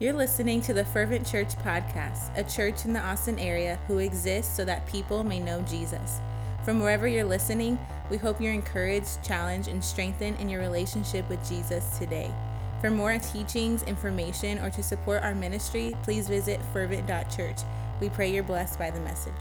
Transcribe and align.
You're 0.00 0.12
listening 0.12 0.60
to 0.60 0.72
the 0.72 0.84
Fervent 0.84 1.26
Church 1.26 1.56
Podcast, 1.56 2.30
a 2.38 2.44
church 2.44 2.84
in 2.84 2.92
the 2.92 3.00
Austin 3.00 3.36
area 3.36 3.80
who 3.88 3.98
exists 3.98 4.56
so 4.56 4.64
that 4.64 4.86
people 4.86 5.24
may 5.24 5.40
know 5.40 5.60
Jesus. 5.62 6.20
From 6.64 6.78
wherever 6.78 7.08
you're 7.08 7.24
listening, 7.24 7.76
we 8.08 8.16
hope 8.16 8.40
you're 8.40 8.52
encouraged, 8.52 9.20
challenged, 9.24 9.66
and 9.66 9.82
strengthened 9.82 10.38
in 10.38 10.48
your 10.48 10.60
relationship 10.60 11.28
with 11.28 11.44
Jesus 11.48 11.98
today. 11.98 12.30
For 12.80 12.90
more 12.90 13.18
teachings, 13.18 13.82
information, 13.82 14.60
or 14.60 14.70
to 14.70 14.84
support 14.84 15.24
our 15.24 15.34
ministry, 15.34 15.96
please 16.04 16.28
visit 16.28 16.60
fervent.church. 16.72 17.58
We 18.00 18.08
pray 18.08 18.32
you're 18.32 18.44
blessed 18.44 18.78
by 18.78 18.92
the 18.92 19.00
message. 19.00 19.34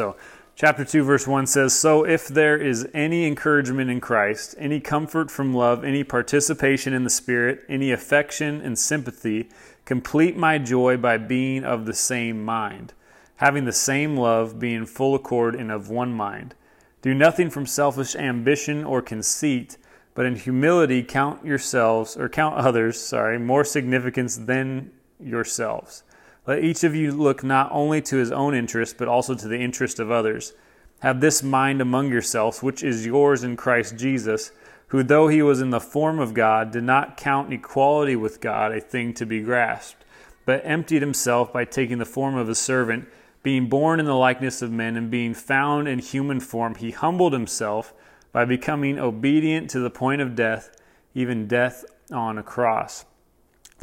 So, 0.00 0.16
chapter 0.56 0.82
2, 0.82 1.04
verse 1.04 1.26
1 1.26 1.46
says 1.46 1.74
So 1.74 2.06
if 2.06 2.26
there 2.26 2.56
is 2.56 2.88
any 2.94 3.26
encouragement 3.26 3.90
in 3.90 4.00
Christ, 4.00 4.54
any 4.56 4.80
comfort 4.80 5.30
from 5.30 5.52
love, 5.52 5.84
any 5.84 6.04
participation 6.04 6.94
in 6.94 7.04
the 7.04 7.10
Spirit, 7.10 7.66
any 7.68 7.92
affection 7.92 8.62
and 8.62 8.78
sympathy, 8.78 9.50
complete 9.84 10.38
my 10.38 10.56
joy 10.56 10.96
by 10.96 11.18
being 11.18 11.64
of 11.64 11.84
the 11.84 11.92
same 11.92 12.42
mind, 12.42 12.94
having 13.36 13.66
the 13.66 13.74
same 13.74 14.16
love, 14.16 14.58
being 14.58 14.86
full 14.86 15.14
accord 15.14 15.54
and 15.54 15.70
of 15.70 15.90
one 15.90 16.14
mind. 16.14 16.54
Do 17.02 17.12
nothing 17.12 17.50
from 17.50 17.66
selfish 17.66 18.16
ambition 18.16 18.84
or 18.84 19.02
conceit, 19.02 19.76
but 20.14 20.24
in 20.24 20.34
humility 20.34 21.02
count 21.02 21.44
yourselves, 21.44 22.16
or 22.16 22.30
count 22.30 22.56
others, 22.56 22.98
sorry, 22.98 23.38
more 23.38 23.64
significance 23.64 24.38
than 24.38 24.92
yourselves. 25.22 26.04
Let 26.50 26.64
each 26.64 26.82
of 26.82 26.96
you 26.96 27.12
look 27.12 27.44
not 27.44 27.70
only 27.70 28.02
to 28.02 28.16
his 28.16 28.32
own 28.32 28.56
interest, 28.56 28.98
but 28.98 29.06
also 29.06 29.36
to 29.36 29.46
the 29.46 29.60
interest 29.60 30.00
of 30.00 30.10
others. 30.10 30.52
Have 30.98 31.20
this 31.20 31.44
mind 31.44 31.80
among 31.80 32.08
yourselves, 32.08 32.60
which 32.60 32.82
is 32.82 33.06
yours 33.06 33.44
in 33.44 33.56
Christ 33.56 33.96
Jesus, 33.96 34.50
who, 34.88 35.04
though 35.04 35.28
he 35.28 35.42
was 35.42 35.60
in 35.60 35.70
the 35.70 35.78
form 35.78 36.18
of 36.18 36.34
God, 36.34 36.72
did 36.72 36.82
not 36.82 37.16
count 37.16 37.52
equality 37.52 38.16
with 38.16 38.40
God 38.40 38.72
a 38.72 38.80
thing 38.80 39.14
to 39.14 39.24
be 39.24 39.40
grasped, 39.40 40.04
but 40.44 40.60
emptied 40.64 41.02
himself 41.02 41.52
by 41.52 41.64
taking 41.64 41.98
the 41.98 42.04
form 42.04 42.34
of 42.34 42.48
a 42.48 42.56
servant. 42.56 43.06
Being 43.44 43.68
born 43.68 44.00
in 44.00 44.06
the 44.06 44.16
likeness 44.16 44.60
of 44.60 44.72
men 44.72 44.96
and 44.96 45.08
being 45.08 45.34
found 45.34 45.86
in 45.86 46.00
human 46.00 46.40
form, 46.40 46.74
he 46.74 46.90
humbled 46.90 47.32
himself 47.32 47.94
by 48.32 48.44
becoming 48.44 48.98
obedient 48.98 49.70
to 49.70 49.78
the 49.78 49.88
point 49.88 50.20
of 50.20 50.34
death, 50.34 50.76
even 51.14 51.46
death 51.46 51.84
on 52.10 52.38
a 52.38 52.42
cross. 52.42 53.04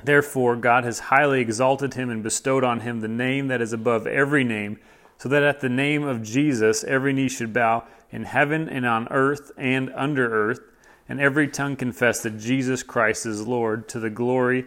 Therefore, 0.03 0.55
God 0.55 0.83
has 0.83 0.99
highly 0.99 1.41
exalted 1.41 1.95
him 1.95 2.09
and 2.09 2.23
bestowed 2.23 2.63
on 2.63 2.81
him 2.81 2.99
the 2.99 3.07
name 3.07 3.47
that 3.47 3.61
is 3.61 3.73
above 3.73 4.05
every 4.05 4.43
name, 4.43 4.79
so 5.17 5.27
that 5.29 5.43
at 5.43 5.61
the 5.61 5.69
name 5.69 6.03
of 6.03 6.23
Jesus 6.23 6.83
every 6.83 7.13
knee 7.13 7.29
should 7.29 7.53
bow 7.53 7.83
in 8.11 8.23
heaven 8.23 8.69
and 8.69 8.85
on 8.85 9.07
earth 9.09 9.51
and 9.57 9.91
under 9.95 10.31
earth, 10.31 10.61
and 11.09 11.19
every 11.19 11.47
tongue 11.47 11.75
confess 11.75 12.21
that 12.21 12.37
Jesus 12.37 12.83
Christ 12.83 13.25
is 13.25 13.47
Lord 13.47 13.87
to 13.89 13.99
the 13.99 14.09
glory 14.09 14.65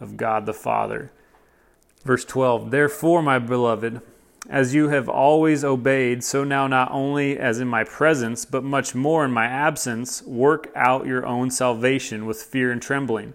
of 0.00 0.16
God 0.16 0.46
the 0.46 0.54
Father. 0.54 1.10
Verse 2.04 2.24
12 2.24 2.70
Therefore, 2.70 3.22
my 3.22 3.38
beloved, 3.38 4.00
as 4.48 4.74
you 4.74 4.88
have 4.88 5.08
always 5.08 5.64
obeyed, 5.64 6.22
so 6.24 6.44
now 6.44 6.66
not 6.66 6.90
only 6.90 7.38
as 7.38 7.60
in 7.60 7.68
my 7.68 7.84
presence, 7.84 8.44
but 8.44 8.64
much 8.64 8.94
more 8.94 9.24
in 9.24 9.30
my 9.30 9.46
absence, 9.46 10.22
work 10.22 10.70
out 10.74 11.06
your 11.06 11.26
own 11.26 11.50
salvation 11.50 12.24
with 12.24 12.42
fear 12.42 12.70
and 12.70 12.80
trembling. 12.80 13.34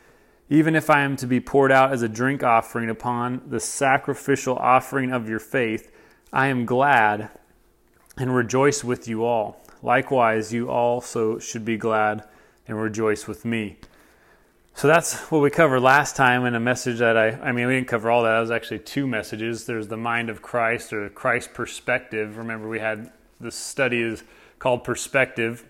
Even 0.51 0.75
if 0.75 0.89
I 0.89 1.03
am 1.03 1.15
to 1.15 1.27
be 1.27 1.39
poured 1.39 1.71
out 1.71 1.93
as 1.93 2.01
a 2.01 2.09
drink 2.09 2.43
offering 2.43 2.89
upon 2.89 3.41
the 3.47 3.61
sacrificial 3.61 4.57
offering 4.57 5.13
of 5.13 5.29
your 5.29 5.39
faith, 5.39 5.93
I 6.33 6.47
am 6.47 6.65
glad 6.65 7.29
and 8.17 8.35
rejoice 8.35 8.83
with 8.83 9.07
you 9.07 9.23
all. 9.23 9.63
Likewise, 9.81 10.51
you 10.51 10.69
also 10.69 11.39
should 11.39 11.63
be 11.63 11.77
glad 11.77 12.25
and 12.67 12.77
rejoice 12.77 13.27
with 13.27 13.45
me. 13.45 13.77
So 14.75 14.89
that's 14.89 15.15
what 15.31 15.39
we 15.39 15.49
covered 15.49 15.79
last 15.79 16.17
time 16.17 16.45
in 16.45 16.53
a 16.53 16.59
message 16.59 16.99
that 16.99 17.15
I, 17.15 17.29
I 17.29 17.53
mean, 17.53 17.67
we 17.67 17.75
didn't 17.75 17.87
cover 17.87 18.11
all 18.11 18.23
that. 18.23 18.33
That 18.33 18.41
was 18.41 18.51
actually 18.51 18.79
two 18.79 19.07
messages. 19.07 19.65
There's 19.65 19.87
the 19.87 19.95
mind 19.95 20.29
of 20.29 20.41
Christ 20.41 20.91
or 20.91 21.07
Christ 21.11 21.53
perspective. 21.53 22.35
Remember, 22.35 22.67
we 22.67 22.79
had 22.79 23.13
the 23.39 23.51
study 23.51 24.01
is 24.01 24.25
called 24.59 24.83
perspective 24.83 25.63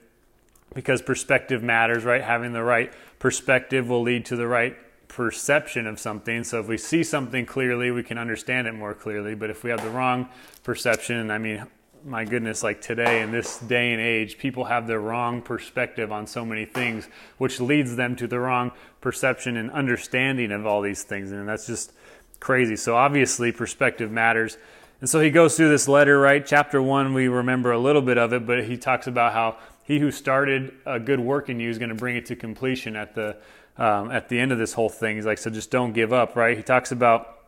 because 0.73 1.03
perspective 1.03 1.61
matters, 1.61 2.03
right? 2.03 2.23
Having 2.23 2.53
the 2.53 2.63
right 2.63 2.91
perspective 3.21 3.87
will 3.87 4.01
lead 4.01 4.25
to 4.25 4.35
the 4.35 4.47
right 4.47 4.75
perception 5.07 5.85
of 5.85 5.99
something. 5.99 6.43
So 6.43 6.59
if 6.59 6.67
we 6.67 6.77
see 6.79 7.03
something 7.03 7.45
clearly, 7.45 7.91
we 7.91 8.01
can 8.01 8.17
understand 8.17 8.65
it 8.65 8.71
more 8.73 8.95
clearly. 8.95 9.35
But 9.35 9.51
if 9.51 9.63
we 9.63 9.69
have 9.69 9.83
the 9.83 9.91
wrong 9.91 10.27
perception, 10.63 11.29
I 11.29 11.37
mean, 11.37 11.63
my 12.03 12.25
goodness, 12.25 12.63
like 12.63 12.81
today 12.81 13.21
in 13.21 13.31
this 13.31 13.59
day 13.59 13.91
and 13.91 14.01
age, 14.01 14.39
people 14.39 14.65
have 14.65 14.87
the 14.87 14.97
wrong 14.97 15.43
perspective 15.43 16.11
on 16.11 16.25
so 16.25 16.43
many 16.43 16.65
things, 16.65 17.07
which 17.37 17.59
leads 17.59 17.95
them 17.95 18.15
to 18.15 18.25
the 18.25 18.39
wrong 18.39 18.71
perception 19.01 19.55
and 19.55 19.69
understanding 19.69 20.51
of 20.51 20.65
all 20.65 20.81
these 20.81 21.03
things. 21.03 21.31
And 21.31 21.47
that's 21.47 21.67
just 21.67 21.93
crazy. 22.39 22.75
So 22.75 22.95
obviously, 22.95 23.51
perspective 23.51 24.09
matters. 24.09 24.57
And 24.99 25.07
so 25.07 25.19
he 25.19 25.29
goes 25.29 25.55
through 25.55 25.69
this 25.69 25.87
letter, 25.87 26.19
right? 26.19 26.43
Chapter 26.43 26.81
one, 26.81 27.13
we 27.13 27.27
remember 27.27 27.71
a 27.71 27.79
little 27.79 28.01
bit 28.01 28.17
of 28.17 28.33
it, 28.33 28.47
but 28.47 28.63
he 28.63 28.77
talks 28.77 29.05
about 29.05 29.33
how 29.33 29.57
he 29.83 29.99
who 29.99 30.11
started 30.11 30.73
a 30.85 30.99
good 30.99 31.19
work 31.19 31.49
in 31.49 31.59
you 31.59 31.69
is 31.69 31.77
going 31.77 31.89
to 31.89 31.95
bring 31.95 32.15
it 32.15 32.25
to 32.27 32.35
completion 32.35 32.95
at 32.95 33.15
the 33.15 33.37
um, 33.77 34.11
at 34.11 34.29
the 34.29 34.39
end 34.39 34.51
of 34.51 34.57
this 34.57 34.73
whole 34.73 34.89
thing. 34.89 35.15
He's 35.15 35.25
like, 35.25 35.37
so 35.37 35.49
just 35.49 35.71
don't 35.71 35.93
give 35.93 36.13
up, 36.13 36.35
right? 36.35 36.55
He 36.55 36.63
talks 36.63 36.91
about 36.91 37.39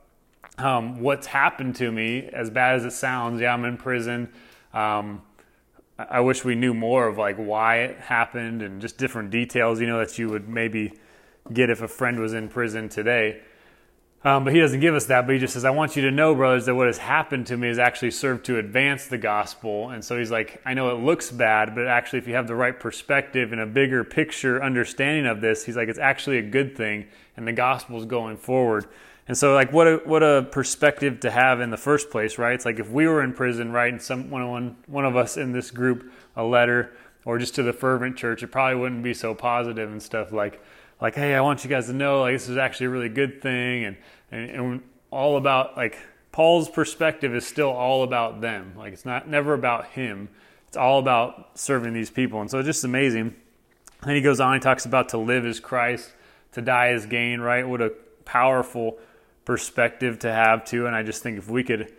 um, 0.57 1.01
what's 1.01 1.27
happened 1.27 1.75
to 1.77 1.91
me, 1.91 2.29
as 2.31 2.49
bad 2.49 2.75
as 2.75 2.85
it 2.85 2.91
sounds. 2.91 3.41
Yeah, 3.41 3.53
I'm 3.53 3.65
in 3.65 3.77
prison. 3.77 4.29
Um, 4.73 5.21
I 5.97 6.21
wish 6.21 6.43
we 6.43 6.55
knew 6.55 6.73
more 6.73 7.07
of 7.07 7.17
like 7.17 7.35
why 7.37 7.81
it 7.81 7.99
happened 7.99 8.61
and 8.61 8.81
just 8.81 8.97
different 8.97 9.29
details, 9.29 9.79
you 9.79 9.87
know, 9.87 9.99
that 9.99 10.17
you 10.17 10.29
would 10.29 10.49
maybe 10.49 10.93
get 11.51 11.69
if 11.69 11.81
a 11.81 11.87
friend 11.87 12.19
was 12.19 12.33
in 12.33 12.47
prison 12.49 12.89
today. 12.89 13.41
Um, 14.25 14.45
but 14.45 14.53
he 14.53 14.61
doesn't 14.61 14.79
give 14.79 14.95
us 14.95 15.07
that, 15.07 15.25
but 15.25 15.33
he 15.33 15.39
just 15.39 15.53
says, 15.53 15.65
I 15.65 15.71
want 15.71 15.97
you 15.97 16.03
to 16.03 16.11
know, 16.11 16.33
brothers, 16.33 16.65
that 16.67 16.75
what 16.75 16.87
has 16.87 16.97
happened 16.97 17.47
to 17.47 17.57
me 17.57 17.67
has 17.67 17.77
actually 17.77 18.11
served 18.11 18.45
to 18.45 18.57
advance 18.57 19.07
the 19.07 19.17
gospel. 19.17 19.89
And 19.89 20.03
so 20.03 20.17
he's 20.17 20.31
like, 20.31 20.61
I 20.65 20.73
know 20.73 20.95
it 20.95 21.03
looks 21.03 21.29
bad, 21.29 21.75
but 21.75 21.87
actually, 21.87 22.19
if 22.19 22.27
you 22.27 22.35
have 22.35 22.47
the 22.47 22.55
right 22.55 22.79
perspective 22.79 23.51
and 23.51 23.59
a 23.59 23.65
bigger 23.65 24.05
picture 24.05 24.63
understanding 24.63 25.25
of 25.25 25.41
this, 25.41 25.65
he's 25.65 25.75
like, 25.75 25.89
it's 25.89 25.99
actually 25.99 26.37
a 26.37 26.41
good 26.41 26.77
thing, 26.77 27.07
and 27.35 27.45
the 27.45 27.51
gospel 27.51 27.97
is 27.97 28.05
going 28.05 28.37
forward. 28.37 28.85
And 29.27 29.37
so, 29.37 29.53
like, 29.53 29.73
what 29.73 29.87
a, 29.87 29.97
what 30.05 30.23
a 30.23 30.47
perspective 30.51 31.19
to 31.21 31.31
have 31.31 31.59
in 31.59 31.69
the 31.69 31.77
first 31.77 32.09
place, 32.09 32.37
right? 32.37 32.53
It's 32.53 32.65
like 32.65 32.79
if 32.79 32.89
we 32.89 33.07
were 33.07 33.23
in 33.23 33.33
prison, 33.33 33.73
right, 33.73 33.91
and 33.91 34.01
some 34.01 34.29
one, 34.29 34.47
one, 34.49 34.77
one 34.87 35.05
of 35.05 35.17
us 35.17 35.35
in 35.35 35.51
this 35.51 35.69
group 35.69 36.09
a 36.37 36.43
letter, 36.43 36.93
or 37.25 37.37
just 37.37 37.55
to 37.55 37.63
the 37.63 37.73
fervent 37.73 38.15
church, 38.15 38.41
it 38.41 38.47
probably 38.47 38.79
wouldn't 38.79 39.03
be 39.03 39.13
so 39.13 39.33
positive 39.33 39.91
and 39.91 40.01
stuff 40.01 40.31
like, 40.31 40.61
like, 41.03 41.15
hey, 41.15 41.35
I 41.35 41.41
want 41.41 41.65
you 41.65 41.69
guys 41.69 41.87
to 41.87 41.93
know, 41.93 42.21
like, 42.21 42.33
this 42.33 42.47
is 42.47 42.55
actually 42.55 42.85
a 42.85 42.89
really 42.89 43.09
good 43.09 43.41
thing, 43.41 43.83
and, 43.83 43.97
and, 44.31 44.49
and 44.49 44.81
all 45.11 45.35
about, 45.35 45.75
like, 45.75 45.97
Paul's 46.31 46.69
perspective 46.69 47.35
is 47.35 47.45
still 47.45 47.69
all 47.69 48.03
about 48.03 48.39
them. 48.39 48.73
Like, 48.77 48.93
it's 48.93 49.05
not 49.05 49.27
never 49.27 49.53
about 49.53 49.87
him. 49.87 50.29
It's 50.69 50.77
all 50.77 50.97
about 50.97 51.59
serving 51.59 51.93
these 51.93 52.09
people. 52.09 52.41
And 52.41 52.49
so 52.49 52.57
it's 52.57 52.65
just 52.65 52.83
amazing. 52.83 53.35
And 54.01 54.15
he 54.15 54.21
goes 54.21 54.39
on, 54.39 54.55
he 54.55 54.59
talks 54.59 54.85
about 54.85 55.09
to 55.09 55.17
live 55.17 55.45
as 55.45 55.59
Christ, 55.59 56.11
to 56.53 56.61
die 56.61 56.87
as 56.87 57.05
gain, 57.05 57.39
right? 57.41 57.67
What 57.67 57.81
a 57.81 57.91
powerful 58.25 58.97
perspective 59.45 60.19
to 60.19 60.31
have 60.31 60.65
too. 60.65 60.87
And 60.87 60.95
I 60.95 61.03
just 61.03 61.21
think 61.21 61.37
if 61.37 61.49
we 61.49 61.63
could 61.63 61.93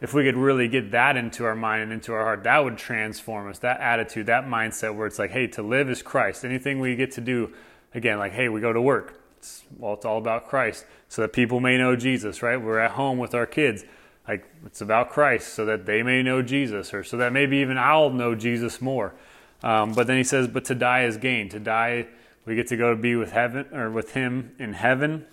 if 0.00 0.12
we 0.12 0.22
could 0.22 0.36
really 0.36 0.68
get 0.68 0.90
that 0.90 1.16
into 1.16 1.44
our 1.44 1.54
mind 1.54 1.82
and 1.82 1.92
into 1.92 2.12
our 2.12 2.22
heart, 2.22 2.44
that 2.44 2.62
would 2.62 2.76
transform 2.76 3.48
us. 3.48 3.60
That 3.60 3.80
attitude, 3.80 4.26
that 4.26 4.44
mindset 4.44 4.94
where 4.94 5.06
it's 5.06 5.18
like, 5.18 5.30
hey, 5.30 5.46
to 5.48 5.62
live 5.62 5.88
is 5.88 6.02
Christ. 6.02 6.44
Anything 6.44 6.78
we 6.78 6.94
get 6.94 7.12
to 7.12 7.22
do 7.22 7.52
again, 7.94 8.18
like, 8.18 8.32
hey, 8.32 8.48
we 8.48 8.60
go 8.60 8.72
to 8.72 8.82
work. 8.82 9.20
It's, 9.38 9.62
well, 9.78 9.94
it's 9.94 10.04
all 10.04 10.18
about 10.18 10.48
Christ 10.48 10.84
so 11.08 11.22
that 11.22 11.32
people 11.32 11.60
may 11.60 11.78
know 11.78 11.96
Jesus, 11.96 12.42
right? 12.42 12.56
We're 12.56 12.78
at 12.78 12.92
home 12.92 13.18
with 13.18 13.34
our 13.34 13.46
kids. 13.46 13.84
Like, 14.26 14.46
it's 14.66 14.80
about 14.80 15.10
Christ 15.10 15.54
so 15.54 15.64
that 15.66 15.86
they 15.86 16.02
may 16.02 16.22
know 16.22 16.42
Jesus 16.42 16.94
or 16.94 17.04
so 17.04 17.16
that 17.18 17.32
maybe 17.32 17.58
even 17.58 17.78
I'll 17.78 18.10
know 18.10 18.34
Jesus 18.34 18.80
more. 18.80 19.14
Um, 19.62 19.92
but 19.92 20.06
then 20.06 20.16
he 20.16 20.24
says, 20.24 20.48
but 20.48 20.64
to 20.66 20.74
die 20.74 21.04
is 21.04 21.16
gain. 21.16 21.48
To 21.50 21.60
die, 21.60 22.08
we 22.44 22.54
get 22.54 22.68
to 22.68 22.76
go 22.76 22.90
to 22.90 22.96
be 22.96 23.16
with 23.16 23.32
heaven 23.32 23.66
or 23.72 23.90
with 23.90 24.12
him 24.12 24.54
in 24.58 24.72
heaven. 24.72 25.26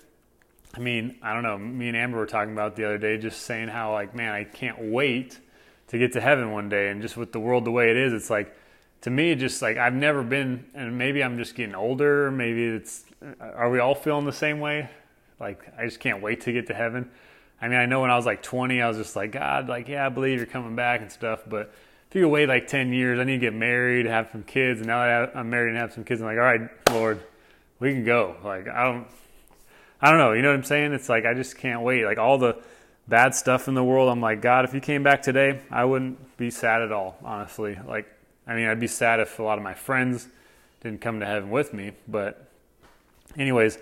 I 0.74 0.80
mean, 0.80 1.18
I 1.22 1.34
don't 1.34 1.44
know. 1.44 1.58
Me 1.58 1.88
and 1.90 1.98
Amber 1.98 2.18
were 2.18 2.26
talking 2.26 2.54
about 2.54 2.76
the 2.76 2.86
other 2.86 2.98
day, 2.98 3.18
just 3.18 3.42
saying 3.42 3.68
how, 3.68 3.92
like, 3.92 4.16
man, 4.16 4.32
I 4.32 4.46
can't 4.46 4.92
wait 4.92 5.40
to 5.88 5.98
get 5.98 6.14
to 6.14 6.22
heaven 6.22 6.52
one 6.52 6.70
day. 6.70 6.90
And 6.90 7.02
just 7.02 7.18
with 7.18 7.34
the 7.34 7.40
world 7.40 7.66
the 7.66 7.72
way 7.72 7.92
it 7.92 7.98
is, 7.98 8.14
it's 8.14 8.30
like, 8.30 8.56
to 9.02 9.10
me, 9.10 9.36
just 9.36 9.62
like 9.62 9.78
I've 9.78 9.94
never 9.94 10.24
been, 10.24 10.66
and 10.74 10.98
maybe 10.98 11.24
I'm 11.24 11.38
just 11.38 11.56
getting 11.56 11.76
older. 11.76 12.32
Maybe 12.32 12.66
it's, 12.66 13.04
are 13.40 13.70
we 13.70 13.80
all 13.80 13.96
feeling 13.96 14.26
the 14.26 14.34
same 14.34 14.60
way? 14.60 14.90
Like, 15.40 15.62
I 15.78 15.86
just 15.86 16.00
can't 16.00 16.22
wait 16.22 16.42
to 16.42 16.54
get 16.54 16.68
to 16.68 16.74
heaven. 16.74 17.10
I 17.62 17.68
mean, 17.68 17.78
I 17.78 17.86
know 17.86 18.02
when 18.02 18.12
I 18.12 18.16
was 18.16 18.26
like 18.26 18.42
20, 18.42 18.82
I 18.82 18.88
was 18.88 18.98
just 18.98 19.16
like, 19.16 19.32
God, 19.32 19.68
like, 19.68 19.88
yeah, 19.88 20.06
I 20.06 20.10
believe 20.10 20.38
you're 20.38 20.48
coming 20.48 20.76
back 20.76 21.02
and 21.02 21.12
stuff. 21.12 21.42
But 21.48 21.74
if 22.10 22.16
you 22.16 22.28
wait 22.28 22.48
like 22.48 22.68
10 22.68 22.94
years, 22.94 23.20
I 23.20 23.24
need 23.24 23.34
to 23.34 23.40
get 23.40 23.54
married, 23.54 24.06
have 24.06 24.30
some 24.32 24.44
kids. 24.44 24.80
And 24.80 24.88
now 24.88 25.04
that 25.04 25.36
I'm 25.36 25.50
married 25.50 25.70
and 25.70 25.78
have 25.78 25.94
some 25.94 26.04
kids, 26.04 26.22
I'm 26.22 26.28
like, 26.28 26.38
all 26.38 26.44
right, 26.44 26.70
Lord, 26.92 27.22
we 27.80 27.94
can 27.94 28.04
go. 28.04 28.36
Like, 28.44 28.68
I 28.68 28.84
don't, 28.84 29.08
I 30.00 30.10
don't 30.10 30.20
know. 30.20 30.34
You 30.34 30.42
know 30.42 30.50
what 30.50 30.58
I'm 30.58 30.64
saying? 30.64 30.94
It's 30.94 31.10
like, 31.10 31.26
I 31.26 31.34
just 31.34 31.58
can't 31.58 31.82
wait. 31.82 32.06
Like, 32.06 32.18
all 32.18 32.38
the 32.38 32.58
bad 33.08 33.36
stuff 33.36 33.68
in 33.68 33.74
the 33.74 33.84
world, 33.84 34.10
I'm 34.10 34.22
like, 34.22 34.42
God, 34.42 34.66
if 34.66 34.74
you 34.74 34.80
came 34.80 35.04
back 35.04 35.22
today, 35.22 35.60
I 35.70 35.86
wouldn't 35.86 36.38
be 36.38 36.50
sad 36.50 36.82
at 36.82 36.92
all, 36.92 37.18
honestly. 37.24 37.78
Like, 37.88 38.08
I 38.48 38.56
mean, 38.56 38.68
I'd 38.68 38.80
be 38.80 38.88
sad 38.88 39.20
if 39.20 39.40
a 39.40 39.44
lot 39.44 39.58
of 39.58 39.64
my 39.64 39.74
friends 39.74 40.28
didn't 40.82 41.02
come 41.02 41.20
to 41.20 41.26
heaven 41.26 41.50
with 41.52 41.74
me. 41.74 41.92
But, 42.08 42.50
anyways, 43.38 43.78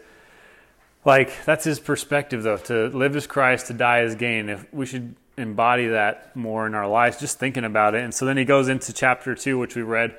like 1.06 1.46
that's 1.46 1.64
his 1.64 1.80
perspective, 1.80 2.44
though. 2.44 2.58
To 2.58 2.88
live 2.88 3.16
as 3.16 3.26
Christ, 3.28 3.68
to 3.68 3.74
die 3.74 4.00
as 4.00 4.16
gain. 4.16 4.50
If 4.50 4.72
we 4.74 4.86
should 4.86 5.16
embody 5.38 5.88
that 5.88 6.36
more 6.36 6.68
in 6.68 6.76
our 6.76 6.88
lives, 6.88 7.18
just 7.20 7.40
thinking 7.40 7.64
about 7.64 7.96
it. 7.96 8.04
And 8.04 8.14
so 8.14 8.26
then 8.26 8.38
he 8.38 8.46
goes 8.46 8.68
into 8.68 8.92
chapter 8.92 9.34
two, 9.36 9.58
which 9.58 9.76
we 9.76 9.82
read, 9.82 10.18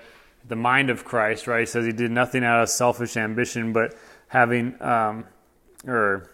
the 0.49 0.57
mind 0.57 0.89
of 0.89 1.05
Christ. 1.05 1.47
Right? 1.47 1.61
He 1.61 1.67
says 1.67 1.85
he 1.85 1.93
did 1.93 2.11
nothing 2.11 2.43
out 2.43 2.63
of 2.63 2.69
selfish 2.71 3.17
ambition, 3.17 3.73
but 3.73 3.95
having 4.29 4.81
um, 4.83 5.27
or 5.87 6.31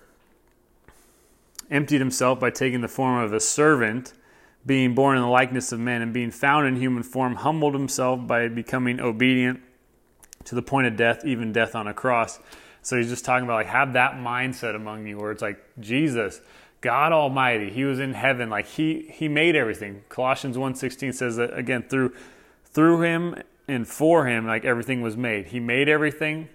emptied 1.70 1.98
himself 1.98 2.38
by 2.38 2.50
taking 2.50 2.80
the 2.80 2.88
form 2.88 3.22
of 3.22 3.32
a 3.32 3.40
servant 3.40 4.12
being 4.66 4.94
born 4.94 5.16
in 5.16 5.22
the 5.22 5.28
likeness 5.28 5.72
of 5.72 5.78
men 5.80 6.02
and 6.02 6.12
being 6.12 6.32
found 6.32 6.66
in 6.66 6.76
human 6.76 7.02
form, 7.04 7.36
humbled 7.36 7.74
himself 7.74 8.26
by 8.26 8.48
becoming 8.48 9.00
obedient 9.00 9.60
to 10.44 10.54
the 10.54 10.62
point 10.62 10.88
of 10.88 10.96
death, 10.96 11.24
even 11.24 11.52
death 11.52 11.74
on 11.74 11.86
a 11.86 11.94
cross. 11.94 12.40
So 12.82 12.96
he's 12.96 13.08
just 13.08 13.24
talking 13.24 13.44
about 13.44 13.54
like 13.54 13.66
have 13.66 13.94
that 13.94 14.14
mindset 14.14 14.74
among 14.74 15.06
you 15.06 15.18
where 15.18 15.30
it's 15.30 15.42
like 15.42 15.58
Jesus, 15.80 16.40
God 16.80 17.12
Almighty, 17.12 17.70
He 17.70 17.84
was 17.84 17.98
in 17.98 18.14
heaven, 18.14 18.50
like 18.50 18.66
He 18.66 19.08
He 19.12 19.28
made 19.28 19.56
everything. 19.56 20.04
Colossians 20.08 20.56
1.16 20.56 21.14
says 21.14 21.36
that 21.36 21.56
again 21.56 21.84
through 21.88 22.12
through 22.64 23.00
him 23.00 23.42
and 23.66 23.88
for 23.88 24.26
him, 24.26 24.46
like 24.46 24.64
everything 24.64 25.00
was 25.00 25.16
made. 25.16 25.46
He 25.46 25.60
made 25.60 25.88
everything. 25.88 26.48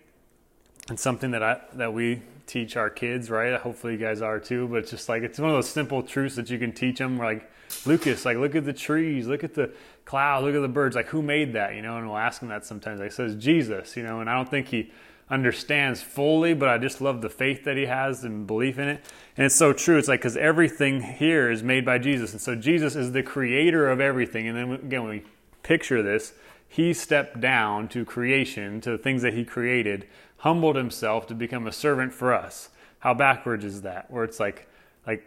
And 0.88 1.00
something 1.00 1.32
that 1.32 1.44
I 1.44 1.62
that 1.74 1.94
we 1.94 2.22
teach 2.46 2.78
our 2.78 2.90
kids, 2.90 3.30
right? 3.30 3.60
Hopefully 3.60 3.94
you 3.94 4.00
guys 4.00 4.22
are 4.22 4.40
too, 4.40 4.68
but 4.68 4.78
it's 4.78 4.92
just 4.92 5.10
like 5.10 5.24
it's 5.24 5.40
one 5.40 5.50
of 5.50 5.56
those 5.56 5.70
simple 5.70 6.04
truths 6.04 6.36
that 6.36 6.50
you 6.50 6.60
can 6.60 6.72
teach 6.72 6.98
them 6.98 7.18
like 7.18 7.50
Lucas, 7.86 8.26
like, 8.26 8.38
look 8.38 8.56
at 8.56 8.66
the 8.66 8.74
trees, 8.74 9.28
look 9.28 9.44
at 9.44 9.54
the 9.54 9.72
clouds, 10.06 10.46
look 10.46 10.56
at 10.56 10.62
the 10.62 10.68
birds. 10.68 10.96
Like, 10.96 11.08
who 11.08 11.22
made 11.22 11.54
that? 11.54 11.76
You 11.76 11.82
know, 11.82 11.98
and 11.98 12.08
we'll 12.08 12.18
ask 12.18 12.42
him 12.42 12.50
that 12.50 12.66
sometimes. 12.66 13.00
Like, 13.00 13.12
says 13.12 13.36
Jesus, 13.36 13.96
you 13.98 14.04
know, 14.04 14.20
and 14.20 14.30
I 14.30 14.36
don't 14.36 14.50
think 14.50 14.68
he 14.68 14.92
understands 15.30 16.02
fully, 16.02 16.54
but 16.54 16.70
I 16.70 16.78
just 16.78 17.02
love 17.02 17.22
the 17.22 17.30
faith 17.30 17.64
that 17.64 17.78
he 17.78 17.86
has 17.86 18.24
and 18.24 18.46
belief 18.46 18.78
in 18.78 18.88
it. 18.88 19.02
And 19.38 19.46
it's 19.46 19.56
so 19.56 19.74
true. 19.74 19.98
It's 19.98 20.08
like, 20.08 20.20
because 20.20 20.38
everything 20.38 21.02
here 21.02 21.50
is 21.50 21.64
made 21.64 21.86
by 21.86 21.98
Jesus. 21.98 22.34
And 22.34 22.42
so 22.42 22.56
Jesus 22.56 22.96
is 22.96 23.14
the 23.14 23.24
creator 23.24 23.90
of 23.90 24.02
everything. 24.02 24.48
And 24.48 24.58
then 24.58 24.72
again, 24.74 25.04
when 25.04 25.12
we 25.12 25.24
picture 25.64 26.04
this, 26.04 26.34
he 26.68 26.94
stepped 26.94 27.40
down 27.40 27.88
to 27.90 28.06
creation, 28.06 28.82
to 28.82 28.92
the 28.92 28.98
things 28.98 29.22
that 29.22 29.34
he 29.34 29.44
created, 29.44 30.08
humbled 30.42 30.76
himself 30.76 31.28
to 31.28 31.36
become 31.36 31.68
a 31.68 31.72
servant 31.72 32.12
for 32.14 32.34
us. 32.34 32.70
How 33.00 33.14
backwards 33.14 33.64
is 33.64 33.84
that? 33.84 34.10
Where 34.10 34.24
it's 34.24 34.40
like, 34.40 34.68
like 35.06 35.24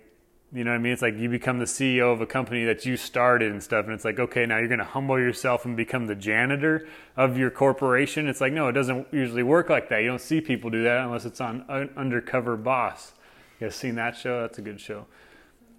you 0.53 0.65
know 0.65 0.73
what 0.73 0.77
I 0.77 0.79
mean? 0.79 0.93
It's 0.93 1.03
like 1.03 1.17
you 1.17 1.29
become 1.29 1.61
the 1.61 1.65
CEO 1.65 2.13
of 2.13 2.21
a 2.21 2.27
company 2.27 2.65
that 2.65 2.85
you 2.85 2.97
started 2.97 3.53
and 3.53 3.63
stuff, 3.63 3.87
and 3.87 3.95
it's 3.95 4.05
like, 4.05 4.19
okay, 4.19 4.45
now 4.45 4.59
you're 4.59 4.69
going 4.69 4.79
to 4.79 4.85
humble 4.85 5.19
yourself 5.19 5.65
and 5.65 5.77
become 5.77 6.07
the 6.07 6.17
janitor 6.17 6.89
of 7.17 7.39
your 7.39 7.51
corporation. 7.51 8.29
It's 8.29 8.41
like, 8.41 8.53
no, 8.53 8.67
it 8.69 8.73
doesn't 8.73 9.07
usually 9.13 9.45
work 9.45 9.71
like 9.71 9.89
that. 9.89 10.03
You 10.03 10.09
don't 10.09 10.21
see 10.21 10.41
people 10.41 10.71
do 10.71 10.83
that 10.83 11.05
unless 11.05 11.25
it's 11.25 11.41
on 11.41 11.63
Undercover 11.97 12.57
Boss. 12.57 13.13
You 13.61 13.69
guys 13.69 13.77
seen 13.77 13.95
that 13.95 14.17
show? 14.17 14.41
That's 14.41 14.59
a 14.59 14.63
good 14.63 14.81
show. 14.81 15.07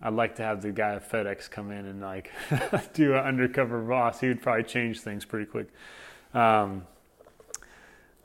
I'd 0.02 0.14
like 0.14 0.36
to 0.36 0.44
have 0.44 0.62
the 0.62 0.72
guy 0.72 0.96
at 0.96 1.10
FedEx 1.10 1.50
come 1.50 1.72
in 1.72 1.86
and 1.86 2.02
like 2.02 2.32
do 2.94 3.16
an 3.16 3.20
undercover 3.20 3.82
boss. 3.82 4.20
He 4.20 4.28
would 4.28 4.42
probably 4.42 4.64
change 4.64 5.02
things 5.02 5.26
pretty 5.26 5.46
quick. 5.46 5.68
Um, 6.34 6.86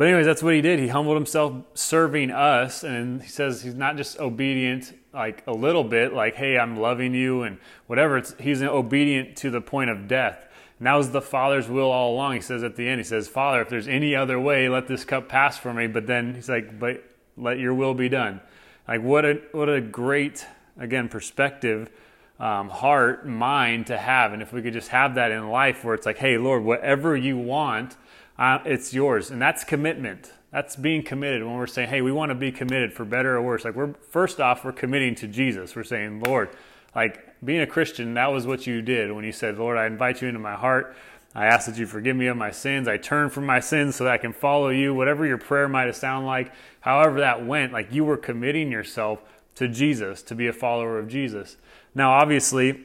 but 0.01 0.07
anyways, 0.07 0.25
that's 0.25 0.43
what 0.43 0.55
he 0.55 0.63
did. 0.63 0.79
He 0.79 0.89
humbled 0.89 1.19
himself 1.19 1.63
serving 1.75 2.31
us, 2.31 2.85
and 2.85 3.21
he 3.23 3.29
says 3.29 3.61
he's 3.61 3.75
not 3.75 3.99
just 3.99 4.19
obedient 4.19 4.99
like 5.13 5.47
a 5.47 5.53
little 5.53 5.85
bit, 5.85 6.15
like 6.15 6.37
hey, 6.37 6.57
I'm 6.57 6.79
loving 6.79 7.13
you 7.13 7.43
and 7.43 7.59
whatever. 7.87 8.17
It's, 8.17 8.35
he's 8.41 8.63
obedient 8.63 9.37
to 9.37 9.51
the 9.51 9.61
point 9.61 9.91
of 9.91 10.09
death. 10.09 10.49
And 10.79 10.87
that 10.87 10.95
was 10.95 11.11
the 11.11 11.21
Father's 11.21 11.69
will 11.69 11.91
all 11.91 12.15
along. 12.15 12.37
He 12.37 12.41
says 12.41 12.63
at 12.63 12.77
the 12.77 12.89
end, 12.89 12.99
he 12.99 13.05
says, 13.05 13.29
Father, 13.29 13.61
if 13.61 13.69
there's 13.69 13.89
any 13.89 14.17
other 14.17 14.41
way, 14.41 14.71
let 14.71 14.89
this 14.89 15.05
cup 15.05 15.29
pass 15.29 15.59
from 15.59 15.77
me. 15.77 15.87
But 15.87 16.07
then 16.07 16.35
he's 16.35 16.49
like, 16.49 16.79
but 16.79 17.05
let 17.37 17.59
your 17.59 17.75
will 17.75 17.93
be 17.93 18.09
done. 18.09 18.41
Like 18.89 19.03
what 19.03 19.27
a 19.27 19.43
what 19.53 19.69
a 19.69 19.83
great 19.83 20.47
again 20.79 21.11
perspective, 21.11 21.91
um, 22.39 22.71
heart, 22.71 23.29
mind 23.29 23.89
to 23.89 23.99
have. 23.99 24.33
And 24.33 24.41
if 24.41 24.51
we 24.51 24.63
could 24.63 24.73
just 24.73 24.89
have 24.89 25.17
that 25.17 25.31
in 25.31 25.51
life, 25.51 25.85
where 25.85 25.95
it's 25.95 26.07
like, 26.07 26.17
hey, 26.17 26.39
Lord, 26.39 26.65
whatever 26.65 27.15
you 27.15 27.37
want 27.37 27.99
uh, 28.41 28.59
it's 28.65 28.93
yours. 28.93 29.31
And 29.31 29.41
that's 29.41 29.63
commitment. 29.63 30.33
That's 30.51 30.75
being 30.75 31.05
committed 31.05 31.45
when 31.45 31.55
we're 31.55 31.69
saying, 31.69 31.91
hey, 31.91 32.01
we 32.01 32.11
want 32.11 32.31
to 32.31 32.35
be 32.35 32.51
committed 32.51 32.93
for 32.93 33.05
better 33.05 33.37
or 33.37 33.43
worse. 33.43 33.65
Like, 33.65 33.77
we're 33.77 33.93
first 34.09 34.41
off, 34.41 34.65
we're 34.65 34.73
committing 34.73 35.15
to 35.17 35.29
Jesus. 35.29 35.77
We're 35.77 35.85
saying, 35.85 36.21
Lord, 36.21 36.49
like 36.97 37.45
being 37.45 37.61
a 37.61 37.67
Christian, 37.67 38.15
that 38.15 38.33
was 38.33 38.47
what 38.47 38.67
you 38.67 38.83
did 38.83 39.13
when 39.13 39.25
you 39.25 39.31
said, 39.31 39.59
Lord, 39.59 39.79
I 39.79 39.87
invite 39.87 40.23
you 40.23 40.29
into 40.29 40.41
my 40.41 40.55
heart. 40.55 40.97
I 41.35 41.47
ask 41.47 41.67
that 41.67 41.79
you 41.79 41.87
forgive 41.87 42.17
me 42.17 42.27
of 42.27 42.37
my 42.37 42.51
sins. 42.51 42.89
I 42.89 42.97
turn 42.97 43.31
from 43.31 43.47
my 43.47 43.61
sins 43.61 43.95
so 43.95 44.05
that 44.05 44.15
I 44.15 44.19
can 44.19 44.33
follow 44.33 44.71
you. 44.71 44.93
Whatever 44.93 45.25
your 45.25 45.39
prayer 45.39 45.69
might 45.69 45.87
have 45.87 45.95
sounded 45.95 46.27
like, 46.27 46.53
however 46.81 47.21
that 47.21 47.47
went, 47.47 47.73
like 47.73 47.93
you 47.93 48.05
were 48.05 48.17
committing 48.17 48.73
yourself 48.73 49.21
to 49.55 49.69
Jesus, 49.69 50.23
to 50.23 50.35
be 50.35 50.49
a 50.49 50.53
follower 50.53 50.99
of 50.99 51.07
Jesus. 51.07 51.57
Now, 51.95 52.13
obviously, 52.13 52.85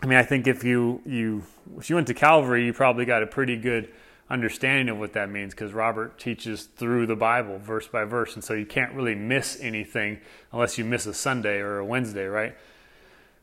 I 0.00 0.06
mean, 0.06 0.16
I 0.16 0.22
think 0.22 0.46
if 0.46 0.64
you 0.64 1.02
you 1.04 1.42
if 1.76 1.90
you 1.90 1.96
went 1.96 2.06
to 2.06 2.14
Calvary, 2.14 2.64
you 2.64 2.72
probably 2.72 3.04
got 3.04 3.22
a 3.22 3.26
pretty 3.26 3.56
good 3.56 3.92
understanding 4.28 4.88
of 4.88 4.98
what 4.98 5.12
that 5.12 5.30
means 5.30 5.54
because 5.54 5.72
Robert 5.72 6.18
teaches 6.18 6.64
through 6.64 7.06
the 7.06 7.16
Bible 7.16 7.58
verse 7.58 7.86
by 7.86 8.04
verse. 8.04 8.34
And 8.34 8.42
so 8.42 8.54
you 8.54 8.66
can't 8.66 8.92
really 8.92 9.14
miss 9.14 9.58
anything 9.60 10.18
unless 10.52 10.78
you 10.78 10.84
miss 10.84 11.06
a 11.06 11.14
Sunday 11.14 11.58
or 11.58 11.78
a 11.78 11.84
Wednesday, 11.84 12.26
right? 12.26 12.56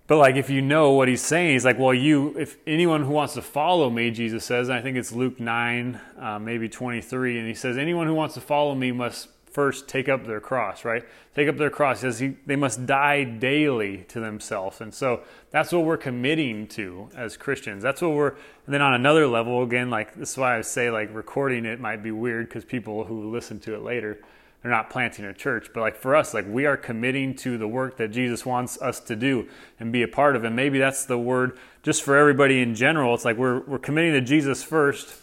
But 0.07 0.17
like 0.17 0.35
if 0.35 0.49
you 0.49 0.61
know 0.61 0.91
what 0.91 1.07
he's 1.07 1.21
saying, 1.21 1.53
he's 1.53 1.63
like, 1.63 1.79
well, 1.79 1.93
you, 1.93 2.37
if 2.37 2.57
anyone 2.67 3.03
who 3.03 3.11
wants 3.11 3.35
to 3.35 3.41
follow 3.41 3.89
me, 3.89 4.11
Jesus 4.11 4.43
says, 4.43 4.67
and 4.67 4.77
I 4.77 4.81
think 4.81 4.97
it's 4.97 5.13
Luke 5.13 5.39
9, 5.39 5.99
uh, 6.19 6.39
maybe 6.39 6.67
23, 6.67 7.39
and 7.39 7.47
he 7.47 7.53
says, 7.53 7.77
anyone 7.77 8.07
who 8.07 8.13
wants 8.13 8.33
to 8.33 8.41
follow 8.41 8.75
me 8.75 8.91
must 8.91 9.29
first 9.53 9.87
take 9.87 10.09
up 10.09 10.25
their 10.25 10.39
cross, 10.39 10.83
right? 10.83 11.03
Take 11.35 11.47
up 11.47 11.57
their 11.57 11.69
cross. 11.69 12.03
As 12.03 12.19
he, 12.19 12.35
they 12.45 12.55
must 12.55 12.87
die 12.87 13.23
daily 13.23 14.05
to 14.09 14.19
themselves. 14.19 14.81
And 14.81 14.93
so 14.93 15.21
that's 15.51 15.71
what 15.71 15.85
we're 15.85 15.97
committing 15.97 16.67
to 16.69 17.09
as 17.15 17.37
Christians. 17.37 17.83
That's 17.83 18.01
what 18.01 18.11
we're, 18.11 18.29
and 18.29 18.73
then 18.73 18.81
on 18.81 18.95
another 18.95 19.27
level, 19.27 19.61
again, 19.61 19.91
like 19.91 20.15
this 20.15 20.31
is 20.31 20.37
why 20.37 20.57
I 20.57 20.61
say 20.61 20.89
like 20.89 21.13
recording 21.13 21.65
it 21.65 21.79
might 21.79 22.01
be 22.01 22.11
weird 22.11 22.49
because 22.49 22.65
people 22.65 23.03
who 23.03 23.31
listen 23.31 23.59
to 23.61 23.75
it 23.75 23.83
later, 23.83 24.19
they're 24.61 24.71
not 24.71 24.89
planting 24.89 25.25
a 25.25 25.33
church. 25.33 25.69
But 25.71 25.81
like 25.81 25.95
for 25.95 26.15
us, 26.15 26.33
like 26.33 26.47
we 26.47 26.65
are 26.65 26.77
committing 26.77 27.35
to 27.37 27.59
the 27.59 27.67
work 27.67 27.97
that 27.97 28.09
Jesus 28.09 28.45
wants 28.45 28.81
us 28.81 28.99
to 29.01 29.15
do 29.15 29.47
and 29.79 29.91
be 29.91 30.01
a 30.01 30.07
part 30.07 30.35
of. 30.35 30.43
And 30.43 30.55
maybe 30.55 30.79
that's 30.79 31.05
the 31.05 31.19
word 31.19 31.59
just 31.83 32.01
for 32.01 32.17
everybody 32.17 32.59
in 32.59 32.73
general. 32.73 33.13
It's 33.13 33.25
like 33.25 33.37
we're, 33.37 33.59
we're 33.61 33.77
committing 33.77 34.13
to 34.13 34.21
Jesus 34.21 34.63
first 34.63 35.22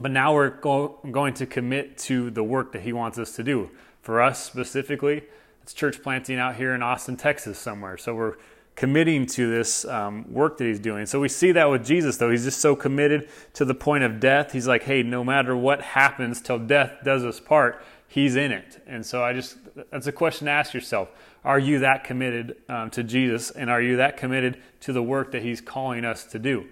but 0.00 0.10
now 0.10 0.34
we're 0.34 0.50
go- 0.50 0.98
going 1.10 1.34
to 1.34 1.46
commit 1.46 1.98
to 1.98 2.30
the 2.30 2.42
work 2.42 2.72
that 2.72 2.82
He 2.82 2.92
wants 2.92 3.18
us 3.18 3.36
to 3.36 3.42
do. 3.42 3.70
For 4.02 4.20
us 4.20 4.44
specifically, 4.44 5.24
it's 5.62 5.72
church 5.72 6.02
planting 6.02 6.38
out 6.38 6.56
here 6.56 6.74
in 6.74 6.82
Austin, 6.82 7.16
Texas, 7.16 7.58
somewhere. 7.58 7.96
So 7.96 8.14
we're 8.14 8.36
committing 8.74 9.24
to 9.24 9.50
this 9.50 9.84
um, 9.84 10.30
work 10.32 10.58
that 10.58 10.64
He's 10.64 10.80
doing. 10.80 11.06
So 11.06 11.20
we 11.20 11.28
see 11.28 11.52
that 11.52 11.70
with 11.70 11.86
Jesus, 11.86 12.16
though. 12.16 12.30
He's 12.30 12.44
just 12.44 12.60
so 12.60 12.74
committed 12.76 13.28
to 13.54 13.64
the 13.64 13.74
point 13.74 14.04
of 14.04 14.20
death. 14.20 14.52
He's 14.52 14.66
like, 14.66 14.82
hey, 14.82 15.02
no 15.02 15.24
matter 15.24 15.56
what 15.56 15.80
happens 15.80 16.40
till 16.40 16.58
death 16.58 16.98
does 17.04 17.24
us 17.24 17.40
part, 17.40 17.82
He's 18.08 18.36
in 18.36 18.52
it. 18.52 18.82
And 18.86 19.04
so 19.04 19.24
I 19.24 19.32
just, 19.32 19.56
that's 19.90 20.06
a 20.06 20.12
question 20.12 20.46
to 20.46 20.50
ask 20.50 20.74
yourself. 20.74 21.08
Are 21.44 21.58
you 21.58 21.80
that 21.80 22.04
committed 22.04 22.56
um, 22.68 22.90
to 22.90 23.02
Jesus? 23.02 23.50
And 23.50 23.70
are 23.70 23.82
you 23.82 23.96
that 23.96 24.16
committed 24.16 24.60
to 24.80 24.92
the 24.92 25.02
work 25.02 25.32
that 25.32 25.42
He's 25.42 25.60
calling 25.60 26.04
us 26.04 26.24
to 26.26 26.38
do? 26.38 26.66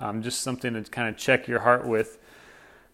Um, 0.00 0.22
just 0.22 0.42
something 0.42 0.74
to 0.74 0.82
kind 0.82 1.08
of 1.08 1.16
check 1.16 1.48
your 1.48 1.60
heart 1.60 1.86
with 1.86 2.18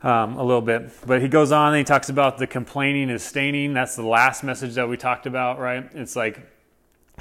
um, 0.02 0.36
a 0.36 0.44
little 0.44 0.62
bit. 0.62 0.90
But 1.06 1.20
he 1.22 1.28
goes 1.28 1.52
on 1.52 1.74
and 1.74 1.78
he 1.78 1.84
talks 1.84 2.08
about 2.08 2.38
the 2.38 2.46
complaining 2.46 3.10
is 3.10 3.22
staining. 3.22 3.74
That's 3.74 3.96
the 3.96 4.06
last 4.06 4.42
message 4.42 4.74
that 4.74 4.88
we 4.88 4.96
talked 4.96 5.26
about, 5.26 5.58
right? 5.58 5.88
It's 5.94 6.16
like 6.16 6.40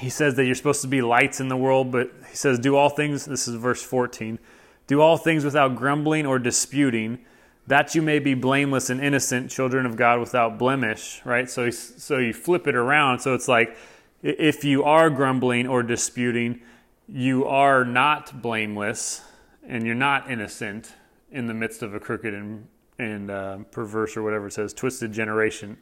he 0.00 0.08
says 0.08 0.34
that 0.36 0.46
you're 0.46 0.54
supposed 0.54 0.82
to 0.82 0.88
be 0.88 1.02
lights 1.02 1.40
in 1.40 1.48
the 1.48 1.56
world, 1.56 1.92
but 1.92 2.10
he 2.28 2.36
says, 2.36 2.58
do 2.58 2.76
all 2.76 2.88
things, 2.88 3.26
this 3.26 3.46
is 3.46 3.54
verse 3.56 3.82
14, 3.82 4.38
do 4.86 5.00
all 5.00 5.16
things 5.16 5.44
without 5.44 5.76
grumbling 5.76 6.24
or 6.26 6.38
disputing, 6.38 7.18
that 7.66 7.94
you 7.94 8.02
may 8.02 8.18
be 8.18 8.34
blameless 8.34 8.88
and 8.90 9.00
innocent, 9.00 9.50
children 9.50 9.84
of 9.84 9.96
God 9.96 10.18
without 10.18 10.58
blemish, 10.58 11.20
right? 11.24 11.48
So, 11.48 11.70
so 11.70 12.16
you 12.18 12.32
flip 12.32 12.66
it 12.66 12.74
around. 12.74 13.20
So 13.20 13.34
it's 13.34 13.46
like 13.46 13.76
if 14.22 14.64
you 14.64 14.82
are 14.84 15.10
grumbling 15.10 15.68
or 15.68 15.82
disputing, 15.82 16.62
you 17.06 17.44
are 17.44 17.84
not 17.84 18.40
blameless 18.40 19.22
and 19.66 19.84
you're 19.84 19.94
not 19.94 20.30
innocent 20.30 20.94
in 21.30 21.46
the 21.46 21.54
midst 21.54 21.82
of 21.82 21.94
a 21.94 22.00
crooked 22.00 22.34
and, 22.34 22.66
and 22.98 23.30
uh, 23.30 23.58
perverse 23.70 24.16
or 24.16 24.22
whatever 24.22 24.48
it 24.48 24.52
says, 24.52 24.72
twisted 24.72 25.12
generation, 25.12 25.78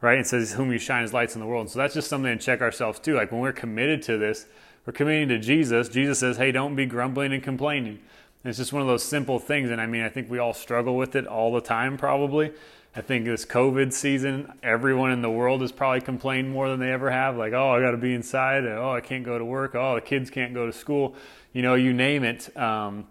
right? 0.00 0.18
It 0.18 0.26
says, 0.26 0.52
whom 0.52 0.72
you 0.72 0.78
shine 0.78 1.04
as 1.04 1.12
lights 1.12 1.34
in 1.34 1.40
the 1.40 1.46
world. 1.46 1.62
And 1.62 1.70
so 1.70 1.78
that's 1.78 1.94
just 1.94 2.08
something 2.08 2.36
to 2.36 2.44
check 2.44 2.60
ourselves 2.60 2.98
too. 2.98 3.14
Like 3.14 3.32
when 3.32 3.40
we're 3.40 3.52
committed 3.52 4.02
to 4.02 4.18
this, 4.18 4.46
we're 4.84 4.92
committing 4.92 5.28
to 5.28 5.38
Jesus. 5.38 5.88
Jesus 5.88 6.18
says, 6.20 6.36
hey, 6.36 6.52
don't 6.52 6.76
be 6.76 6.86
grumbling 6.86 7.32
and 7.32 7.42
complaining. 7.42 8.00
And 8.44 8.50
it's 8.50 8.58
just 8.58 8.72
one 8.72 8.82
of 8.82 8.88
those 8.88 9.02
simple 9.02 9.38
things. 9.38 9.70
And 9.70 9.80
I 9.80 9.86
mean, 9.86 10.02
I 10.02 10.08
think 10.08 10.30
we 10.30 10.38
all 10.38 10.54
struggle 10.54 10.96
with 10.96 11.16
it 11.16 11.26
all 11.26 11.52
the 11.52 11.60
time, 11.60 11.96
probably. 11.96 12.52
I 12.94 13.02
think 13.02 13.26
this 13.26 13.44
COVID 13.44 13.92
season, 13.92 14.52
everyone 14.62 15.10
in 15.10 15.20
the 15.20 15.30
world 15.30 15.60
has 15.60 15.70
probably 15.70 16.00
complained 16.00 16.50
more 16.50 16.70
than 16.70 16.80
they 16.80 16.92
ever 16.92 17.10
have. 17.10 17.36
Like, 17.36 17.52
oh, 17.52 17.70
I 17.70 17.80
got 17.80 17.90
to 17.90 17.98
be 17.98 18.14
inside. 18.14 18.64
Oh, 18.64 18.90
I 18.92 19.00
can't 19.00 19.24
go 19.24 19.36
to 19.36 19.44
work. 19.44 19.74
Oh, 19.74 19.96
the 19.96 20.00
kids 20.00 20.30
can't 20.30 20.54
go 20.54 20.64
to 20.64 20.72
school. 20.72 21.14
You 21.52 21.60
know, 21.62 21.74
you 21.74 21.92
name 21.92 22.24
it. 22.24 22.56
Um, 22.56 23.06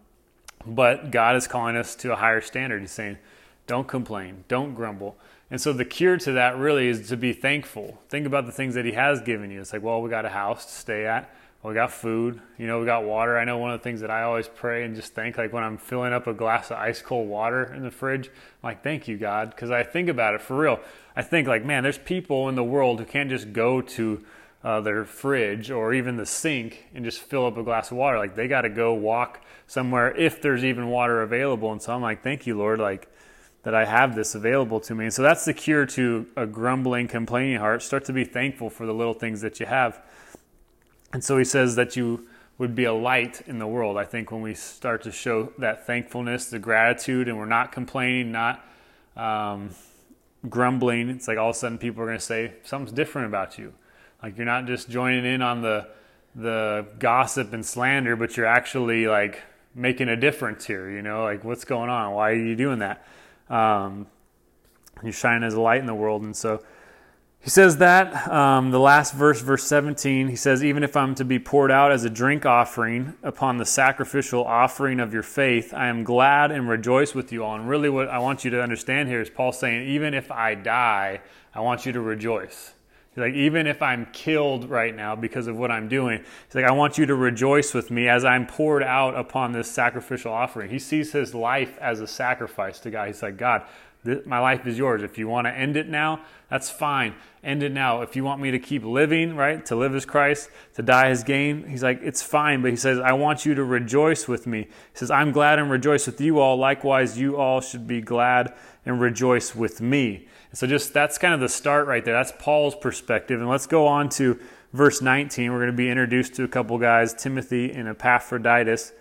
but 0.66 1.12
God 1.12 1.36
is 1.36 1.48
calling 1.48 1.76
us 1.76 1.96
to 1.98 2.14
a 2.14 2.16
higher 2.16 2.42
standard. 2.42 2.82
He's 2.82 2.92
saying, 2.92 3.18
don't 3.68 3.88
complain, 3.88 4.44
don't 4.48 4.74
grumble. 4.74 5.18
And 5.52 5.62
so 5.62 5.74
the 5.74 5.86
cure 5.86 6.18
to 6.18 6.32
that 6.34 6.58
really 6.58 6.88
is 6.88 7.08
to 7.10 7.18
be 7.18 7.34
thankful. 7.34 8.02
Think 8.10 8.26
about 8.26 8.46
the 8.46 8.52
things 8.52 8.76
that 8.76 8.86
He 8.86 8.94
has 8.94 9.22
given 9.22 9.52
you. 9.52 9.62
It's 9.62 9.74
like, 9.74 9.84
well, 9.84 10.02
we 10.02 10.10
got 10.10 10.26
a 10.26 10.30
house 10.30 10.66
to 10.66 10.72
stay 10.72 11.06
at. 11.06 11.30
We 11.64 11.74
got 11.74 11.92
food. 11.92 12.40
You 12.60 12.68
know, 12.68 12.80
we 12.80 12.86
got 12.86 13.06
water. 13.06 13.40
I 13.40 13.44
know 13.44 13.58
one 13.58 13.72
of 13.72 13.80
the 13.80 13.84
things 13.84 14.02
that 14.02 14.12
I 14.12 14.22
always 14.22 14.48
pray 14.48 14.84
and 14.84 14.96
just 14.96 15.16
thank, 15.16 15.38
like 15.38 15.52
when 15.52 15.64
I'm 15.64 15.80
filling 15.80 16.14
up 16.14 16.28
a 16.28 16.34
glass 16.34 16.70
of 16.70 16.78
ice 16.78 17.02
cold 17.02 17.28
water 17.28 17.74
in 17.74 17.82
the 17.82 17.90
fridge, 17.90 18.28
I'm 18.28 18.70
like, 18.70 18.84
thank 18.84 19.08
you, 19.08 19.18
God. 19.18 19.50
Because 19.50 19.72
I 19.72 19.82
think 19.82 20.08
about 20.08 20.36
it 20.36 20.42
for 20.42 20.56
real. 20.56 20.80
I 21.16 21.24
think, 21.24 21.48
like, 21.48 21.66
man, 21.66 21.82
there's 21.82 21.98
people 21.98 22.50
in 22.50 22.56
the 22.56 22.64
world 22.64 23.00
who 23.00 23.06
can't 23.06 23.32
just 23.32 23.52
go 23.52 23.82
to 23.82 24.24
uh, 24.66 24.82
their 24.82 25.06
fridge 25.06 25.70
or 25.70 25.94
even 25.94 26.18
the 26.18 26.26
sink 26.26 26.88
and 26.96 27.06
just 27.06 27.22
fill 27.22 27.46
up 27.46 27.56
a 27.56 27.62
glass 27.62 27.92
of 27.92 27.98
water. 27.98 28.18
Like, 28.18 28.34
they 28.34 28.48
got 28.48 28.62
to 28.62 28.70
go 28.70 28.96
walk 28.96 29.42
somewhere 29.68 30.14
if 30.18 30.42
there's 30.42 30.66
even 30.66 30.90
water 30.90 31.22
available. 31.22 31.72
And 31.72 31.80
so 31.80 31.94
I'm 31.94 32.02
like, 32.02 32.24
thank 32.24 32.48
you, 32.48 32.58
Lord, 32.58 32.80
like 32.80 33.08
that 33.62 33.76
I 33.76 33.86
have 33.86 34.16
this 34.16 34.34
available 34.34 34.80
to 34.82 34.96
me. 34.96 35.06
And 35.06 35.14
so 35.14 35.22
that's 35.22 35.46
the 35.46 35.54
cure 35.54 35.86
to 35.86 36.26
a 36.36 36.48
grumbling, 36.48 37.08
complaining 37.08 37.60
heart. 37.60 37.84
Start 37.84 38.06
to 38.06 38.14
be 38.14 38.24
thankful 38.24 38.72
for 38.72 38.88
the 38.88 38.94
little 38.94 39.14
things 39.14 39.42
that 39.42 39.60
you 39.60 39.68
have. 39.68 40.02
And 41.14 41.24
so 41.24 41.38
he 41.38 41.46
says 41.46 41.76
that 41.76 41.96
you 41.96 42.28
would 42.58 42.74
be 42.74 42.86
a 42.86 42.94
light 42.94 43.42
in 43.46 43.60
the 43.60 43.68
world. 43.68 43.98
I 43.98 44.06
think 44.06 44.32
when 44.32 44.42
we 44.42 44.56
start 44.56 45.04
to 45.04 45.12
show 45.12 45.54
that 45.60 45.86
thankfulness, 45.86 46.48
the 46.48 46.58
gratitude, 46.58 47.28
and 47.28 47.38
we're 47.38 47.46
not 47.46 47.72
complaining, 47.72 48.32
not 48.32 48.66
um, 49.16 49.70
grumbling, 50.50 51.10
it's 51.10 51.28
like 51.28 51.38
all 51.38 51.50
of 51.52 51.56
a 51.56 51.60
sudden 51.60 51.78
people 51.78 52.02
are 52.02 52.08
going 52.08 52.18
to 52.18 52.24
say 52.24 52.54
something's 52.64 52.92
different 52.92 53.28
about 53.28 53.60
you. 53.60 53.74
Like 54.22 54.38
you're 54.38 54.46
not 54.46 54.66
just 54.66 54.90
joining 54.90 55.26
in 55.26 55.42
on 55.42 55.62
the 55.62 55.88
the 56.36 56.86
gossip 57.00 57.54
and 57.54 57.66
slander, 57.66 58.16
but 58.16 58.36
you're 58.36 58.46
actually 58.46 59.08
like 59.08 59.42
making 59.74 60.10
a 60.10 60.16
difference 60.16 60.66
here. 60.66 60.90
You 60.90 61.02
know, 61.02 61.24
like 61.24 61.44
what's 61.44 61.66
going 61.66 61.90
on? 61.90 62.14
Why 62.14 62.32
are 62.32 62.36
you 62.36 62.56
doing 62.56 62.80
that? 62.80 63.06
Um, 63.50 64.08
you 65.04 65.12
shine 65.12 65.44
as 65.44 65.54
a 65.54 65.62
light 65.62 65.80
in 65.80 65.86
the 65.86 65.96
world, 65.96 66.24
and 66.24 66.36
so 66.36 66.62
he 67.46 67.52
says 67.52 67.78
that 67.78 68.28
um, 68.28 68.72
the 68.72 68.80
last 68.80 69.14
verse, 69.14 69.40
verse 69.40 69.64
17, 69.66 70.30
he 70.30 70.36
says, 70.36 70.64
Even 70.64 70.82
if 70.82 70.98
I'm 70.98 71.14
to 71.14 71.24
be 71.24 71.38
poured 71.38 71.70
out 71.70 71.92
as 71.92 72.04
a 72.04 72.10
drink 72.10 72.44
offering 72.44 73.14
upon 73.22 73.60
the 73.60 73.68
sacrificial 73.68 74.44
offering 74.44 75.00
of 75.00 75.14
your 75.14 75.22
faith, 75.22 75.72
I 75.72 75.86
am 75.86 76.04
glad 76.04 76.50
and 76.50 76.68
rejoice 76.68 77.14
with 77.14 77.32
you 77.32 77.44
all. 77.44 77.54
And 77.54 77.70
really, 77.70 77.88
what 77.88 78.10
I 78.10 78.18
want 78.18 78.46
you 78.46 78.50
to 78.50 78.64
understand 78.64 79.10
here 79.10 79.22
is 79.22 79.30
Paul 79.30 79.52
saying, 79.52 79.88
Even 79.88 80.16
if 80.16 80.32
I 80.32 80.56
die, 80.56 81.22
I 81.54 81.60
want 81.60 81.86
you 81.86 81.92
to 81.92 82.02
rejoice. 82.02 82.74
He's 83.16 83.22
like, 83.22 83.34
even 83.34 83.66
if 83.66 83.82
I'm 83.82 84.08
killed 84.12 84.70
right 84.70 84.94
now 84.94 85.16
because 85.16 85.48
of 85.48 85.56
what 85.56 85.72
I'm 85.72 85.88
doing, 85.88 86.20
he's 86.20 86.56
like, 86.56 86.66
I 86.66 86.72
want 86.72 86.98
you 86.98 87.06
to 87.06 87.16
rejoice 87.16 87.74
with 87.74 87.90
me 87.90 88.10
as 88.10 88.26
I'm 88.26 88.46
poured 88.46 88.84
out 88.84 89.16
upon 89.16 89.54
this 89.54 89.72
sacrificial 89.72 90.34
offering. 90.34 90.70
He 90.70 90.80
sees 90.80 91.14
his 91.14 91.34
life 91.34 91.78
as 91.80 92.02
a 92.02 92.08
sacrifice 92.08 92.80
to 92.82 92.92
God. 92.92 93.08
He's 93.08 93.24
like, 93.24 93.38
God, 93.38 93.64
my 94.26 94.40
life 94.40 94.68
is 94.68 94.78
yours. 94.78 95.02
If 95.02 95.18
you 95.18 95.30
want 95.30 95.48
to 95.48 95.52
end 95.52 95.78
it 95.78 95.88
now, 95.88 96.24
that's 96.50 96.70
fine. 96.70 97.16
End 97.42 97.64
it 97.64 97.72
now. 97.72 98.02
If 98.02 98.18
you 98.18 98.26
want 98.26 98.42
me 98.42 98.52
to 98.52 98.60
keep 98.60 98.84
living, 98.84 99.38
right, 99.38 99.66
to 99.68 99.78
live 99.78 99.96
as 99.96 100.06
Christ, 100.06 100.50
to 100.74 100.84
die 100.84 101.08
as 101.10 101.24
gain, 101.24 101.68
he's 101.68 101.84
like, 101.84 102.02
it's 102.04 102.22
fine. 102.22 102.62
But 102.62 102.72
he 102.72 102.78
says, 102.78 103.00
I 103.00 103.14
want 103.14 103.46
you 103.46 103.56
to 103.56 103.64
rejoice 103.64 104.28
with 104.28 104.46
me. 104.46 104.64
He 104.64 104.70
says, 104.98 105.10
I'm 105.10 105.32
glad 105.32 105.58
and 105.58 105.72
rejoice 105.72 106.06
with 106.06 106.20
you 106.20 106.40
all. 106.40 106.58
Likewise, 106.58 107.18
you 107.18 107.38
all 107.38 107.62
should 107.62 107.88
be 107.88 108.02
glad 108.02 108.54
and 108.86 109.00
rejoice 109.00 109.56
with 109.56 109.80
me. 109.80 110.28
So 110.56 110.66
just 110.66 110.94
that's 110.94 111.18
kind 111.18 111.34
of 111.34 111.42
the 111.42 111.50
start 111.50 111.86
right 111.86 112.04
there. 112.04 112.14
That's 112.14 112.32
Paul's 112.40 112.76
perspective. 112.76 113.42
And 113.42 113.50
let's 113.50 113.68
go 113.68 113.86
on 113.88 114.08
to 114.12 114.40
verse 114.72 115.02
19. 115.02 115.52
We're 115.52 115.60
going 115.60 115.72
to 115.72 115.76
be 115.76 115.90
introduced 115.90 116.34
to 116.36 116.46
a 116.46 116.48
couple 116.48 116.78
guys, 116.78 117.14
Timothy 117.14 117.72
and 117.74 117.90
Epaphroditus. 117.90 118.94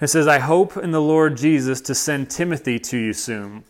It 0.00 0.08
says, 0.08 0.26
I 0.26 0.40
hope 0.40 0.76
in 0.76 0.90
the 0.90 1.00
Lord 1.00 1.36
Jesus 1.36 1.80
to 1.82 1.94
send 1.94 2.30
Timothy 2.30 2.80
to 2.80 2.98
you 2.98 3.12
soon. 3.12 3.62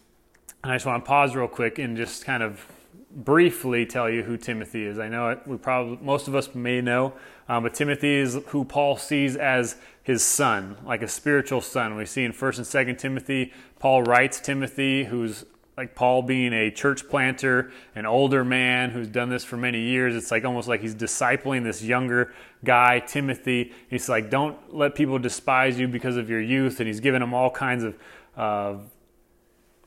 And 0.63 0.73
I 0.73 0.77
just 0.77 0.87
want 0.87 1.05
to 1.05 1.07
pause 1.07 1.37
real 1.37 1.49
quick 1.49 1.79
and 1.79 1.99
just 1.99 2.25
kind 2.25 2.43
of 2.43 2.67
briefly 3.15 3.85
tell 3.85 4.09
you 4.09 4.23
who 4.23 4.39
Timothy 4.39 4.87
is. 4.87 4.99
I 4.99 5.09
know 5.09 5.29
it, 5.29 5.41
we 5.47 5.59
probably 5.59 5.99
most 6.01 6.29
of 6.29 6.35
us 6.35 6.55
may 6.55 6.81
know, 6.81 7.13
um, 7.47 7.65
but 7.65 7.75
Timothy 7.75 8.15
is 8.15 8.39
who 8.47 8.65
Paul 8.65 8.97
sees 8.97 9.37
as 9.37 9.77
his 10.03 10.25
son, 10.25 10.79
like 10.87 11.03
a 11.03 11.09
spiritual 11.09 11.61
son. 11.61 11.95
We 11.95 12.07
see 12.07 12.25
in 12.25 12.33
First 12.33 12.57
and 12.57 12.67
Second 12.67 12.97
Timothy, 12.99 13.53
Paul 13.79 14.03
writes 14.03 14.41
Timothy, 14.41 15.05
who's 15.05 15.45
like 15.77 15.95
Paul 15.95 16.23
being 16.23 16.53
a 16.53 16.71
church 16.71 17.09
planter, 17.09 17.73
an 17.95 18.05
older 18.05 18.45
man 18.45 18.91
who's 18.91 19.09
done 19.09 19.31
this 19.31 19.43
for 19.43 19.57
many 19.57 19.81
years. 19.81 20.15
It's 20.15 20.31
like 20.31 20.45
almost 20.45 20.69
like 20.69 20.83
he's 20.83 20.95
discipling 20.95 21.65
this 21.65 21.83
younger 21.83 22.33
guy, 22.63 23.01
Timothy. 23.01 23.73
He's 23.89 24.09
like, 24.09 24.29
don't 24.29 24.75
let 24.75 24.95
people 24.95 25.19
despise 25.19 25.79
you 25.79 25.89
because 25.89 26.17
of 26.17 26.29
your 26.29 26.43
youth. 26.43 26.79
And 26.81 26.87
he's 26.87 27.01
giving 27.01 27.23
him 27.23 27.33
all 27.33 27.51
kinds 27.51 27.85
of 27.85 27.99
uh, 28.37 28.75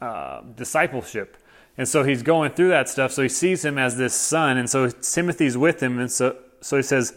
uh, 0.04 0.42
discipleship. 0.56 1.38
And 1.78 1.88
so 1.88 2.04
he's 2.04 2.24
going 2.24 2.52
through 2.54 2.70
that 2.70 2.90
stuff. 2.90 3.12
So 3.12 3.22
he 3.22 3.30
sees 3.30 3.64
him 3.64 3.78
as 3.78 3.96
this 3.96 4.16
son. 4.16 4.58
And 4.58 4.68
so 4.68 4.90
Timothy's 4.90 5.58
with 5.58 5.84
him. 5.84 6.00
And 6.00 6.12
so, 6.12 6.38
so 6.62 6.78
he 6.78 6.84
says, 6.84 7.14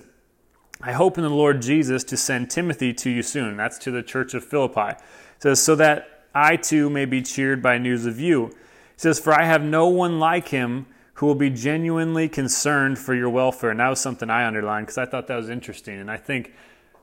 I 0.82 0.92
hope 0.92 1.16
in 1.16 1.24
the 1.24 1.30
Lord 1.30 1.62
Jesus 1.62 2.04
to 2.04 2.16
send 2.16 2.50
Timothy 2.50 2.92
to 2.92 3.10
you 3.10 3.22
soon. 3.22 3.56
That's 3.56 3.78
to 3.78 3.90
the 3.90 4.02
church 4.02 4.34
of 4.34 4.44
Philippi. 4.44 4.90
It 4.90 5.42
says, 5.42 5.60
so 5.60 5.74
that 5.76 6.17
I 6.38 6.56
too 6.56 6.88
may 6.88 7.04
be 7.04 7.22
cheered 7.22 7.62
by 7.62 7.78
news 7.78 8.06
of 8.06 8.20
you. 8.20 8.48
He 8.48 8.54
says, 8.96 9.18
For 9.18 9.32
I 9.32 9.44
have 9.44 9.62
no 9.62 9.88
one 9.88 10.18
like 10.18 10.48
him 10.48 10.86
who 11.14 11.26
will 11.26 11.34
be 11.34 11.50
genuinely 11.50 12.28
concerned 12.28 12.98
for 12.98 13.14
your 13.14 13.28
welfare. 13.28 13.70
And 13.70 13.80
that 13.80 13.88
was 13.88 14.00
something 14.00 14.30
I 14.30 14.46
underlined 14.46 14.86
because 14.86 14.98
I 14.98 15.06
thought 15.06 15.26
that 15.26 15.36
was 15.36 15.50
interesting. 15.50 15.98
And 15.98 16.10
I 16.10 16.16
think 16.16 16.54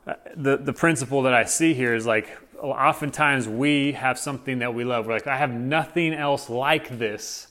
uh, 0.07 0.13
the, 0.35 0.57
the 0.57 0.71
principle 0.71 1.23
that 1.23 1.33
I 1.33 1.43
see 1.43 1.73
here 1.73 1.93
is 1.93 2.05
like 2.05 2.37
oftentimes 2.61 3.47
we 3.47 3.91
have 3.91 4.17
something 4.17 4.59
that 4.59 4.73
we 4.73 4.85
love. 4.85 5.05
We're 5.07 5.13
like, 5.13 5.27
I 5.27 5.37
have 5.37 5.51
nothing 5.51 6.13
else 6.13 6.49
like 6.49 6.97
this, 6.97 7.47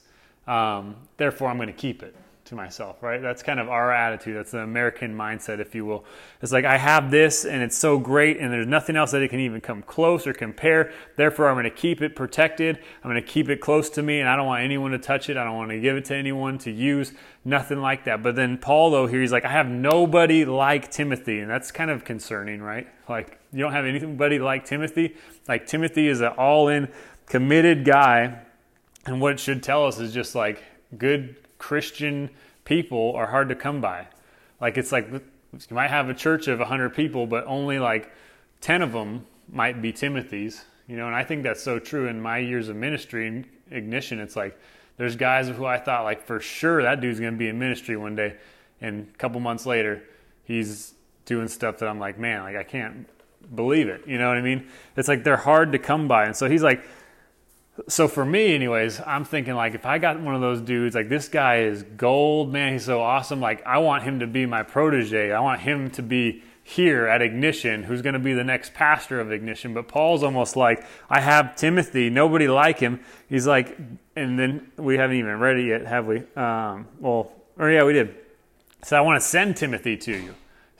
um, 0.46 0.96
therefore 1.18 1.50
I'm 1.50 1.56
going 1.56 1.68
to 1.68 1.74
keep 1.74 2.02
it 2.02 2.16
myself, 2.54 3.02
right? 3.02 3.20
That's 3.20 3.42
kind 3.42 3.60
of 3.60 3.68
our 3.68 3.92
attitude. 3.92 4.36
That's 4.36 4.52
the 4.52 4.58
American 4.58 5.14
mindset, 5.14 5.60
if 5.60 5.74
you 5.74 5.84
will. 5.84 6.04
It's 6.40 6.52
like, 6.52 6.64
I 6.64 6.78
have 6.78 7.10
this 7.10 7.44
and 7.44 7.62
it's 7.62 7.76
so 7.76 7.98
great 7.98 8.38
and 8.38 8.52
there's 8.52 8.66
nothing 8.66 8.96
else 8.96 9.10
that 9.10 9.22
it 9.22 9.28
can 9.28 9.40
even 9.40 9.60
come 9.60 9.82
close 9.82 10.26
or 10.26 10.32
compare. 10.32 10.92
Therefore, 11.16 11.48
I'm 11.48 11.54
going 11.54 11.64
to 11.64 11.70
keep 11.70 12.00
it 12.02 12.16
protected. 12.16 12.78
I'm 13.02 13.10
going 13.10 13.22
to 13.22 13.28
keep 13.28 13.48
it 13.48 13.60
close 13.60 13.90
to 13.90 14.02
me 14.02 14.20
and 14.20 14.28
I 14.28 14.36
don't 14.36 14.46
want 14.46 14.62
anyone 14.62 14.92
to 14.92 14.98
touch 14.98 15.28
it. 15.28 15.36
I 15.36 15.44
don't 15.44 15.56
want 15.56 15.70
to 15.70 15.80
give 15.80 15.96
it 15.96 16.04
to 16.06 16.14
anyone 16.14 16.58
to 16.58 16.70
use. 16.70 17.12
Nothing 17.44 17.80
like 17.80 18.04
that. 18.04 18.22
But 18.22 18.36
then 18.36 18.58
Paul, 18.58 18.90
though, 18.90 19.06
here 19.06 19.20
he's 19.20 19.32
like, 19.32 19.44
I 19.44 19.50
have 19.50 19.68
nobody 19.68 20.44
like 20.44 20.90
Timothy. 20.90 21.40
And 21.40 21.50
that's 21.50 21.70
kind 21.70 21.90
of 21.90 22.04
concerning, 22.04 22.62
right? 22.62 22.86
Like, 23.08 23.38
you 23.52 23.60
don't 23.60 23.72
have 23.72 23.84
anybody 23.84 24.38
like 24.38 24.64
Timothy. 24.64 25.16
Like, 25.46 25.66
Timothy 25.66 26.08
is 26.08 26.20
an 26.20 26.32
all 26.38 26.68
in, 26.68 26.88
committed 27.26 27.84
guy. 27.84 28.40
And 29.06 29.20
what 29.20 29.32
it 29.32 29.40
should 29.40 29.62
tell 29.62 29.86
us 29.86 29.98
is 30.00 30.14
just 30.14 30.34
like 30.34 30.62
good 30.96 31.36
Christian 31.64 32.28
people 32.66 33.14
are 33.16 33.26
hard 33.26 33.48
to 33.48 33.54
come 33.54 33.80
by. 33.80 34.06
Like 34.60 34.76
it's 34.76 34.92
like 34.92 35.08
you 35.10 35.22
might 35.70 35.88
have 35.88 36.10
a 36.10 36.14
church 36.14 36.46
of 36.46 36.58
100 36.58 36.90
people, 36.94 37.26
but 37.26 37.46
only 37.46 37.78
like 37.78 38.12
10 38.60 38.82
of 38.82 38.92
them 38.92 39.24
might 39.48 39.80
be 39.80 39.90
Timothy's. 39.90 40.66
You 40.86 40.98
know, 40.98 41.06
and 41.06 41.16
I 41.16 41.24
think 41.24 41.42
that's 41.42 41.62
so 41.62 41.78
true 41.78 42.06
in 42.06 42.20
my 42.20 42.36
years 42.36 42.68
of 42.68 42.76
ministry 42.76 43.26
and 43.28 43.46
ignition. 43.70 44.20
It's 44.20 44.36
like 44.36 44.60
there's 44.98 45.16
guys 45.16 45.48
who 45.48 45.64
I 45.64 45.78
thought 45.78 46.04
like 46.04 46.26
for 46.26 46.38
sure 46.38 46.82
that 46.82 47.00
dude's 47.00 47.18
going 47.18 47.32
to 47.32 47.38
be 47.38 47.48
in 47.48 47.58
ministry 47.58 47.96
one 47.96 48.14
day, 48.14 48.36
and 48.82 49.08
a 49.14 49.16
couple 49.16 49.40
months 49.40 49.64
later, 49.64 50.02
he's 50.44 50.92
doing 51.24 51.48
stuff 51.48 51.78
that 51.78 51.88
I'm 51.88 51.98
like, 51.98 52.18
man, 52.18 52.42
like 52.42 52.56
I 52.56 52.62
can't 52.62 53.08
believe 53.54 53.88
it. 53.88 54.06
You 54.06 54.18
know 54.18 54.28
what 54.28 54.36
I 54.36 54.42
mean? 54.42 54.68
It's 54.98 55.08
like 55.08 55.24
they're 55.24 55.38
hard 55.38 55.72
to 55.72 55.78
come 55.78 56.08
by, 56.08 56.26
and 56.26 56.36
so 56.36 56.46
he's 56.46 56.62
like 56.62 56.84
so 57.88 58.06
for 58.06 58.24
me 58.24 58.54
anyways 58.54 59.00
i'm 59.04 59.24
thinking 59.24 59.54
like 59.54 59.74
if 59.74 59.84
i 59.84 59.98
got 59.98 60.20
one 60.20 60.34
of 60.34 60.40
those 60.40 60.60
dudes 60.60 60.94
like 60.94 61.08
this 61.08 61.28
guy 61.28 61.62
is 61.62 61.82
gold 61.82 62.52
man 62.52 62.72
he's 62.72 62.84
so 62.84 63.00
awesome 63.00 63.40
like 63.40 63.64
i 63.66 63.78
want 63.78 64.02
him 64.02 64.20
to 64.20 64.26
be 64.26 64.46
my 64.46 64.62
protege. 64.62 65.32
I 65.32 65.40
want 65.40 65.60
him 65.60 65.90
to 65.92 66.02
be 66.02 66.42
here 66.62 67.06
at 67.06 67.20
ignition 67.20 67.82
who's 67.82 68.00
going 68.00 68.14
to 68.14 68.18
be 68.18 68.32
the 68.32 68.42
next 68.42 68.72
pastor 68.72 69.20
of 69.20 69.30
ignition. 69.30 69.74
But 69.74 69.86
paul's 69.88 70.22
almost 70.22 70.56
like 70.56 70.84
i 71.10 71.20
have 71.20 71.56
timothy 71.56 72.10
nobody 72.10 72.48
like 72.48 72.78
him. 72.78 73.00
He's 73.28 73.46
like 73.46 73.76
and 74.16 74.38
then 74.38 74.70
we 74.76 74.96
haven't 74.96 75.16
even 75.16 75.38
read 75.38 75.58
it 75.58 75.66
yet 75.66 75.86
have 75.86 76.06
we? 76.06 76.22
Um, 76.36 76.86
well 77.00 77.32
or 77.58 77.70
yeah 77.70 77.84
we 77.84 77.92
did. 77.92 78.14
So 78.82 78.96
i 78.96 79.00
want 79.00 79.20
to 79.20 79.26
send 79.26 79.56
timothy 79.56 79.96
to 79.96 80.12
you 80.12 80.34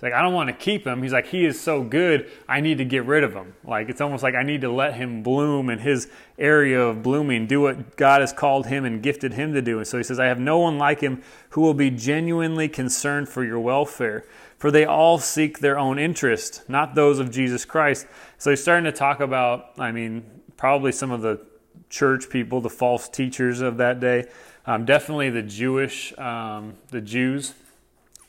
like, 0.05 0.13
I 0.13 0.21
don't 0.21 0.35
want 0.35 0.49
to 0.49 0.53
keep 0.53 0.87
him. 0.87 1.03
He's 1.03 1.15
like, 1.15 1.29
he 1.29 1.47
is 1.47 1.59
so 1.59 1.83
good, 1.83 2.31
I 2.47 2.61
need 2.61 2.77
to 2.77 2.85
get 2.85 3.07
rid 3.07 3.25
of 3.25 3.33
him. 3.33 3.55
Like, 3.65 3.89
it's 3.89 4.03
almost 4.03 4.23
like 4.23 4.35
I 4.35 4.43
need 4.43 4.61
to 4.61 4.71
let 4.71 4.95
him 4.95 5.23
bloom 5.23 5.71
in 5.71 5.79
his 5.79 6.09
area 6.39 6.79
of 6.79 7.03
blooming, 7.03 7.47
do 7.47 7.63
what 7.63 7.97
God 7.97 8.21
has 8.21 8.31
called 8.31 8.67
him 8.67 8.85
and 8.85 9.03
gifted 9.03 9.33
him 9.33 9.55
to 9.55 9.63
do. 9.63 9.79
And 9.79 9.87
so 9.87 9.97
he 9.97 10.05
says, 10.05 10.21
I 10.21 10.27
have 10.27 10.39
no 10.39 10.59
one 10.59 10.77
like 10.77 11.01
him 11.01 11.23
who 11.51 11.63
will 11.63 11.73
be 11.73 11.89
genuinely 11.89 12.69
concerned 12.69 13.31
for 13.31 13.43
your 13.43 13.59
welfare. 13.59 14.27
For 14.59 14.71
they 14.71 14.85
all 14.85 15.19
seek 15.19 15.61
their 15.61 15.79
own 15.79 15.99
interest, 15.99 16.63
not 16.69 16.95
those 16.95 17.19
of 17.19 17.31
Jesus 17.31 17.65
Christ. 17.65 18.07
So 18.37 18.51
he's 18.51 18.61
starting 18.61 18.85
to 18.85 18.93
talk 18.93 19.21
about, 19.21 19.71
I 19.79 19.91
mean, 19.91 20.25
probably 20.59 20.93
some 20.93 21.11
of 21.11 21.23
the 21.23 21.41
church 21.89 22.29
people, 22.29 22.61
the 22.61 22.71
false 22.71 23.09
teachers 23.09 23.63
of 23.63 23.79
that 23.79 24.01
day. 24.01 24.27
Um, 24.67 24.85
definitely 24.85 25.31
the 25.31 25.43
Jewish, 25.43 26.17
um, 26.19 26.75
the 26.91 27.01
Jews 27.01 27.55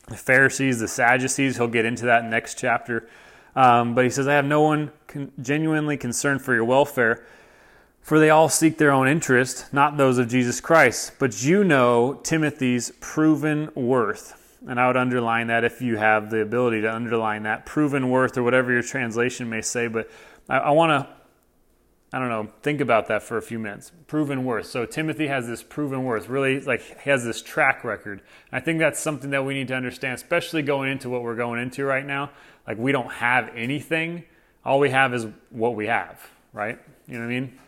the 0.08 0.16
Pharisees, 0.16 0.80
the 0.80 0.88
Sadducees. 0.88 1.56
He'll 1.56 1.68
get 1.68 1.84
into 1.84 2.06
that 2.06 2.24
next 2.24 2.58
chapter. 2.58 3.08
Um, 3.54 3.94
but 3.94 4.04
he 4.04 4.10
says, 4.10 4.28
I 4.28 4.34
have 4.34 4.44
no 4.44 4.62
one 4.62 4.92
con- 5.06 5.32
genuinely 5.40 5.96
concerned 5.96 6.42
for 6.42 6.54
your 6.54 6.64
welfare, 6.64 7.24
for 8.02 8.20
they 8.20 8.30
all 8.30 8.48
seek 8.48 8.78
their 8.78 8.90
own 8.90 9.08
interest, 9.08 9.72
not 9.72 9.96
those 9.96 10.18
of 10.18 10.28
Jesus 10.28 10.60
Christ. 10.60 11.12
But 11.18 11.42
you 11.42 11.64
know 11.64 12.20
Timothy's 12.22 12.92
proven 13.00 13.70
worth. 13.74 14.58
And 14.68 14.80
I 14.80 14.86
would 14.88 14.96
underline 14.96 15.46
that 15.46 15.64
if 15.64 15.80
you 15.80 15.96
have 15.96 16.30
the 16.30 16.40
ability 16.40 16.82
to 16.82 16.94
underline 16.94 17.44
that 17.44 17.66
proven 17.66 18.10
worth 18.10 18.36
or 18.36 18.42
whatever 18.42 18.72
your 18.72 18.82
translation 18.82 19.48
may 19.48 19.62
say. 19.62 19.86
But 19.86 20.10
I, 20.48 20.58
I 20.58 20.70
want 20.70 20.90
to 20.90 21.16
I 22.16 22.18
don't 22.18 22.30
know, 22.30 22.48
think 22.62 22.80
about 22.80 23.08
that 23.08 23.22
for 23.22 23.36
a 23.36 23.42
few 23.42 23.58
minutes. 23.58 23.92
Proven 24.06 24.46
worth. 24.46 24.64
So 24.64 24.86
Timothy 24.86 25.26
has 25.26 25.46
this 25.46 25.62
proven 25.62 26.02
worth, 26.02 26.30
really 26.30 26.62
like 26.62 26.80
he 27.02 27.10
has 27.10 27.24
this 27.24 27.42
track 27.42 27.84
record. 27.84 28.22
I 28.50 28.58
think 28.58 28.78
that's 28.78 28.98
something 28.98 29.28
that 29.32 29.44
we 29.44 29.52
need 29.52 29.68
to 29.68 29.74
understand, 29.74 30.14
especially 30.14 30.62
going 30.62 30.90
into 30.90 31.10
what 31.10 31.22
we're 31.22 31.36
going 31.36 31.60
into 31.60 31.84
right 31.84 32.06
now. 32.06 32.30
Like 32.66 32.78
we 32.78 32.90
don't 32.90 33.12
have 33.12 33.50
anything. 33.54 34.24
All 34.64 34.78
we 34.78 34.88
have 34.88 35.12
is 35.12 35.26
what 35.50 35.76
we 35.76 35.88
have, 35.88 36.26
right? 36.54 36.78
You 37.06 37.18
know 37.18 37.26
what 37.26 37.32
I 37.32 37.40
mean? 37.40 37.58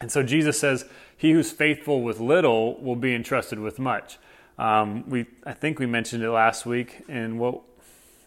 And 0.00 0.12
so 0.12 0.22
Jesus 0.22 0.60
says, 0.60 0.84
He 1.16 1.32
who's 1.32 1.50
faithful 1.50 2.02
with 2.02 2.20
little 2.20 2.80
will 2.80 2.94
be 2.94 3.12
entrusted 3.12 3.58
with 3.58 3.80
much. 3.80 4.16
Um, 4.58 5.10
we 5.10 5.26
I 5.44 5.54
think 5.54 5.80
we 5.80 5.86
mentioned 5.86 6.22
it 6.22 6.30
last 6.30 6.66
week 6.66 7.02
and 7.08 7.40
what 7.40 7.62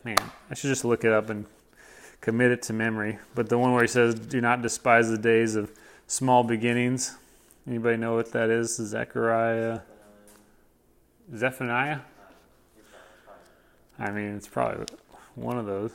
man, 0.04 0.18
I 0.52 0.54
should 0.54 0.68
just 0.68 0.84
look 0.84 1.06
it 1.06 1.14
up 1.14 1.30
and 1.30 1.46
commit 2.22 2.52
it 2.52 2.62
to 2.64 2.74
memory. 2.74 3.20
But 3.34 3.50
the 3.50 3.58
one 3.58 3.74
where 3.74 3.84
he 3.84 3.88
says, 3.88 4.16
"Do 4.16 4.42
not 4.42 4.62
despise 4.62 5.10
the 5.10 5.18
days 5.18 5.56
of 5.56 5.72
small 6.08 6.44
beginnings." 6.44 7.18
Anybody 7.68 7.98
know 7.98 8.16
what 8.16 8.32
that 8.32 8.50
is? 8.50 8.76
Zechariah, 8.76 9.82
Zephaniah. 11.36 12.02
I 13.98 14.12
mean, 14.12 14.36
it's 14.36 14.48
probably 14.48 14.86
one 15.36 15.58
of 15.58 15.66
those. 15.66 15.92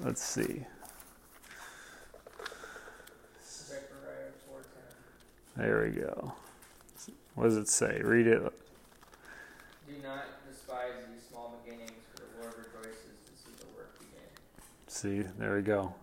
Let's 0.00 0.22
see. 0.22 0.64
There 5.56 5.82
we 5.82 5.90
go. 6.00 6.34
What 7.34 7.44
does 7.44 7.56
it 7.56 7.68
say? 7.68 8.00
Read 8.04 8.28
it. 8.28 8.42
Do 9.88 9.94
not 10.02 10.46
despise 10.46 10.92
these 11.10 11.22
small 11.30 11.60
beginnings, 11.64 11.92
for 12.14 12.20
the 12.20 12.42
Lord 12.42 12.54
rejoices 12.58 13.16
to 13.24 13.32
see 13.32 13.52
the 13.58 13.66
work 13.74 13.98
begin. 13.98 14.28
See, 14.86 15.22
there 15.38 15.56
we 15.56 15.62
go. 15.62 15.94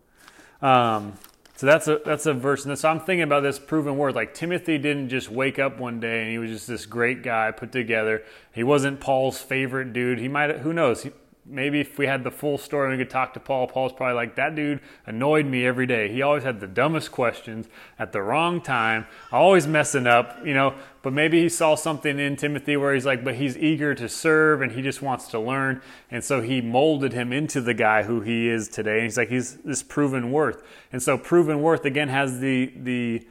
Um, 0.62 1.14
so 1.56 1.68
that's 1.68 1.88
a 1.88 2.02
that's 2.04 2.26
a 2.26 2.34
verse, 2.34 2.66
and 2.66 2.78
so 2.78 2.90
I'm 2.90 3.00
thinking 3.00 3.22
about 3.22 3.44
this 3.44 3.60
proven 3.60 3.96
word. 3.98 4.16
Like 4.16 4.34
Timothy 4.34 4.78
didn't 4.78 5.10
just 5.10 5.30
wake 5.30 5.60
up 5.60 5.80
one 5.80 6.00
day 6.00 6.22
and 6.24 6.32
he 6.32 6.38
was 6.38 6.50
just 6.50 6.68
this 6.68 6.86
great 6.86 7.24
guy 7.24 7.52
put 7.52 7.72
together. 7.72 8.24
He 8.54 8.64
wasn't 8.64 9.00
Paul's 9.00 9.40
favorite 9.40 9.94
dude. 9.94 10.20
He 10.20 10.28
might, 10.28 10.58
who 10.60 10.74
knows? 10.74 11.04
He, 11.04 11.12
maybe 11.46 11.80
if 11.80 11.98
we 11.98 12.08
had 12.08 12.24
the 12.24 12.32
full 12.32 12.58
story 12.58 12.90
and 12.90 12.98
we 12.98 13.04
could 13.04 13.12
talk 13.12 13.34
to 13.36 13.40
Paul, 13.40 13.68
Paul's 13.68 13.94
probably 13.94 14.16
like, 14.16 14.36
that 14.36 14.56
dude 14.56 14.80
annoyed 15.06 15.46
me 15.46 15.66
every 15.66 15.86
day. 15.86 16.12
He 16.12 16.22
always 16.22 16.44
had 16.44 16.60
the 16.60 16.68
dumbest 16.68 17.12
questions 17.12 17.68
at 18.00 18.12
the 18.12 18.22
wrong 18.22 18.62
time, 18.62 19.06
always 19.32 19.68
messing 19.68 20.08
up, 20.08 20.40
you 20.44 20.54
know. 20.54 20.76
But 21.04 21.14
maybe 21.14 21.42
he 21.42 21.50
saw 21.50 21.76
something 21.76 22.20
in 22.20 22.36
Timothy 22.36 22.78
where 22.78 22.94
he's 22.94 23.06
like, 23.06 23.24
but 23.24 23.36
he's 23.36 23.56
eager 23.58 23.94
to 23.94 24.10
serve 24.10 24.62
and 24.62 24.72
he 24.72 24.82
just 24.82 25.04
wants 25.04 25.28
to 25.28 25.40
learn. 25.40 25.82
And 26.10 26.24
so 26.24 26.42
he 26.42 26.62
molded 26.62 27.14
him 27.14 27.32
into 27.32 27.62
the 27.62 27.76
guy 27.76 28.04
who 28.04 28.22
he 28.22 28.50
is 28.50 28.68
today. 28.68 28.96
And 28.96 29.04
he's 29.04 29.18
like, 29.18 29.30
he's 29.30 29.58
this 29.58 29.84
proven 29.84 30.32
worth. 30.32 30.64
And 30.92 31.04
so 31.04 31.18
proven 31.18 31.62
worth 31.62 31.86
again 31.86 32.10
has 32.10 32.40
the, 32.40 32.74
the, 32.76 33.28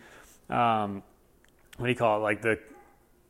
um, 0.49 1.03
what 1.79 1.87
do 1.87 1.91
you 1.91 1.97
call 1.97 2.19
it? 2.19 2.23
Like 2.23 2.43
the 2.43 2.61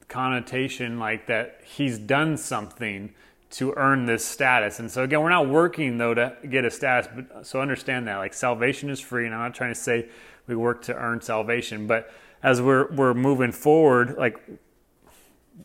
connotation 0.09 0.99
like 0.99 1.27
that 1.27 1.61
he's 1.65 1.99
done 1.99 2.37
something 2.37 3.15
to 3.55 3.73
earn 3.77 4.05
this 4.05 4.25
status. 4.25 4.81
And 4.81 4.91
so 4.91 5.05
again, 5.05 5.21
we're 5.21 5.29
not 5.29 5.49
working 5.49 5.97
though 5.97 6.13
to 6.15 6.37
get 6.51 6.65
a 6.65 6.71
status, 6.71 7.09
but 7.15 7.47
so 7.47 7.61
understand 7.61 8.09
that 8.09 8.17
like 8.17 8.35
salvation 8.35 8.91
is 8.91 8.99
free, 8.99 9.27
and 9.27 9.35
I'm 9.35 9.41
not 9.41 9.55
trying 9.55 9.73
to 9.73 9.81
say 9.81 10.09
we 10.49 10.57
work 10.57 10.83
to 10.83 10.95
earn 10.95 11.21
salvation, 11.21 11.87
but 11.87 12.13
as 12.43 12.61
we're 12.61 12.93
we're 12.93 13.15
moving 13.15 13.53
forward, 13.53 14.17
like 14.19 14.39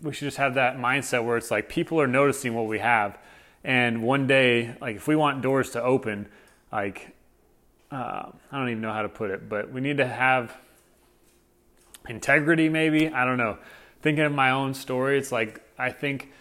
we 0.01 0.13
should 0.13 0.27
just 0.27 0.37
have 0.37 0.53
that 0.53 0.77
mindset 0.77 1.25
where 1.25 1.35
it's 1.35 1.49
like 1.49 1.67
people 1.67 1.99
are 1.99 2.07
noticing 2.07 2.53
what 2.53 2.67
we 2.67 2.77
have, 2.77 3.17
and 3.63 4.03
one 4.03 4.27
day, 4.27 4.75
like 4.79 4.95
if 4.95 5.07
we 5.07 5.15
want 5.15 5.41
doors 5.41 5.71
to 5.71 5.81
open, 5.81 6.27
like 6.71 7.15
uh, 7.91 8.29
I 8.51 8.57
don't 8.57 8.69
even 8.69 8.81
know 8.81 8.93
how 8.93 9.01
to 9.01 9.09
put 9.09 9.31
it, 9.31 9.49
but 9.49 9.71
we 9.71 9.81
need 9.81 9.97
to 9.97 10.07
have 10.07 10.55
integrity. 12.07 12.69
Maybe 12.69 13.09
I 13.09 13.25
don't 13.25 13.37
know. 13.37 13.57
Thinking 14.03 14.25
of 14.25 14.31
my 14.31 14.51
own 14.51 14.75
story, 14.75 15.17
it's 15.17 15.31
like 15.31 15.61
I 15.77 15.89
think 15.91 16.31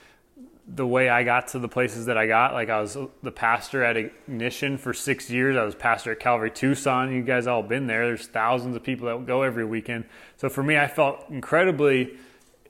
the 0.75 0.87
way 0.87 1.09
I 1.09 1.25
got 1.25 1.49
to 1.49 1.59
the 1.59 1.69
places 1.69 2.07
that 2.07 2.19
I 2.19 2.27
got. 2.27 2.53
Like 2.53 2.69
I 2.69 2.81
was 2.81 2.97
the 3.23 3.33
pastor 3.33 3.83
at 3.83 3.97
Ignition 3.97 4.77
for 4.77 4.93
six 4.93 5.31
years. 5.31 5.57
I 5.57 5.65
was 5.65 5.75
pastor 5.75 6.13
at 6.13 6.21
Calvary 6.21 6.51
Tucson. 6.51 7.13
You 7.13 7.23
guys 7.23 7.47
all 7.47 7.63
been 7.63 7.87
there. 7.87 8.07
There's 8.07 8.27
thousands 8.27 8.77
of 8.77 8.83
people 8.83 9.09
that 9.09 9.27
go 9.27 9.43
every 9.43 9.65
weekend. 9.65 10.05
So 10.37 10.49
for 10.49 10.63
me, 10.63 10.77
I 10.77 10.87
felt 10.87 11.25
incredibly 11.31 12.17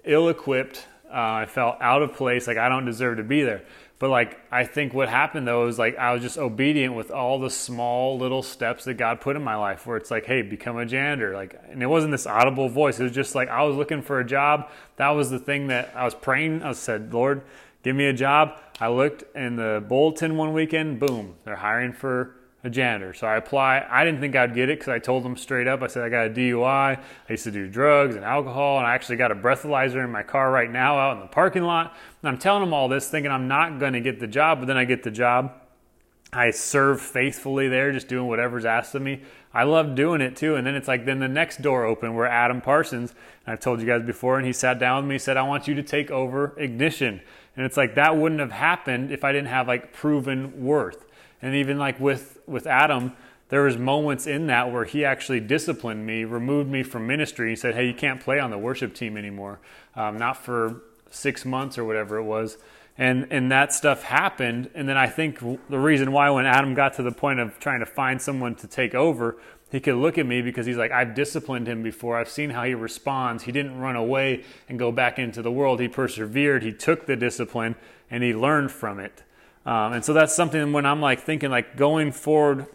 ill-equipped. 0.05 0.87
Uh, 1.11 1.43
I 1.43 1.47
felt 1.47 1.77
out 1.81 2.03
of 2.03 2.15
place. 2.15 2.47
Like 2.47 2.57
I 2.57 2.69
don't 2.69 2.85
deserve 2.85 3.17
to 3.17 3.25
be 3.25 3.43
there. 3.43 3.65
But 3.99 4.11
like 4.11 4.39
I 4.53 4.65
think 4.65 4.95
what 4.95 5.09
happened 5.09 5.49
though 5.49 5.67
is 5.67 5.77
like 5.77 5.99
I 5.99 6.13
was 6.13 6.23
just 6.23 6.39
obedient 6.39 6.95
with 6.95 7.11
all 7.11 7.41
the 7.41 7.51
small 7.51 8.17
little 8.17 8.45
steps 8.45 8.85
that 8.85 8.95
God 8.95 9.21
put 9.21 9.35
in 9.35 9.43
my 9.43 9.57
life 9.57 9.87
where 9.87 9.97
it's 9.97 10.11
like, 10.11 10.25
hey, 10.25 10.43
become 10.43 10.77
a 10.77 10.87
janitor. 10.87 11.35
Like 11.35 11.61
and 11.69 11.83
it 11.83 11.87
wasn't 11.87 12.13
this 12.13 12.27
audible 12.27 12.69
voice. 12.69 13.01
It 13.01 13.03
was 13.03 13.13
just 13.13 13.35
like 13.35 13.49
I 13.49 13.65
was 13.65 13.75
looking 13.75 14.03
for 14.03 14.21
a 14.21 14.25
job. 14.25 14.71
That 14.97 15.11
was 15.11 15.31
the 15.31 15.41
thing 15.41 15.67
that 15.69 15.93
I 15.97 16.05
was 16.05 16.15
praying. 16.15 16.63
I 16.63 16.73
said, 16.73 17.13
Lord, 17.13 17.43
give 17.83 17.97
me 17.97 18.07
a 18.07 18.13
job. 18.13 18.59
I 18.81 18.89
looked 18.89 19.25
in 19.37 19.57
the 19.57 19.85
bulletin 19.87 20.37
one 20.37 20.53
weekend, 20.53 21.01
boom, 21.01 21.37
they're 21.45 21.57
hiring 21.57 21.93
for 21.93 22.37
a 22.65 22.71
janitor. 22.71 23.15
So 23.15 23.27
I 23.27 23.37
apply. 23.37 23.87
I 23.89 24.05
didn't 24.05 24.21
think 24.21 24.35
I'd 24.37 24.55
get 24.55 24.69
it 24.69 24.79
because 24.79 24.93
I 24.93 24.99
told 24.99 25.25
them 25.25 25.37
straight 25.37 25.67
up. 25.67 25.83
I 25.83 25.87
said 25.87 26.03
I 26.03 26.09
got 26.09 26.27
a 26.27 26.31
DUI. 26.31 26.65
I 26.67 27.01
used 27.29 27.45
to 27.45 27.51
do 27.51 27.69
drugs 27.69 28.17
and 28.17 28.25
alcohol, 28.25 28.79
and 28.79 28.87
I 28.87 28.95
actually 28.95 29.17
got 29.17 29.31
a 29.31 29.37
breathalyzer 29.37 30.05
in 30.05 30.11
my 30.11 30.23
car 30.23 30.51
right 30.51 30.71
now 30.71 30.99
out 30.99 31.15
in 31.15 31.21
the 31.21 31.29
parking 31.29 31.63
lot. 31.63 31.97
And 32.23 32.29
I'm 32.29 32.39
telling 32.39 32.63
them 32.63 32.73
all 32.73 32.89
this, 32.89 33.09
thinking 33.09 33.31
I'm 33.31 33.49
not 33.49 33.79
going 33.79 33.93
to 33.93 34.01
get 34.01 34.21
the 34.21 34.27
job, 34.27 34.61
but 34.61 34.67
then 34.67 34.77
I 34.77 34.85
get 34.85 35.03
the 35.03 35.11
job. 35.11 35.53
I 36.33 36.51
serve 36.51 37.01
faithfully 37.01 37.69
there, 37.69 37.91
just 37.93 38.09
doing 38.09 38.27
whatever's 38.27 38.65
asked 38.65 38.95
of 38.95 39.03
me. 39.03 39.23
I 39.55 39.63
love 39.63 39.95
doing 39.95 40.21
it 40.21 40.37
too. 40.37 40.57
And 40.57 40.67
then 40.67 40.75
it's 40.75 40.89
like, 40.89 41.07
then 41.07 41.21
the 41.21 41.29
next 41.29 41.63
door 41.63 41.85
opened 41.85 42.15
where 42.17 42.27
Adam 42.27 42.61
Parsons, 42.61 43.15
I've 43.47 43.61
told 43.61 43.81
you 43.81 43.87
guys 43.87 44.03
before, 44.03 44.37
and 44.37 44.47
he 44.47 44.53
sat 44.53 44.79
down 44.79 45.05
with 45.05 45.11
me, 45.11 45.19
said, 45.19 45.39
I 45.39 45.43
want 45.43 45.67
you 45.67 45.75
to 45.75 45.83
take 45.83 46.11
over 46.11 46.55
Ignition. 46.59 47.23
And 47.59 47.67
it's 47.67 47.77
like 47.77 47.97
that 47.97 48.17
wouldn't 48.17 48.41
have 48.41 48.53
happened 48.53 49.11
if 49.11 49.25
I 49.25 49.33
didn't 49.33 49.49
have 49.49 49.67
like 49.67 49.93
proven 49.93 50.65
worth. 50.65 51.05
And 51.43 51.57
even 51.57 51.77
like 51.77 51.99
with 51.99 52.39
with 52.47 52.69
Adam, 52.69 53.15
there 53.49 53.65
was 53.65 53.77
moments 53.77 54.29
in 54.29 54.47
that 54.47 54.71
where 54.71 54.85
he 54.85 55.05
actually 55.05 55.41
disciplined 55.41 56.07
me, 56.07 56.23
removed 56.23 56.71
me 56.71 56.85
from 56.85 57.09
ministry. 57.09 57.51
He 57.51 57.57
said, 57.57 57.75
"Hey, 57.75 57.89
you 57.89 57.95
can't 57.95 58.21
play 58.21 58.39
on 58.39 58.51
the 58.51 58.59
worship 58.59 58.95
team 58.95 59.17
anymore, 59.17 59.59
um, 59.97 60.17
not 60.17 60.37
for 60.37 60.83
six 61.11 61.45
months 61.45 61.77
or 61.77 61.85
whatever 61.85 62.17
it 62.17 62.23
was." 62.23 62.59
And 62.97 63.27
and 63.31 63.51
that 63.51 63.73
stuff 63.73 64.05
happened. 64.05 64.71
And 64.77 64.89
then 64.89 64.97
I 64.97 65.09
think 65.09 65.41
the 65.69 65.81
reason 65.81 66.13
why 66.13 66.31
when 66.31 66.47
Adam 66.47 66.75
got 66.75 66.95
to 66.95 67.03
the 67.03 67.11
point 67.11 67.41
of 67.41 67.59
trying 67.59 67.81
to 67.81 67.87
find 67.87 68.23
someone 68.23 68.55
to 68.55 68.69
take 68.69 68.95
over 68.95 69.37
he 69.71 69.81
could 69.81 69.97
look 69.97 70.17
at 70.17 70.27
me 70.27 70.41
because 70.41 70.65
he's 70.65 70.77
like, 70.77 70.93
I've 70.93 71.15
disciplined 71.15 71.67
him 71.67 71.83
before. 71.83 72.17
I've 72.17 72.31
seen 72.31 72.51
how 72.51 72.65
he 72.65 72.75
responds. 72.75 73.45
He 73.45 73.53
didn't 73.53 73.79
run 73.79 73.97
away 73.97 74.45
and 74.69 74.79
go 74.79 74.91
back 74.91 75.19
into 75.19 75.43
the 75.43 75.53
world. 75.53 75.81
He 75.81 75.89
persevered. 75.89 76.63
He 76.63 76.73
took 76.73 77.07
the 77.07 77.17
discipline 77.17 77.77
and 78.11 78.23
he 78.23 78.35
learned 78.35 78.71
from 78.71 78.99
it. 78.99 79.23
Um, 79.67 79.93
and 79.93 80.05
so 80.05 80.15
that's 80.15 80.35
something 80.35 80.73
when 80.73 80.87
I'm 80.87 81.03
like 81.03 81.21
thinking, 81.21 81.51
like 81.51 81.77
going 81.77 82.13
forward 82.13 82.67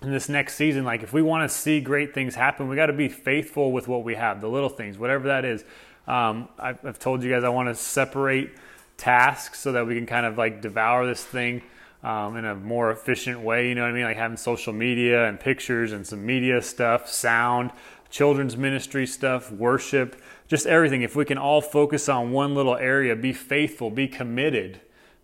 in 0.00 0.12
this 0.12 0.28
next 0.28 0.54
season, 0.54 0.84
like 0.84 1.02
if 1.02 1.12
we 1.12 1.22
want 1.22 1.50
to 1.50 1.54
see 1.54 1.80
great 1.80 2.14
things 2.14 2.36
happen, 2.36 2.68
we 2.68 2.76
got 2.76 2.86
to 2.86 2.92
be 2.92 3.08
faithful 3.08 3.72
with 3.72 3.88
what 3.88 4.04
we 4.04 4.14
have, 4.14 4.40
the 4.40 4.48
little 4.48 4.68
things, 4.68 4.98
whatever 4.98 5.28
that 5.28 5.44
is. 5.44 5.64
Um, 6.06 6.48
I've, 6.56 6.84
I've 6.84 6.98
told 7.00 7.24
you 7.24 7.30
guys 7.30 7.42
I 7.42 7.48
want 7.48 7.68
to 7.68 7.74
separate 7.74 8.50
tasks 8.96 9.58
so 9.58 9.72
that 9.72 9.84
we 9.86 9.96
can 9.96 10.06
kind 10.06 10.26
of 10.26 10.38
like 10.38 10.60
devour 10.60 11.04
this 11.04 11.24
thing 11.24 11.62
um, 12.02 12.36
in 12.36 12.44
a 12.44 12.54
more 12.54 12.90
efficient 12.90 13.40
way. 13.40 13.68
You 13.68 13.74
know 13.74 13.82
what 13.82 13.90
I 13.90 13.92
mean? 13.92 14.04
Like 14.04 14.16
having 14.16 14.36
social 14.36 14.72
media 14.72 15.28
and 15.28 15.38
pictures 15.38 15.92
and 15.92 16.06
some 16.06 16.24
media 16.24 16.60
stuff, 16.62 17.08
sound, 17.08 17.70
children's 18.10 18.56
ministry 18.56 19.06
stuff, 19.06 19.50
worship, 19.50 20.20
just 20.48 20.66
everything. 20.66 21.02
If 21.02 21.16
we 21.16 21.24
can 21.24 21.38
all 21.38 21.60
focus 21.60 22.08
on 22.08 22.32
one 22.32 22.54
little 22.54 22.76
area, 22.76 23.16
be 23.16 23.32
faithful, 23.32 23.90
be 23.90 24.08
committed 24.08 24.80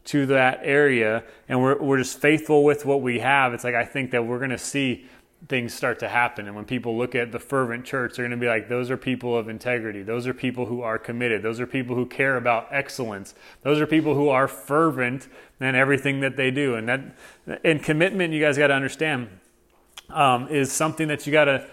to 0.06 0.24
that 0.26 0.60
area, 0.62 1.22
and 1.48 1.60
we're, 1.60 1.78
we're 1.78 1.98
just 1.98 2.18
faithful 2.18 2.64
with 2.64 2.86
what 2.86 3.02
we 3.02 3.18
have, 3.18 3.52
it's 3.52 3.62
like 3.62 3.74
I 3.74 3.84
think 3.84 4.10
that 4.12 4.24
we're 4.24 4.38
going 4.38 4.50
to 4.50 4.58
see 4.58 5.04
things 5.46 5.72
start 5.72 6.00
to 6.00 6.08
happen. 6.08 6.46
And 6.46 6.56
when 6.56 6.64
people 6.64 6.98
look 6.98 7.14
at 7.14 7.30
the 7.30 7.38
fervent 7.38 7.84
church, 7.84 8.16
they're 8.16 8.26
going 8.26 8.38
to 8.38 8.44
be 8.44 8.48
like, 8.48 8.68
those 8.68 8.90
are 8.90 8.96
people 8.96 9.36
of 9.36 9.48
integrity. 9.48 10.02
Those 10.02 10.26
are 10.26 10.34
people 10.34 10.66
who 10.66 10.82
are 10.82 10.98
committed. 10.98 11.42
Those 11.42 11.60
are 11.60 11.66
people 11.66 11.94
who 11.94 12.06
care 12.06 12.36
about 12.36 12.66
excellence. 12.70 13.34
Those 13.62 13.80
are 13.80 13.86
people 13.86 14.14
who 14.14 14.28
are 14.30 14.48
fervent 14.48 15.28
in 15.60 15.74
everything 15.74 16.20
that 16.20 16.36
they 16.36 16.50
do. 16.50 16.74
And 16.74 16.88
that, 16.88 17.60
and 17.64 17.82
commitment, 17.82 18.34
you 18.34 18.40
guys 18.40 18.58
got 18.58 18.68
to 18.68 18.74
understand, 18.74 19.28
um, 20.10 20.48
is 20.48 20.72
something 20.72 21.06
that 21.08 21.26
you 21.26 21.32
got 21.32 21.44
to, 21.44 21.66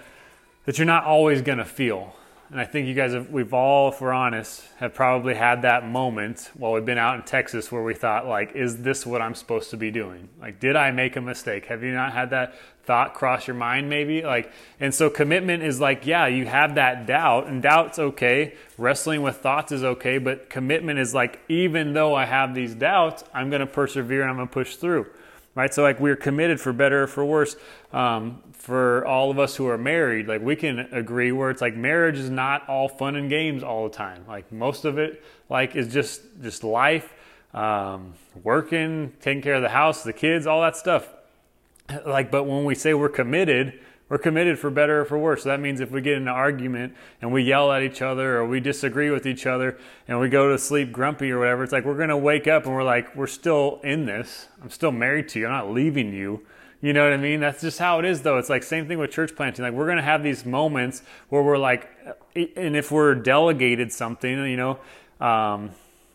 that 0.65 0.77
you're 0.77 0.85
not 0.85 1.05
always 1.05 1.41
going 1.41 1.57
to 1.57 1.65
feel. 1.65 2.15
And 2.51 2.61
I 2.61 2.65
think 2.65 2.87
you 2.87 2.93
guys 2.93 3.13
have, 3.13 3.31
we've 3.31 3.53
all, 3.55 3.89
if 3.89 3.99
we're 3.99 4.13
honest, 4.13 4.63
have 4.77 4.93
probably 4.93 5.33
had 5.33 5.63
that 5.63 5.87
moment 5.87 6.51
while 6.53 6.73
we've 6.73 6.85
been 6.85 6.99
out 6.99 7.15
in 7.15 7.23
Texas 7.23 7.71
where 7.71 7.81
we 7.81 7.95
thought, 7.95 8.27
like, 8.27 8.55
is 8.55 8.83
this 8.83 9.03
what 9.03 9.19
I'm 9.19 9.33
supposed 9.33 9.71
to 9.71 9.77
be 9.77 9.89
doing? 9.89 10.29
Like, 10.39 10.59
did 10.59 10.75
I 10.75 10.91
make 10.91 11.15
a 11.15 11.21
mistake? 11.21 11.65
Have 11.65 11.81
you 11.81 11.91
not 11.91 12.13
had 12.13 12.29
that 12.29 12.53
thought 12.83 13.15
cross 13.15 13.47
your 13.47 13.55
mind, 13.55 13.89
maybe? 13.89 14.21
Like, 14.21 14.51
and 14.79 14.93
so 14.93 15.09
commitment 15.09 15.63
is 15.63 15.79
like, 15.79 16.05
yeah, 16.05 16.27
you 16.27 16.45
have 16.45 16.75
that 16.75 17.07
doubt, 17.07 17.47
and 17.47 17.63
doubt's 17.63 17.97
okay. 17.97 18.53
Wrestling 18.77 19.23
with 19.23 19.37
thoughts 19.37 19.71
is 19.71 19.83
okay, 19.83 20.19
but 20.19 20.47
commitment 20.47 20.99
is 20.99 21.15
like, 21.15 21.39
even 21.49 21.93
though 21.93 22.13
I 22.13 22.25
have 22.25 22.53
these 22.53 22.75
doubts, 22.75 23.23
I'm 23.33 23.49
to 23.49 23.65
persevere 23.65 24.21
and 24.21 24.29
I'm 24.29 24.47
to 24.47 24.53
push 24.53 24.75
through 24.75 25.07
right? 25.55 25.73
So 25.73 25.81
like 25.81 25.99
we're 25.99 26.17
committed 26.17 26.59
for 26.59 26.73
better 26.73 27.03
or 27.03 27.07
for 27.07 27.25
worse. 27.25 27.55
Um, 27.93 28.43
for 28.65 29.05
all 29.05 29.29
of 29.29 29.37
us 29.37 29.55
who 29.55 29.67
are 29.67 29.77
married, 29.77 30.27
like 30.27 30.41
we 30.41 30.55
can 30.55 30.79
agree 30.91 31.31
where 31.31 31.51
it's 31.51 31.61
like 31.61 31.75
marriage 31.75 32.17
is 32.17 32.31
not 32.31 32.67
all 32.67 32.89
fun 32.89 33.15
and 33.15 33.29
games 33.29 33.61
all 33.61 33.87
the 33.87 33.95
time. 33.95 34.25
Like 34.27 34.51
most 34.51 34.85
of 34.85 34.97
it, 34.97 35.23
like 35.51 35.75
is 35.75 35.93
just 35.93 36.23
just 36.41 36.63
life, 36.63 37.13
um, 37.53 38.15
working, 38.41 39.13
taking 39.21 39.43
care 39.43 39.53
of 39.53 39.61
the 39.61 39.69
house, 39.69 40.01
the 40.01 40.13
kids, 40.13 40.47
all 40.47 40.63
that 40.63 40.75
stuff. 40.75 41.07
Like, 42.07 42.31
but 42.31 42.45
when 42.45 42.65
we 42.65 42.73
say 42.73 42.95
we're 42.95 43.07
committed, 43.07 43.79
we're 44.09 44.17
committed 44.17 44.57
for 44.57 44.71
better 44.71 45.01
or 45.01 45.05
for 45.05 45.19
worse. 45.19 45.43
So 45.43 45.49
that 45.49 45.59
means 45.59 45.79
if 45.79 45.91
we 45.91 46.01
get 46.01 46.13
in 46.13 46.23
an 46.23 46.27
argument 46.27 46.95
and 47.21 47.31
we 47.31 47.43
yell 47.43 47.71
at 47.71 47.83
each 47.83 48.01
other 48.01 48.37
or 48.37 48.47
we 48.47 48.59
disagree 48.59 49.11
with 49.11 49.27
each 49.27 49.45
other 49.45 49.77
and 50.07 50.19
we 50.19 50.27
go 50.27 50.49
to 50.49 50.57
sleep 50.57 50.91
grumpy 50.91 51.29
or 51.29 51.37
whatever, 51.37 51.63
it's 51.63 51.71
like 51.71 51.85
we're 51.85 52.03
to 52.07 52.17
wake 52.17 52.47
up 52.47 52.65
and 52.65 52.73
we're 52.73 52.83
like, 52.83 53.15
we're 53.15 53.27
still 53.27 53.79
in 53.83 54.07
this. 54.07 54.47
I'm 54.63 54.71
still 54.71 54.91
married 54.91 55.29
to 55.29 55.39
you. 55.39 55.45
I'm 55.45 55.51
not 55.51 55.71
leaving 55.71 56.11
you. 56.11 56.41
You 56.85 56.93
know 56.93 57.03
what 57.03 57.13
I 57.13 57.17
mean? 57.17 57.39
That's 57.39 57.61
just 57.61 57.79
how 57.79 57.97
it 57.97 58.05
is, 58.05 58.21
though. 58.21 58.37
It's 58.37 58.47
like 58.47 58.61
same 58.61 58.87
thing 58.87 58.99
with 58.99 59.09
church 59.09 59.35
planting. 59.35 59.65
Like 59.65 59.73
we're 59.73 59.87
to 59.97 60.03
have 60.03 60.21
these 60.21 60.45
moments 60.45 61.01
where 61.29 61.41
we're 61.41 61.57
like, 61.57 61.89
and 62.35 62.75
if 62.75 62.91
we're 62.91 63.15
delegated 63.15 63.91
something, 63.91 64.45
you 64.45 64.55
know, 64.55 64.77
um, 65.19 65.71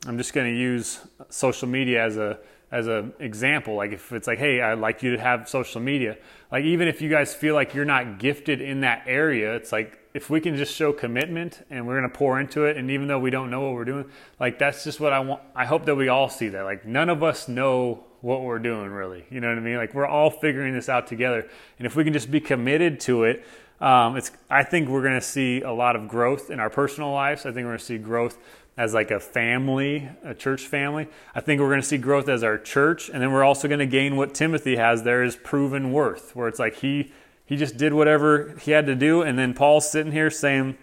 I'm 0.07 0.17
just 0.17 0.33
to 0.47 0.57
use 0.57 1.01
social 1.29 1.67
media 1.67 2.05
as 2.05 2.17
a 2.17 2.39
as 2.71 2.87
an 2.87 3.15
example. 3.19 3.75
Like 3.75 3.91
if 3.91 4.13
it's 4.13 4.29
like, 4.29 4.39
hey, 4.39 4.61
I'd 4.61 4.79
like 4.79 5.03
you 5.03 5.17
to 5.17 5.21
have 5.21 5.49
social 5.49 5.81
media. 5.81 6.17
Like 6.53 6.63
even 6.63 6.87
if 6.87 7.03
you 7.03 7.11
guys 7.11 7.35
feel 7.35 7.57
like 7.57 7.75
you're 7.75 7.85
not 7.85 8.21
gifted 8.21 8.61
in 8.61 8.83
that 8.83 9.03
area, 9.09 9.57
it's 9.57 9.73
like 9.73 9.99
if 10.15 10.31
we 10.31 10.41
can 10.41 10.57
just 10.57 10.73
show 10.73 10.93
commitment 10.93 11.67
and 11.69 11.85
we're 11.85 11.99
going 11.99 12.09
to 12.09 12.17
pour 12.17 12.39
into 12.39 12.67
it, 12.67 12.77
and 12.77 12.93
even 12.93 13.09
though 13.09 13.19
we 13.19 13.31
don't 13.31 13.51
know 13.51 13.63
what 13.63 13.73
we're 13.73 13.85
doing, 13.85 14.05
like 14.39 14.61
that's 14.61 14.85
just 14.85 15.01
what 15.01 15.13
I 15.13 15.19
want. 15.19 15.43
I 15.53 15.67
hope 15.67 15.85
that 15.87 15.97
we 15.97 16.07
all 16.07 16.29
see 16.29 16.49
that. 16.51 16.63
Like 16.63 16.87
none 16.87 17.09
of 17.09 17.25
us 17.25 17.49
know 17.49 18.05
what 18.21 18.43
we're 18.43 18.59
doing 18.59 18.91
really. 18.91 19.25
You 19.31 19.41
know 19.41 19.49
what 19.49 19.59
I 19.59 19.61
mean? 19.61 19.77
Like 19.77 19.95
we're 19.95 20.07
all 20.07 20.31
figuring 20.31 20.75
this 20.75 20.89
out 20.89 21.07
together, 21.07 21.49
and 21.79 21.87
if 21.87 21.97
we 21.97 22.05
can 22.05 22.13
just 22.13 22.31
be 22.31 22.41
committed 22.41 23.01
to 23.01 23.25
it. 23.25 23.45
Um, 23.81 24.19
it's. 24.19 24.31
I 24.51 24.63
think 24.63 24.91
we're 24.91 25.01
going 25.01 25.15
to 25.15 25.23
see 25.23 25.63
a 25.63 25.73
lot 25.73 25.97
of 25.97 26.07
growth 26.07 26.51
in 26.51 26.61
our 26.61 26.69
personal 26.69 27.13
lives. 27.13 27.47
I 27.47 27.53
think 27.53 27.65
we're 27.65 27.71
going 27.71 27.79
to 27.79 27.85
see 27.85 27.97
growth 27.97 28.37
as 28.77 28.95
like 28.95 29.11
a 29.11 29.21
family, 29.21 30.09
a 30.23 30.35
church 30.35 30.67
family. 30.67 31.09
I 31.35 31.41
think 31.41 31.61
we're 31.61 31.69
going 31.69 31.81
to 31.81 31.87
see 31.87 31.99
growth 31.99 32.29
as 32.29 32.43
our 32.43 32.59
church, 32.59 33.09
and 33.09 33.23
then 33.23 33.33
we're 33.33 33.45
also 33.45 33.69
going 33.69 33.81
to 33.81 33.87
gain 33.87 34.17
what 34.17 34.35
Timothy 34.35 34.77
has 34.77 35.03
there 35.03 35.23
is 35.23 35.37
proven 35.37 35.93
worth, 35.93 36.37
where 36.37 36.49
it's 36.49 36.59
like 36.59 36.77
he 36.77 37.13
he 37.47 37.57
just 37.57 37.77
did 37.77 37.93
whatever 37.93 38.55
he 38.61 38.71
had 38.71 38.87
to 38.87 38.95
do, 38.95 39.23
and 39.23 39.39
then 39.39 39.55
Paul's 39.55 39.91
sitting 39.91 40.13
here 40.13 40.31
saying, 40.31 40.79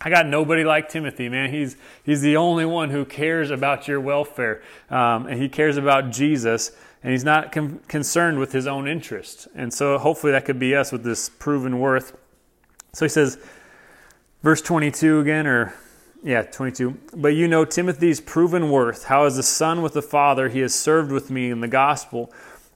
"I 0.00 0.10
got 0.10 0.26
nobody 0.26 0.64
like 0.64 0.88
Timothy, 0.88 1.28
man. 1.28 1.50
He's 1.50 1.76
he's 2.04 2.20
the 2.20 2.36
only 2.36 2.64
one 2.64 2.90
who 2.90 3.04
cares 3.04 3.50
about 3.50 3.88
your 3.88 4.00
welfare, 4.00 4.62
um, 4.90 5.26
and 5.26 5.40
he 5.40 5.48
cares 5.48 5.76
about 5.76 6.10
Jesus." 6.10 6.72
And 7.02 7.12
he's 7.12 7.22
not 7.22 7.52
concerned 7.52 8.38
with 8.38 8.52
his 8.52 8.66
own 8.66 8.88
interest. 8.88 9.46
And 9.54 9.74
so 9.74 9.98
hopefully 9.98 10.32
that 10.32 10.46
could 10.46 10.58
be 10.58 10.74
us 10.74 10.90
with 10.90 11.04
this 11.04 11.28
proven 11.28 11.78
worth. 11.78 12.16
So 12.94 13.04
he 13.04 13.10
says, 13.10 13.36
verse 14.42 14.62
22 14.62 15.20
again, 15.20 15.46
or 15.46 15.74
yeah, 16.22 16.42
22. 16.42 16.96
But 17.14 17.34
you 17.34 17.46
know 17.46 17.66
Timothy's 17.66 18.20
proven 18.20 18.70
worth, 18.70 19.04
how 19.04 19.26
as 19.26 19.36
a 19.36 19.42
son 19.42 19.82
with 19.82 19.92
the 19.92 20.00
father 20.00 20.48
he 20.48 20.60
has 20.60 20.74
served 20.74 21.12
with 21.12 21.30
me 21.30 21.50
in 21.50 21.60
the 21.60 21.68
gospel. 21.68 22.32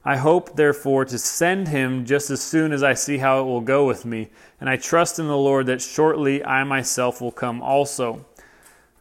I 0.09 0.15
hope, 0.15 0.55
therefore, 0.55 1.05
to 1.05 1.19
send 1.19 1.67
him 1.67 2.03
just 2.03 2.31
as 2.31 2.41
soon 2.41 2.71
as 2.71 2.81
I 2.81 2.95
see 2.95 3.19
how 3.19 3.41
it 3.41 3.43
will 3.43 3.61
go 3.61 3.85
with 3.85 4.05
me, 4.05 4.29
and 4.59 4.67
I 4.67 4.75
trust 4.75 5.19
in 5.19 5.27
the 5.27 5.37
Lord 5.37 5.67
that 5.67 5.83
shortly 5.83 6.43
I 6.43 6.63
myself 6.63 7.21
will 7.21 7.31
come 7.31 7.61
also. 7.61 8.25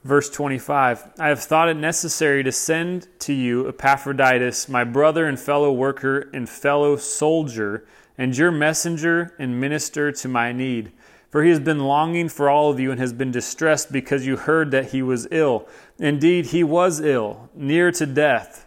Verse 0.04 0.28
25 0.28 1.12
I 1.18 1.28
have 1.28 1.42
thought 1.42 1.70
it 1.70 1.78
necessary 1.78 2.44
to 2.44 2.52
send 2.52 3.08
to 3.20 3.32
you 3.32 3.66
Epaphroditus, 3.66 4.68
my 4.68 4.84
brother 4.84 5.24
and 5.24 5.40
fellow 5.40 5.72
worker 5.72 6.28
and 6.34 6.46
fellow 6.46 6.96
soldier, 6.96 7.86
and 8.18 8.36
your 8.36 8.50
messenger 8.50 9.34
and 9.38 9.58
minister 9.58 10.12
to 10.12 10.28
my 10.28 10.52
need 10.52 10.92
for 11.30 11.42
he 11.42 11.50
has 11.50 11.60
been 11.60 11.80
longing 11.80 12.28
for 12.28 12.48
all 12.48 12.70
of 12.70 12.80
you 12.80 12.90
and 12.90 13.00
has 13.00 13.12
been 13.12 13.30
distressed 13.30 13.92
because 13.92 14.26
you 14.26 14.36
heard 14.36 14.70
that 14.70 14.92
he 14.92 15.02
was 15.02 15.28
ill. 15.30 15.68
Indeed, 15.98 16.46
he 16.46 16.64
was 16.64 17.00
ill, 17.00 17.50
near 17.54 17.92
to 17.92 18.06
death. 18.06 18.66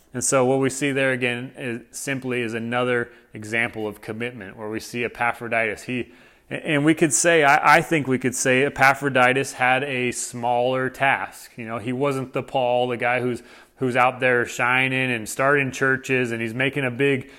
And 0.13 0.23
so 0.23 0.45
what 0.45 0.59
we 0.59 0.69
see 0.69 0.91
there 0.91 1.11
again 1.11 1.53
is 1.57 1.81
simply 1.91 2.41
is 2.41 2.53
another 2.53 3.11
example 3.33 3.87
of 3.87 4.01
commitment 4.01 4.57
where 4.57 4.69
we 4.69 4.79
see 4.79 5.03
Epaphroditus. 5.03 5.83
He 5.83 6.11
and 6.49 6.83
we 6.83 6.93
could 6.93 7.13
say, 7.13 7.45
I, 7.45 7.77
I, 7.77 7.81
think 7.81 8.07
we 8.07 8.19
could 8.19 8.35
say 8.35 8.65
Epaphroditus 8.65 9.53
had 9.53 9.85
a 9.85 10.11
smaller 10.11 10.89
task. 10.89 11.51
You 11.55 11.63
know, 11.65 11.77
he 11.77 11.93
wasn't 11.93 12.33
the 12.33 12.43
Paul, 12.43 12.89
the 12.89 12.97
guy 12.97 13.21
who's 13.21 13.41
who's 13.77 13.95
out 13.95 14.19
there 14.19 14.45
shining 14.45 15.11
and 15.11 15.27
starting 15.27 15.71
churches 15.71 16.31
and 16.31 16.41
he's 16.41 16.53
making 16.53 16.83
a 16.83 16.91
big 16.91 17.31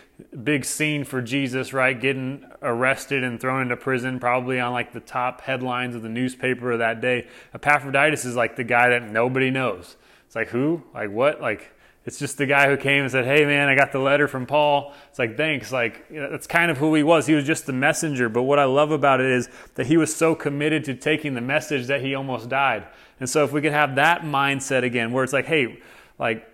big 0.42 0.64
scene 0.64 1.04
for 1.04 1.20
Jesus, 1.20 1.72
right? 1.72 2.00
Getting 2.00 2.44
arrested 2.62 3.22
and 3.22 3.40
thrown 3.40 3.62
into 3.62 3.76
prison, 3.76 4.18
probably 4.18 4.58
on 4.58 4.72
like 4.72 4.92
the 4.92 5.00
top 5.00 5.42
headlines 5.42 5.94
of 5.94 6.02
the 6.02 6.08
newspaper 6.08 6.72
of 6.72 6.78
that 6.78 7.00
day. 7.00 7.26
Epaphroditus 7.54 8.24
is 8.24 8.35
like 8.35 8.56
the 8.56 8.64
guy 8.64 8.88
that 8.88 9.02
nobody 9.02 9.50
knows. 9.50 9.96
It's 10.26 10.37
like, 10.37 10.48
who? 10.48 10.82
Like, 10.94 11.11
what? 11.11 11.40
Like, 11.40 11.74
it's 12.04 12.18
just 12.18 12.38
the 12.38 12.46
guy 12.46 12.68
who 12.68 12.76
came 12.76 13.02
and 13.02 13.10
said, 13.10 13.24
Hey, 13.24 13.44
man, 13.44 13.68
I 13.68 13.74
got 13.74 13.92
the 13.92 13.98
letter 13.98 14.26
from 14.26 14.46
Paul. 14.46 14.92
It's 15.10 15.18
like, 15.18 15.36
thanks. 15.36 15.70
Like, 15.70 16.04
you 16.10 16.20
know, 16.20 16.30
that's 16.30 16.46
kind 16.46 16.70
of 16.70 16.78
who 16.78 16.94
he 16.94 17.02
was. 17.02 17.26
He 17.26 17.34
was 17.34 17.44
just 17.44 17.66
the 17.66 17.72
messenger. 17.72 18.28
But 18.28 18.42
what 18.42 18.58
I 18.58 18.64
love 18.64 18.90
about 18.90 19.20
it 19.20 19.30
is 19.30 19.48
that 19.74 19.86
he 19.86 19.96
was 19.96 20.14
so 20.14 20.34
committed 20.34 20.84
to 20.84 20.94
taking 20.94 21.34
the 21.34 21.40
message 21.40 21.86
that 21.86 22.00
he 22.00 22.14
almost 22.14 22.48
died. 22.48 22.86
And 23.20 23.28
so, 23.28 23.44
if 23.44 23.52
we 23.52 23.60
could 23.60 23.72
have 23.72 23.94
that 23.96 24.22
mindset 24.22 24.82
again, 24.82 25.12
where 25.12 25.22
it's 25.22 25.32
like, 25.32 25.46
Hey, 25.46 25.80
like, 26.18 26.48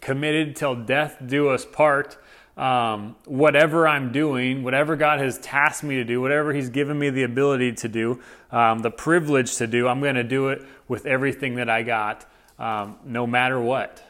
committed 0.00 0.56
till 0.56 0.74
death 0.74 1.18
do 1.24 1.50
us 1.50 1.64
part 1.64 2.16
um, 2.60 3.16
whatever 3.24 3.88
I'm 3.88 4.12
doing, 4.12 4.62
whatever 4.62 4.94
God 4.94 5.18
has 5.20 5.38
tasked 5.38 5.82
me 5.82 5.96
to 5.96 6.04
do, 6.04 6.20
whatever 6.20 6.52
He's 6.52 6.68
given 6.68 6.98
me 6.98 7.08
the 7.08 7.22
ability 7.22 7.72
to 7.72 7.88
do, 7.88 8.20
um, 8.50 8.80
the 8.80 8.90
privilege 8.90 9.56
to 9.56 9.66
do, 9.66 9.88
I'm 9.88 10.00
going 10.00 10.16
to 10.16 10.24
do 10.24 10.48
it 10.48 10.62
with 10.86 11.06
everything 11.06 11.54
that 11.54 11.70
I 11.70 11.82
got, 11.82 12.26
um, 12.58 12.98
no 13.04 13.26
matter 13.26 13.58
what. 13.58 14.04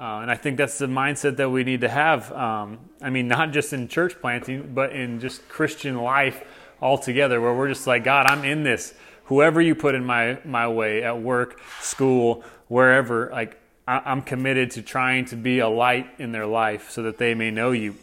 Uh, 0.00 0.20
and 0.22 0.30
I 0.30 0.34
think 0.34 0.56
that's 0.56 0.78
the 0.78 0.86
mindset 0.86 1.36
that 1.36 1.50
we 1.50 1.62
need 1.62 1.82
to 1.82 1.88
have. 1.90 2.32
Um, 2.32 2.78
I 3.02 3.10
mean, 3.10 3.28
not 3.28 3.52
just 3.52 3.74
in 3.74 3.86
church 3.86 4.18
planting, 4.18 4.72
but 4.72 4.92
in 4.92 5.20
just 5.20 5.46
Christian 5.50 5.98
life 5.98 6.42
altogether, 6.80 7.38
where 7.38 7.52
we're 7.52 7.68
just 7.68 7.86
like, 7.86 8.02
God, 8.02 8.24
I'm 8.24 8.42
in 8.42 8.62
this. 8.62 8.94
Whoever 9.24 9.60
you 9.60 9.74
put 9.74 9.94
in 9.94 10.02
my, 10.02 10.38
my 10.42 10.66
way 10.68 11.02
at 11.02 11.20
work, 11.20 11.60
school, 11.80 12.42
wherever, 12.68 13.28
like, 13.30 13.58
I'm 13.86 14.22
committed 14.22 14.70
to 14.72 14.82
trying 14.82 15.26
to 15.26 15.36
be 15.36 15.58
a 15.58 15.68
light 15.68 16.08
in 16.18 16.32
their 16.32 16.46
life 16.46 16.90
so 16.90 17.02
that 17.02 17.18
they 17.18 17.34
may 17.34 17.50
know 17.50 17.72
you. 17.72 17.96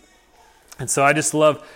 And 0.78 0.90
so 0.92 1.04
I 1.04 1.14
just 1.14 1.34
love 1.34 1.68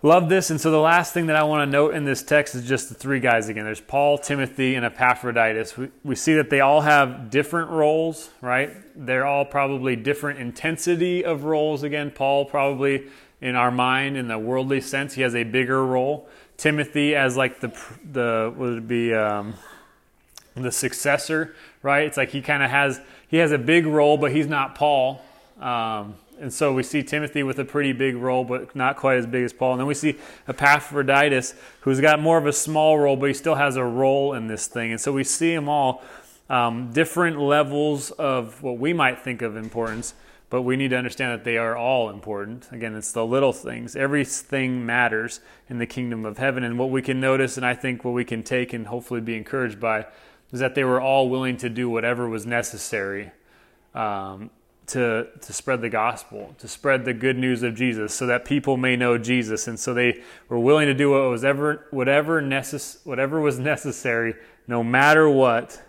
Love 0.00 0.28
this. 0.28 0.50
And 0.50 0.60
so 0.60 0.70
the 0.70 0.78
last 0.78 1.12
thing 1.12 1.26
that 1.26 1.34
I 1.34 1.42
want 1.42 1.66
to 1.66 1.72
note 1.72 1.92
in 1.92 2.04
this 2.04 2.22
text 2.22 2.54
is 2.54 2.64
just 2.64 2.88
the 2.88 2.94
three 2.94 3.18
guys 3.18 3.48
again. 3.48 3.64
There's 3.64 3.80
Paul, 3.80 4.16
Timothy, 4.16 4.76
and 4.76 4.84
Epaphroditus. 4.84 5.76
We, 5.76 5.88
we 6.04 6.14
see 6.14 6.34
that 6.34 6.50
they 6.50 6.60
all 6.60 6.82
have 6.82 7.30
different 7.30 7.70
roles, 7.70 8.30
right? 8.40 8.70
They're 8.94 9.26
all 9.26 9.44
probably 9.44 9.96
different 9.96 10.38
intensity 10.38 11.24
of 11.24 11.42
roles. 11.42 11.82
Again, 11.82 12.12
Paul 12.12 12.44
probably 12.44 13.08
in 13.40 13.56
our 13.56 13.72
mind, 13.72 14.16
in 14.16 14.28
the 14.28 14.38
worldly 14.38 14.80
sense, 14.80 15.14
he 15.14 15.22
has 15.22 15.34
a 15.34 15.42
bigger 15.42 15.84
role. 15.84 16.28
Timothy 16.56 17.14
as 17.16 17.36
like 17.36 17.60
the 17.60 17.72
the 18.12 18.52
would 18.56 18.86
be 18.86 19.14
um, 19.14 19.54
the 20.54 20.72
successor, 20.72 21.54
right? 21.82 22.06
It's 22.06 22.16
like 22.16 22.30
he 22.30 22.40
kind 22.40 22.62
of 22.62 22.70
has 22.70 23.00
he 23.28 23.38
has 23.38 23.50
a 23.52 23.58
big 23.58 23.86
role, 23.86 24.16
but 24.16 24.32
he's 24.32 24.46
not 24.46 24.74
Paul. 24.74 25.22
Um, 25.60 26.14
and 26.40 26.52
so 26.52 26.72
we 26.72 26.82
see 26.82 27.02
Timothy 27.02 27.42
with 27.42 27.58
a 27.58 27.64
pretty 27.64 27.92
big 27.92 28.16
role, 28.16 28.44
but 28.44 28.74
not 28.74 28.96
quite 28.96 29.18
as 29.18 29.26
big 29.26 29.44
as 29.44 29.52
Paul. 29.52 29.72
And 29.72 29.80
then 29.80 29.86
we 29.86 29.94
see 29.94 30.16
Epaphroditus, 30.46 31.54
who's 31.80 32.00
got 32.00 32.20
more 32.20 32.38
of 32.38 32.46
a 32.46 32.52
small 32.52 32.98
role, 32.98 33.16
but 33.16 33.26
he 33.26 33.34
still 33.34 33.56
has 33.56 33.76
a 33.76 33.84
role 33.84 34.34
in 34.34 34.46
this 34.46 34.66
thing. 34.66 34.92
And 34.92 35.00
so 35.00 35.12
we 35.12 35.24
see 35.24 35.54
them 35.54 35.68
all 35.68 36.02
um, 36.48 36.92
different 36.92 37.38
levels 37.38 38.10
of 38.12 38.62
what 38.62 38.78
we 38.78 38.92
might 38.92 39.20
think 39.20 39.42
of 39.42 39.56
importance, 39.56 40.14
but 40.50 40.62
we 40.62 40.76
need 40.76 40.88
to 40.88 40.96
understand 40.96 41.32
that 41.32 41.44
they 41.44 41.58
are 41.58 41.76
all 41.76 42.08
important. 42.08 42.68
Again, 42.72 42.94
it's 42.94 43.12
the 43.12 43.26
little 43.26 43.52
things. 43.52 43.94
Everything 43.96 44.86
matters 44.86 45.40
in 45.68 45.78
the 45.78 45.86
kingdom 45.86 46.24
of 46.24 46.38
heaven. 46.38 46.64
And 46.64 46.78
what 46.78 46.90
we 46.90 47.02
can 47.02 47.20
notice, 47.20 47.56
and 47.56 47.66
I 47.66 47.74
think 47.74 48.04
what 48.04 48.12
we 48.12 48.24
can 48.24 48.42
take 48.42 48.72
and 48.72 48.86
hopefully 48.86 49.20
be 49.20 49.36
encouraged 49.36 49.78
by, 49.78 50.06
is 50.52 50.60
that 50.60 50.74
they 50.74 50.84
were 50.84 51.00
all 51.00 51.28
willing 51.28 51.58
to 51.58 51.68
do 51.68 51.90
whatever 51.90 52.28
was 52.28 52.46
necessary. 52.46 53.30
Um, 53.94 54.50
to, 54.88 55.28
to 55.40 55.52
spread 55.52 55.80
the 55.80 55.88
gospel, 55.88 56.54
to 56.58 56.66
spread 56.66 57.04
the 57.04 57.14
good 57.14 57.36
news 57.36 57.62
of 57.62 57.74
Jesus, 57.74 58.14
so 58.14 58.26
that 58.26 58.44
people 58.44 58.76
may 58.76 58.96
know 58.96 59.18
Jesus. 59.18 59.68
And 59.68 59.78
so 59.78 59.94
they 59.94 60.22
were 60.48 60.58
willing 60.58 60.86
to 60.86 60.94
do 60.94 61.10
what 61.10 61.28
was 61.30 61.44
ever, 61.44 61.86
whatever, 61.90 62.42
necess- 62.42 63.04
whatever 63.04 63.40
was 63.40 63.58
necessary, 63.58 64.34
no 64.66 64.82
matter 64.82 65.28
what, 65.28 65.82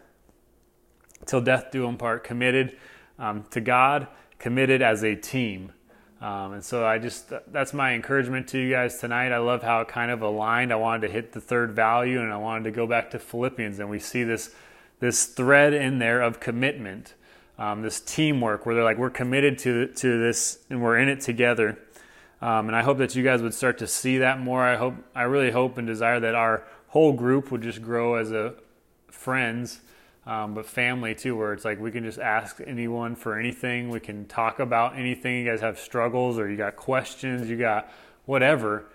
till 1.26 1.42
death 1.42 1.72
do 1.72 1.84
them 1.84 1.98
part, 1.98 2.24
committed 2.24 2.78
um, 3.18 3.46
to 3.52 3.62
God, 3.62 4.08
committed 4.38 4.82
as 4.82 5.04
a 5.04 5.16
team. 5.16 5.72
Um, 6.22 6.54
and 6.54 6.64
so 6.64 6.86
I 6.86 6.98
just, 6.98 7.32
that's 7.52 7.74
my 7.74 7.94
encouragement 7.94 8.50
to 8.50 8.60
you 8.60 8.72
guys 8.72 9.00
tonight. 9.00 9.32
I 9.32 9.38
love 9.38 9.64
how 9.64 9.82
it 9.82 9.88
kind 9.88 10.12
of 10.12 10.22
aligned. 10.22 10.74
I 10.74 10.76
wanted 10.76 11.08
to 11.08 11.14
hit 11.14 11.32
the 11.32 11.40
third 11.40 11.72
value 11.72 12.20
and 12.20 12.34
I 12.34 12.38
wanted 12.38 12.66
to 12.66 12.72
go 12.72 12.86
back 12.86 13.12
to 13.12 13.20
Philippians. 13.20 13.80
And 13.80 13.90
we 13.90 14.00
see 14.00 14.24
this, 14.24 14.54
this 15.00 15.26
thread 15.26 15.74
in 15.74 16.00
there 16.00 16.22
of 16.22 16.42
commitment 16.42 17.14
um, 17.60 17.82
this 17.82 18.00
teamwork 18.00 18.66
where 18.66 18.74
they're 18.74 18.86
like, 18.86 18.98
we're 18.98 19.10
committed 19.10 19.60
to, 19.60 19.88
to 19.88 20.18
this 20.18 20.60
and 20.70 20.82
we're 20.82 20.98
in 20.98 21.10
it 21.10 21.20
together. 21.20 21.78
Um, 22.42 22.68
and 22.68 22.76
I 22.76 22.82
hope 22.82 23.00
that 23.00 23.16
you 23.16 23.24
guys 23.24 23.42
would 23.42 23.54
start 23.54 23.78
to 23.80 23.88
see 23.88 24.20
that 24.20 24.40
more. 24.40 24.64
I 24.64 24.78
hope, 24.78 24.96
I 25.14 25.24
really 25.24 25.52
hope 25.52 25.78
and 25.78 25.86
desire 25.86 26.22
that 26.22 26.36
our 26.36 26.64
whole 26.88 27.12
group 27.12 27.52
would 27.52 27.62
just 27.62 27.82
grow 27.82 28.16
as 28.16 28.32
a 28.32 28.56
friends, 29.12 29.82
um, 30.26 30.54
but 30.54 30.66
family 30.66 31.14
too, 31.14 31.36
where 31.36 31.52
it's 31.52 31.66
like 31.66 31.82
we 31.82 31.92
can 31.92 32.06
just 32.06 32.18
ask 32.18 32.62
anyone 32.66 33.14
for 33.14 33.38
anything. 33.38 33.90
We 33.90 34.00
can 34.00 34.26
talk 34.26 34.62
about 34.62 34.98
anything. 34.98 35.44
You 35.44 35.52
guys 35.52 35.60
have 35.60 35.78
struggles 35.78 36.40
or 36.40 36.50
you 36.50 36.56
got 36.56 36.78
questions, 36.78 37.50
you 37.50 37.58
got 37.58 37.92
whatever. 38.26 38.86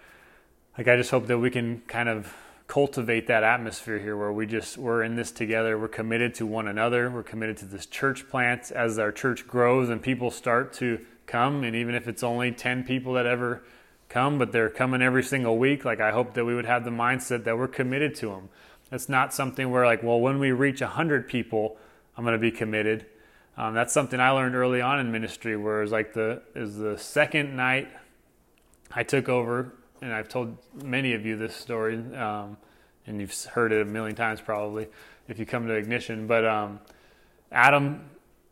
Like 0.79 0.89
I 0.89 0.97
just 0.97 1.11
hope 1.11 1.27
that 1.27 1.37
we 1.37 1.51
can 1.51 1.83
kind 1.87 2.09
of 2.09 2.35
cultivate 2.75 3.29
that 3.29 3.45
atmosphere 3.45 4.01
here 4.01 4.17
where 4.17 4.33
we 4.33 4.47
just 4.47 4.77
we're 4.77 5.05
in 5.05 5.15
this 5.15 5.31
together. 5.31 5.79
We're 5.79 5.87
committed 5.87 6.35
to 6.35 6.45
one 6.45 6.67
another. 6.67 7.09
We're 7.09 7.23
committed 7.23 7.57
to 7.59 7.67
this 7.67 7.87
church 7.87 8.29
plant. 8.29 8.73
As 8.73 8.99
our 8.99 9.13
church 9.13 9.47
grows 9.47 9.89
and 9.89 10.03
people 10.03 10.33
start 10.33 10.73
to 10.75 10.99
come 11.25 11.63
and 11.63 11.77
even 11.77 11.95
if 11.95 12.09
it's 12.09 12.25
only 12.25 12.51
10 12.51 12.83
people 12.83 13.13
that 13.13 13.27
ever 13.27 13.63
come 14.09 14.39
but 14.39 14.51
they're 14.51 14.69
coming 14.69 15.03
every 15.03 15.23
single 15.23 15.57
week 15.57 15.87
like 15.87 15.99
i 16.01 16.11
hope 16.11 16.35
that 16.35 16.45
we 16.45 16.55
would 16.55 16.67
have 16.67 16.85
the 16.85 16.91
mindset 16.91 17.45
that 17.45 17.57
we're 17.57 17.67
committed 17.67 18.15
to 18.15 18.27
them 18.27 18.51
it's 18.93 19.09
not 19.09 19.33
something 19.33 19.71
where 19.71 19.87
like 19.87 20.03
well 20.03 20.21
when 20.21 20.39
we 20.39 20.53
reach 20.53 20.83
100 20.83 21.27
people 21.27 21.79
i'm 22.17 22.25
going 22.25 22.35
to 22.35 22.39
be 22.39 22.51
committed. 22.51 23.07
Um, 23.57 23.73
that's 23.73 23.95
something 23.95 24.21
i 24.21 24.29
learned 24.31 24.55
early 24.55 24.83
on 24.83 25.01
in 25.01 25.11
ministry 25.11 25.57
where 25.57 25.79
it 25.79 25.83
was 25.83 25.93
like 25.93 26.13
the 26.13 26.43
is 26.55 26.77
the 26.77 26.99
second 26.99 27.57
night 27.57 27.89
i 28.93 29.03
took 29.03 29.31
over 29.31 29.73
and 30.05 30.13
I've 30.13 30.29
told 30.29 30.59
many 30.85 31.15
of 31.15 31.25
you 31.25 31.35
this 31.35 31.57
story, 31.57 31.97
um, 32.15 32.59
and 33.07 33.21
you've 33.21 33.35
heard 33.47 33.73
it 33.73 33.81
a 33.81 33.87
million 33.87 34.15
times 34.15 34.39
probably 34.39 34.87
if 35.29 35.39
you 35.39 35.47
come 35.47 35.67
to 35.67 35.73
Ignition. 35.73 36.27
But 36.27 36.45
um, 36.45 36.81
Adam 37.51 38.03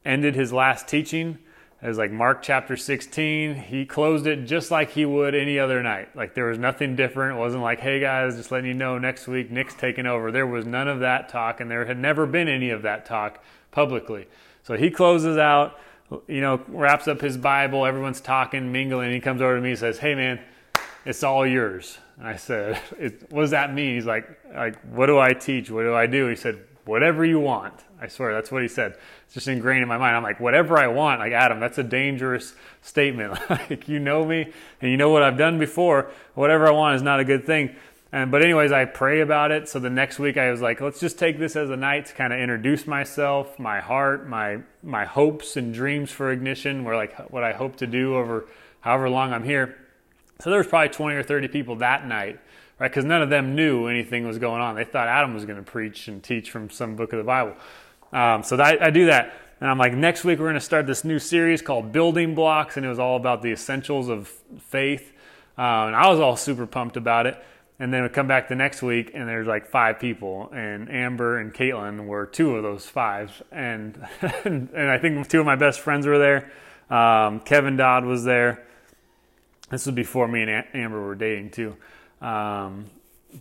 ended 0.02 0.34
his 0.34 0.50
last 0.50 0.88
teaching. 0.88 1.38
It 1.82 1.88
was 1.88 1.98
like 1.98 2.10
Mark 2.10 2.40
chapter 2.40 2.74
16. 2.74 3.54
He 3.54 3.84
closed 3.84 4.26
it 4.26 4.46
just 4.46 4.70
like 4.70 4.92
he 4.92 5.04
would 5.04 5.34
any 5.34 5.58
other 5.58 5.82
night. 5.82 6.16
Like 6.16 6.34
there 6.34 6.46
was 6.46 6.58
nothing 6.58 6.96
different. 6.96 7.36
It 7.36 7.40
wasn't 7.40 7.62
like, 7.62 7.80
hey 7.80 8.00
guys, 8.00 8.36
just 8.36 8.50
letting 8.50 8.68
you 8.68 8.74
know 8.74 8.96
next 8.96 9.28
week 9.28 9.50
Nick's 9.50 9.74
taking 9.74 10.06
over. 10.06 10.32
There 10.32 10.46
was 10.46 10.64
none 10.64 10.88
of 10.88 11.00
that 11.00 11.28
talk, 11.28 11.60
and 11.60 11.70
there 11.70 11.84
had 11.84 11.98
never 11.98 12.24
been 12.24 12.48
any 12.48 12.70
of 12.70 12.80
that 12.82 13.04
talk 13.04 13.44
publicly. 13.72 14.26
So 14.62 14.78
he 14.78 14.90
closes 14.90 15.36
out, 15.36 15.78
you 16.28 16.40
know, 16.40 16.62
wraps 16.68 17.08
up 17.08 17.20
his 17.20 17.36
Bible. 17.36 17.84
Everyone's 17.84 18.22
talking, 18.22 18.72
mingling. 18.72 19.12
He 19.12 19.20
comes 19.20 19.42
over 19.42 19.56
to 19.56 19.60
me 19.60 19.70
and 19.70 19.78
says, 19.78 19.98
hey 19.98 20.14
man, 20.14 20.40
it's 21.04 21.22
all 21.22 21.46
yours. 21.46 21.98
And 22.18 22.28
I 22.28 22.36
said, 22.36 22.76
what 23.30 23.42
does 23.42 23.50
that 23.50 23.72
mean? 23.72 23.96
He's 23.96 24.06
like, 24.06 24.38
like, 24.54 24.80
what 24.92 25.06
do 25.06 25.18
I 25.18 25.32
teach? 25.32 25.70
What 25.70 25.82
do 25.82 25.94
I 25.94 26.06
do? 26.06 26.26
He 26.28 26.36
said, 26.36 26.60
whatever 26.84 27.24
you 27.24 27.40
want. 27.40 27.74
I 28.00 28.08
swear, 28.08 28.32
that's 28.32 28.50
what 28.50 28.62
he 28.62 28.68
said. 28.68 28.96
It's 29.26 29.34
just 29.34 29.46
ingrained 29.46 29.82
in 29.82 29.88
my 29.88 29.96
mind. 29.96 30.16
I'm 30.16 30.22
like, 30.22 30.40
whatever 30.40 30.76
I 30.76 30.88
want. 30.88 31.20
Like, 31.20 31.32
Adam, 31.32 31.60
that's 31.60 31.78
a 31.78 31.84
dangerous 31.84 32.54
statement. 32.80 33.38
like, 33.50 33.88
you 33.88 34.00
know 34.00 34.24
me 34.24 34.52
and 34.80 34.90
you 34.90 34.96
know 34.96 35.10
what 35.10 35.22
I've 35.22 35.38
done 35.38 35.58
before. 35.58 36.10
Whatever 36.34 36.66
I 36.66 36.72
want 36.72 36.96
is 36.96 37.02
not 37.02 37.20
a 37.20 37.24
good 37.24 37.44
thing. 37.44 37.76
And, 38.10 38.30
but 38.30 38.42
anyways, 38.42 38.72
I 38.72 38.84
pray 38.84 39.20
about 39.20 39.52
it. 39.52 39.68
So 39.68 39.78
the 39.78 39.88
next 39.88 40.18
week 40.18 40.36
I 40.36 40.50
was 40.50 40.60
like, 40.60 40.80
let's 40.80 41.00
just 41.00 41.18
take 41.18 41.38
this 41.38 41.56
as 41.56 41.70
a 41.70 41.76
night 41.76 42.06
to 42.06 42.14
kind 42.14 42.32
of 42.32 42.40
introduce 42.40 42.86
myself, 42.86 43.58
my 43.58 43.80
heart, 43.80 44.28
my, 44.28 44.58
my 44.82 45.04
hopes 45.04 45.56
and 45.56 45.72
dreams 45.72 46.10
for 46.10 46.30
ignition, 46.30 46.84
where 46.84 46.96
like 46.96 47.16
what 47.30 47.42
I 47.44 47.52
hope 47.52 47.76
to 47.76 47.86
do 47.86 48.16
over 48.16 48.46
however 48.80 49.08
long 49.08 49.32
I'm 49.32 49.44
here. 49.44 49.78
So 50.42 50.50
there 50.50 50.58
was 50.58 50.66
probably 50.66 50.88
20 50.88 51.14
or 51.14 51.22
30 51.22 51.46
people 51.46 51.76
that 51.76 52.04
night, 52.04 52.40
right? 52.80 52.88
Because 52.88 53.04
none 53.04 53.22
of 53.22 53.30
them 53.30 53.54
knew 53.54 53.86
anything 53.86 54.26
was 54.26 54.38
going 54.38 54.60
on. 54.60 54.74
They 54.74 54.82
thought 54.82 55.06
Adam 55.06 55.34
was 55.34 55.44
going 55.44 55.56
to 55.56 55.62
preach 55.62 56.08
and 56.08 56.20
teach 56.20 56.50
from 56.50 56.68
some 56.68 56.96
book 56.96 57.12
of 57.12 57.18
the 57.18 57.24
Bible. 57.24 57.54
Um, 58.12 58.42
so 58.42 58.56
that, 58.56 58.82
I 58.82 58.90
do 58.90 59.06
that. 59.06 59.34
And 59.60 59.70
I'm 59.70 59.78
like, 59.78 59.94
next 59.94 60.24
week 60.24 60.40
we're 60.40 60.46
going 60.46 60.54
to 60.54 60.60
start 60.60 60.88
this 60.88 61.04
new 61.04 61.20
series 61.20 61.62
called 61.62 61.92
Building 61.92 62.34
Blocks, 62.34 62.76
and 62.76 62.84
it 62.84 62.88
was 62.88 62.98
all 62.98 63.16
about 63.16 63.42
the 63.42 63.52
essentials 63.52 64.08
of 64.08 64.26
faith. 64.58 65.12
Um, 65.56 65.88
and 65.88 65.96
I 65.96 66.08
was 66.08 66.18
all 66.18 66.36
super 66.36 66.66
pumped 66.66 66.96
about 66.96 67.28
it. 67.28 67.40
And 67.78 67.94
then 67.94 68.02
we 68.02 68.08
come 68.08 68.26
back 68.26 68.48
the 68.48 68.56
next 68.56 68.82
week, 68.82 69.12
and 69.14 69.28
there's 69.28 69.46
like 69.46 69.68
five 69.68 70.00
people, 70.00 70.50
and 70.52 70.90
Amber 70.90 71.38
and 71.38 71.54
Caitlin 71.54 72.06
were 72.06 72.26
two 72.26 72.56
of 72.56 72.64
those 72.64 72.84
five, 72.84 73.42
and 73.52 73.96
and 74.44 74.74
I 74.74 74.98
think 74.98 75.28
two 75.28 75.38
of 75.38 75.46
my 75.46 75.56
best 75.56 75.78
friends 75.78 76.04
were 76.04 76.18
there. 76.18 76.50
Um, 76.90 77.38
Kevin 77.38 77.76
Dodd 77.76 78.04
was 78.04 78.24
there, 78.24 78.66
this 79.72 79.86
was 79.86 79.94
before 79.94 80.28
me 80.28 80.42
and 80.42 80.64
Amber 80.74 81.00
were 81.00 81.14
dating 81.14 81.50
too. 81.50 81.74
Um, 82.20 82.90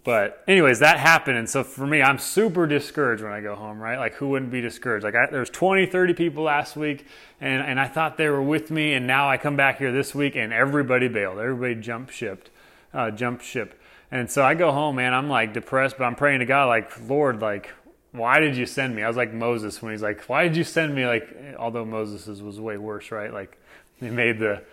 but 0.06 0.42
anyways, 0.48 0.80
that 0.80 0.98
happened. 0.98 1.38
And 1.38 1.50
so 1.50 1.62
for 1.62 1.86
me, 1.86 2.02
I'm 2.02 2.18
super 2.18 2.66
discouraged 2.66 3.22
when 3.22 3.34
I 3.34 3.42
go 3.42 3.54
home, 3.54 3.80
right? 3.80 3.98
Like 3.98 4.14
who 4.14 4.30
wouldn't 4.30 4.50
be 4.50 4.62
discouraged? 4.62 5.04
Like 5.04 5.14
I, 5.14 5.30
there 5.30 5.42
was 5.42 5.50
20, 5.50 5.88
30 5.88 6.14
people 6.14 6.44
last 6.44 6.78
week 6.78 7.06
and, 7.42 7.62
and 7.62 7.78
I 7.78 7.90
thought 7.90 8.16
they 8.16 8.30
were 8.30 8.42
with 8.42 8.72
me. 8.72 8.94
And 8.94 9.06
now 9.06 9.30
I 9.30 9.36
come 9.36 9.58
back 9.58 9.78
here 9.78 9.92
this 9.92 10.16
week 10.16 10.38
and 10.38 10.54
everybody 10.54 11.10
bailed. 11.10 11.38
Everybody 11.38 11.76
jumped 11.76 12.14
shipped, 12.14 12.50
uh, 12.94 13.12
jumped 13.12 13.44
ship. 13.44 13.78
And 14.10 14.32
so 14.32 14.42
I 14.42 14.54
go 14.54 14.72
home, 14.72 14.96
man, 14.96 15.14
I'm 15.14 15.30
like 15.30 15.54
depressed, 15.54 15.98
but 15.98 16.06
I'm 16.06 16.16
praying 16.16 16.40
to 16.40 16.46
God, 16.46 16.68
like, 16.68 17.10
Lord, 17.10 17.42
like, 17.42 17.72
why 18.14 18.40
did 18.40 18.56
you 18.56 18.66
send 18.66 18.96
me? 18.96 19.04
I 19.04 19.08
was 19.10 19.18
like 19.18 19.34
Moses 19.34 19.82
when 19.82 19.92
he's 19.92 20.02
like, 20.02 20.22
why 20.30 20.44
did 20.48 20.56
you 20.56 20.64
send 20.64 20.96
me? 20.96 21.06
Like, 21.06 21.28
although 21.60 21.86
Moses 21.86 22.28
was 22.42 22.58
way 22.58 22.78
worse, 22.78 23.12
right? 23.12 23.34
Like 23.34 23.58
he 24.00 24.10
made 24.10 24.40
the, 24.40 24.64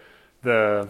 the, 0.42 0.88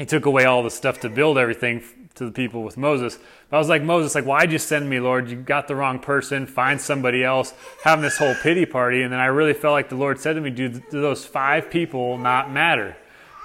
he 0.00 0.06
took 0.06 0.26
away 0.26 0.44
all 0.44 0.62
the 0.62 0.70
stuff 0.70 1.00
to 1.00 1.08
build 1.08 1.38
everything 1.38 1.82
to 2.14 2.24
the 2.24 2.32
people 2.32 2.62
with 2.62 2.76
Moses. 2.76 3.18
But 3.48 3.56
I 3.56 3.58
was 3.58 3.68
like, 3.68 3.82
Moses, 3.82 4.14
like, 4.14 4.24
why'd 4.24 4.50
you 4.50 4.58
send 4.58 4.88
me, 4.88 4.98
Lord? 4.98 5.30
You 5.30 5.36
got 5.36 5.68
the 5.68 5.76
wrong 5.76 5.98
person. 5.98 6.46
Find 6.46 6.80
somebody 6.80 7.22
else. 7.22 7.54
Having 7.84 8.02
this 8.02 8.18
whole 8.18 8.34
pity 8.42 8.66
party. 8.66 9.02
And 9.02 9.12
then 9.12 9.20
I 9.20 9.26
really 9.26 9.52
felt 9.52 9.72
like 9.72 9.88
the 9.88 9.96
Lord 9.96 10.18
said 10.18 10.34
to 10.34 10.40
me, 10.40 10.50
do, 10.50 10.68
do 10.68 11.00
those 11.00 11.24
five 11.24 11.70
people 11.70 12.18
not 12.18 12.50
matter? 12.50 12.96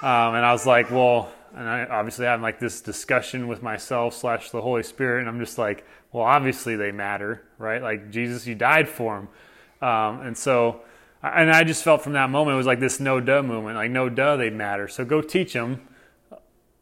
Um, 0.02 0.36
and 0.36 0.46
I 0.46 0.52
was 0.52 0.66
like, 0.66 0.90
well, 0.92 1.32
and 1.56 1.68
I 1.68 1.86
obviously 1.86 2.26
having 2.26 2.44
like 2.44 2.60
this 2.60 2.82
discussion 2.82 3.48
with 3.48 3.64
myself 3.64 4.14
slash 4.14 4.50
the 4.50 4.62
Holy 4.62 4.84
Spirit. 4.84 5.22
And 5.22 5.30
I'm 5.30 5.40
just 5.40 5.58
like, 5.58 5.86
well, 6.12 6.24
obviously 6.24 6.76
they 6.76 6.92
matter, 6.92 7.44
right? 7.58 7.82
Like 7.82 8.12
Jesus, 8.12 8.46
you 8.46 8.56
died 8.56 8.90
for 8.90 9.16
them. 9.16 9.88
Um, 9.88 10.22
and 10.22 10.38
so, 10.38 10.82
and 11.22 11.52
I 11.52 11.64
just 11.64 11.84
felt 11.84 12.02
from 12.02 12.14
that 12.14 12.30
moment, 12.30 12.56
it 12.56 12.58
was 12.58 12.68
like 12.68 12.80
this 12.80 13.00
no 13.00 13.20
duh 13.20 13.42
moment. 13.42 13.78
Like, 13.78 13.92
no 13.92 14.10
duh, 14.10 14.36
they 14.36 14.50
matter. 14.50 14.88
So 14.88 15.06
go 15.06 15.22
teach 15.22 15.54
them 15.54 15.88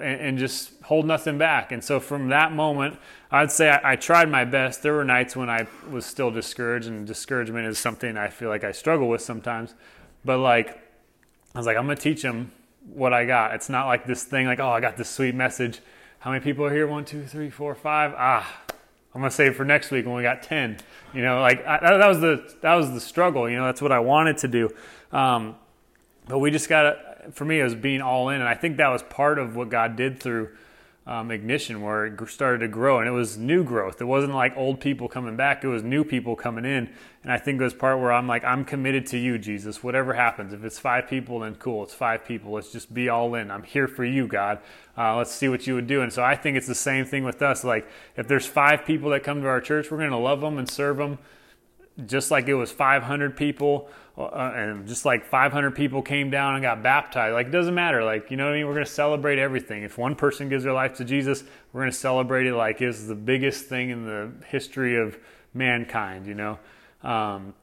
and, 0.03 0.21
and, 0.21 0.37
just 0.37 0.71
hold 0.83 1.05
nothing 1.05 1.37
back. 1.37 1.71
And 1.71 1.83
so 1.83 1.99
from 1.99 2.29
that 2.29 2.51
moment, 2.51 2.99
I'd 3.31 3.51
say 3.51 3.69
I, 3.69 3.93
I, 3.93 3.95
tried 3.95 4.29
my 4.29 4.45
best. 4.45 4.83
There 4.83 4.93
were 4.93 5.03
nights 5.03 5.35
when 5.35 5.49
I 5.49 5.67
was 5.89 6.05
still 6.05 6.29
discouraged, 6.29 6.87
and 6.87 7.07
discouragement 7.07 7.67
is 7.67 7.79
something 7.79 8.17
I 8.17 8.27
feel 8.27 8.49
like 8.49 8.63
I 8.63 8.71
struggle 8.71 9.07
with 9.09 9.21
sometimes. 9.21 9.73
But 10.25 10.39
like, 10.39 10.81
I 11.55 11.57
was 11.57 11.65
like, 11.65 11.77
I'm 11.77 11.85
gonna 11.85 11.95
teach 11.95 12.21
them 12.21 12.51
what 12.93 13.13
I 13.13 13.25
got. 13.25 13.53
It's 13.53 13.69
not 13.69 13.87
like 13.87 14.05
this 14.05 14.23
thing 14.23 14.45
like, 14.45 14.59
oh, 14.59 14.69
I 14.69 14.79
got 14.79 14.97
this 14.97 15.09
sweet 15.09 15.35
message. 15.35 15.79
How 16.19 16.31
many 16.31 16.43
people 16.43 16.65
are 16.65 16.73
here? 16.73 16.87
One, 16.87 17.05
two, 17.05 17.25
three, 17.25 17.49
four, 17.49 17.75
five. 17.75 18.13
Ah, 18.17 18.61
I'm 19.13 19.21
gonna 19.21 19.31
save 19.31 19.55
for 19.55 19.65
next 19.65 19.91
week 19.91 20.05
when 20.05 20.15
we 20.15 20.23
got 20.23 20.43
ten. 20.43 20.77
You 21.13 21.21
know, 21.21 21.41
like 21.41 21.65
I, 21.65 21.97
that 21.97 22.07
was 22.07 22.19
the 22.19 22.55
that 22.61 22.75
was 22.75 22.91
the 22.91 23.01
struggle. 23.01 23.49
You 23.49 23.57
know, 23.57 23.65
that's 23.65 23.81
what 23.81 23.91
I 23.91 23.99
wanted 23.99 24.37
to 24.39 24.47
do. 24.47 24.69
Um, 25.11 25.55
but 26.27 26.39
we 26.39 26.51
just 26.51 26.69
got 26.69 26.83
to. 26.83 27.12
For 27.31 27.45
me, 27.45 27.59
it 27.59 27.63
was 27.63 27.75
being 27.75 28.01
all 28.01 28.29
in, 28.29 28.41
and 28.41 28.49
I 28.49 28.55
think 28.55 28.77
that 28.77 28.89
was 28.89 29.03
part 29.03 29.39
of 29.39 29.55
what 29.55 29.69
God 29.69 29.95
did 29.95 30.19
through 30.19 30.49
um, 31.05 31.31
ignition 31.31 31.81
where 31.81 32.05
it 32.05 32.29
started 32.29 32.59
to 32.59 32.69
grow 32.69 32.99
and 32.99 33.07
it 33.07 33.11
was 33.11 33.37
new 33.37 33.63
growth. 33.63 33.99
It 33.99 34.05
wasn't 34.05 34.33
like 34.33 34.55
old 34.55 34.79
people 34.79 35.09
coming 35.09 35.35
back 35.35 35.63
it 35.63 35.67
was 35.67 35.83
new 35.83 36.05
people 36.05 36.35
coming 36.37 36.63
in 36.63 36.89
and 37.23 37.31
i 37.31 37.37
think 37.37 37.59
it 37.59 37.63
was 37.63 37.73
part 37.73 37.99
where 37.99 38.13
i'm 38.13 38.25
like 38.25 38.45
i'm 38.45 38.63
committed 38.63 39.05
to 39.07 39.17
you 39.17 39.37
jesus. 39.37 39.83
Whatever 39.83 40.13
happens 40.13 40.53
if 40.53 40.63
it's 40.63 40.79
five 40.79 41.09
people 41.09 41.39
then 41.39 41.55
cool 41.55 41.83
it's 41.83 41.93
five 41.93 42.25
people. 42.25 42.53
Let's 42.53 42.71
just 42.71 42.93
be 42.93 43.09
all 43.09 43.35
in. 43.35 43.51
I'm 43.51 43.63
here 43.63 43.87
for 43.87 44.05
you 44.05 44.27
god. 44.27 44.59
Uh, 44.97 45.17
let's 45.17 45.31
see 45.31 45.49
what 45.49 45.67
you 45.67 45.75
would 45.75 45.87
do. 45.87 46.01
And 46.01 46.13
so 46.13 46.23
i 46.23 46.35
think 46.35 46.55
it's 46.55 46.67
the 46.67 46.75
same 46.75 47.03
thing 47.03 47.25
with 47.25 47.41
us. 47.41 47.65
Like 47.65 47.85
if 48.15 48.27
there's 48.29 48.45
five 48.45 48.85
people 48.85 49.09
that 49.09 49.23
come 49.23 49.41
to 49.41 49.47
our 49.47 49.61
church 49.61 49.91
we're 49.91 49.97
going 49.97 50.11
to 50.11 50.17
love 50.17 50.39
them 50.39 50.57
and 50.57 50.69
serve 50.69 50.97
them 50.97 51.17
just 52.05 52.31
like 52.31 52.47
it 52.47 52.55
was 52.55 52.71
500 52.71 53.37
people 53.37 53.89
uh, 54.17 54.51
and 54.55 54.87
just 54.87 55.05
like 55.05 55.25
500 55.25 55.71
people 55.71 56.01
came 56.01 56.29
down 56.29 56.55
and 56.55 56.61
got 56.61 56.83
baptized. 56.83 57.33
Like 57.33 57.47
it 57.47 57.51
doesn't 57.51 57.73
matter. 57.73 58.03
Like 58.03 58.29
you 58.31 58.37
know 58.37 58.45
what 58.45 58.53
i 58.53 58.57
mean? 58.57 58.67
We're 58.67 58.73
going 58.73 58.85
to 58.85 58.91
celebrate 58.91 59.39
everything. 59.39 59.83
If 59.83 59.97
one 59.97 60.15
person 60.15 60.49
gives 60.49 60.63
their 60.63 60.73
life 60.73 60.95
to 60.97 61.05
jesus 61.05 61.43
we're 61.71 61.81
going 61.81 61.91
to 61.91 61.97
celebrate 61.97 62.47
it 62.47 62.53
like 62.53 62.81
it's 62.81 63.05
the 63.05 63.15
biggest 63.15 63.65
thing 63.65 63.89
in 63.89 64.05
the 64.05 64.31
history 64.47 64.97
of 64.97 65.17
mankind 65.53 66.27
you 66.27 66.35
know? 66.35 66.59
Um, 67.03 67.53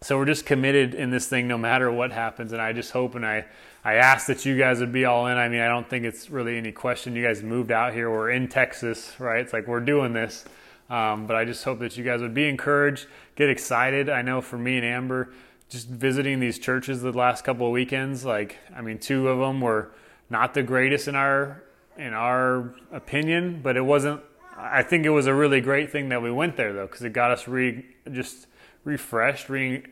so 0.00 0.18
we're 0.18 0.24
just 0.24 0.46
committed 0.46 0.94
in 0.94 1.10
this 1.10 1.28
thing 1.28 1.46
no 1.46 1.56
matter 1.56 1.90
what 1.90 2.10
happens 2.10 2.52
and 2.52 2.60
i 2.60 2.72
just 2.72 2.90
hope 2.90 3.14
and 3.14 3.24
i 3.24 3.44
i 3.84 3.94
ask 3.94 4.26
that 4.26 4.44
you 4.44 4.58
guys 4.58 4.80
would 4.80 4.92
be 4.92 5.04
all 5.04 5.26
in. 5.28 5.36
I 5.36 5.48
mean 5.48 5.60
i 5.60 5.68
don't 5.68 5.88
think 5.88 6.04
it's 6.04 6.30
really 6.30 6.58
any 6.58 6.72
question. 6.72 7.14
You 7.14 7.24
guys 7.24 7.42
moved 7.42 7.70
out 7.70 7.92
here. 7.92 8.10
We're 8.10 8.30
in 8.30 8.48
texas 8.48 9.14
right? 9.18 9.40
It's 9.40 9.52
like 9.52 9.66
we're 9.66 9.80
doing 9.80 10.12
this 10.12 10.44
um, 10.92 11.26
but 11.26 11.36
I 11.36 11.46
just 11.46 11.64
hope 11.64 11.78
that 11.78 11.96
you 11.96 12.04
guys 12.04 12.20
would 12.20 12.34
be 12.34 12.46
encouraged, 12.46 13.06
get 13.34 13.48
excited. 13.48 14.10
I 14.10 14.20
know 14.20 14.42
for 14.42 14.58
me 14.58 14.76
and 14.76 14.84
Amber, 14.84 15.30
just 15.70 15.88
visiting 15.88 16.38
these 16.38 16.58
churches 16.58 17.00
the 17.00 17.12
last 17.12 17.44
couple 17.44 17.66
of 17.66 17.72
weekends, 17.72 18.26
like 18.26 18.58
I 18.76 18.82
mean, 18.82 18.98
two 18.98 19.26
of 19.28 19.38
them 19.38 19.62
were 19.62 19.90
not 20.28 20.52
the 20.52 20.62
greatest 20.62 21.08
in 21.08 21.16
our 21.16 21.62
in 21.96 22.12
our 22.12 22.74
opinion, 22.92 23.60
but 23.62 23.78
it 23.78 23.80
wasn't. 23.80 24.20
I 24.54 24.82
think 24.82 25.06
it 25.06 25.10
was 25.10 25.26
a 25.26 25.34
really 25.34 25.62
great 25.62 25.90
thing 25.90 26.10
that 26.10 26.20
we 26.20 26.30
went 26.30 26.56
there 26.58 26.74
though, 26.74 26.86
because 26.86 27.02
it 27.02 27.14
got 27.14 27.30
us 27.30 27.48
re 27.48 27.86
just 28.12 28.46
refreshed, 28.84 29.48
re 29.48 29.82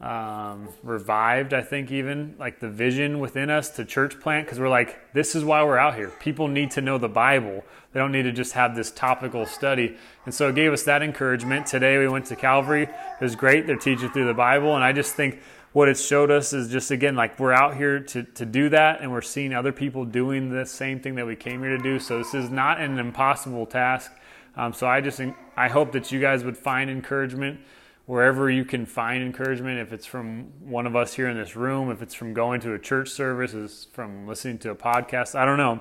um, 0.00 0.68
revived, 0.82 1.54
I 1.54 1.62
think, 1.62 1.90
even 1.90 2.34
like 2.38 2.60
the 2.60 2.68
vision 2.68 3.20
within 3.20 3.48
us 3.48 3.70
to 3.70 3.84
church 3.84 4.20
plant 4.20 4.46
because 4.46 4.58
we're 4.58 4.68
like, 4.68 5.12
this 5.14 5.34
is 5.34 5.44
why 5.44 5.62
we're 5.62 5.78
out 5.78 5.94
here. 5.94 6.10
People 6.20 6.48
need 6.48 6.72
to 6.72 6.80
know 6.80 6.98
the 6.98 7.08
Bible. 7.08 7.64
They 7.92 8.00
don't 8.00 8.12
need 8.12 8.24
to 8.24 8.32
just 8.32 8.52
have 8.52 8.74
this 8.74 8.90
topical 8.90 9.46
study. 9.46 9.96
And 10.26 10.34
so 10.34 10.48
it 10.48 10.56
gave 10.56 10.72
us 10.72 10.82
that 10.82 11.02
encouragement. 11.02 11.66
Today 11.66 11.96
we 11.98 12.08
went 12.08 12.26
to 12.26 12.36
Calvary. 12.36 12.82
It 12.82 13.20
was 13.20 13.36
great. 13.36 13.66
They're 13.66 13.76
teaching 13.76 14.10
through 14.10 14.26
the 14.26 14.34
Bible. 14.34 14.74
And 14.74 14.82
I 14.82 14.92
just 14.92 15.14
think 15.14 15.40
what 15.72 15.88
it 15.88 15.96
showed 15.96 16.30
us 16.30 16.52
is 16.52 16.70
just, 16.70 16.90
again, 16.90 17.14
like 17.14 17.38
we're 17.38 17.52
out 17.52 17.76
here 17.76 18.00
to, 18.00 18.24
to 18.24 18.44
do 18.44 18.68
that 18.70 19.00
and 19.00 19.10
we're 19.10 19.22
seeing 19.22 19.54
other 19.54 19.72
people 19.72 20.04
doing 20.04 20.50
the 20.50 20.66
same 20.66 21.00
thing 21.00 21.14
that 21.14 21.26
we 21.26 21.36
came 21.36 21.60
here 21.60 21.76
to 21.76 21.82
do. 21.82 21.98
So 21.98 22.18
this 22.18 22.34
is 22.34 22.50
not 22.50 22.80
an 22.80 22.98
impossible 22.98 23.64
task. 23.64 24.12
Um, 24.56 24.72
so 24.72 24.86
I 24.86 25.00
just, 25.00 25.20
I 25.56 25.68
hope 25.68 25.92
that 25.92 26.12
you 26.12 26.20
guys 26.20 26.44
would 26.44 26.56
find 26.56 26.90
encouragement 26.90 27.60
wherever 28.06 28.50
you 28.50 28.64
can 28.64 28.86
find 28.86 29.22
encouragement, 29.22 29.78
if 29.78 29.92
it's 29.92 30.06
from 30.06 30.52
one 30.60 30.86
of 30.86 30.94
us 30.94 31.14
here 31.14 31.28
in 31.28 31.36
this 31.36 31.56
room, 31.56 31.90
if 31.90 32.02
it's 32.02 32.14
from 32.14 32.34
going 32.34 32.60
to 32.60 32.74
a 32.74 32.78
church 32.78 33.10
service, 33.10 33.54
is 33.54 33.88
from 33.92 34.26
listening 34.26 34.58
to 34.58 34.70
a 34.70 34.74
podcast, 34.74 35.34
I 35.34 35.44
don't 35.44 35.58
know. 35.58 35.80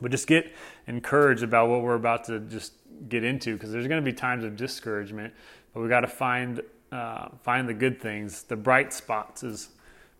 But 0.00 0.10
just 0.10 0.26
get 0.26 0.52
encouraged 0.86 1.42
about 1.42 1.68
what 1.68 1.82
we're 1.82 1.94
about 1.94 2.24
to 2.24 2.40
just 2.40 2.72
get 3.08 3.24
into 3.24 3.54
because 3.54 3.72
there's 3.72 3.86
going 3.86 4.04
to 4.04 4.10
be 4.10 4.16
times 4.16 4.44
of 4.44 4.56
discouragement, 4.56 5.32
but 5.72 5.82
we 5.82 5.88
got 5.88 6.00
to 6.00 6.08
find 6.08 6.60
uh, 6.92 7.28
find 7.42 7.68
the 7.68 7.74
good 7.74 8.00
things, 8.00 8.44
the 8.44 8.56
bright 8.56 8.92
spots, 8.92 9.42
as 9.42 9.70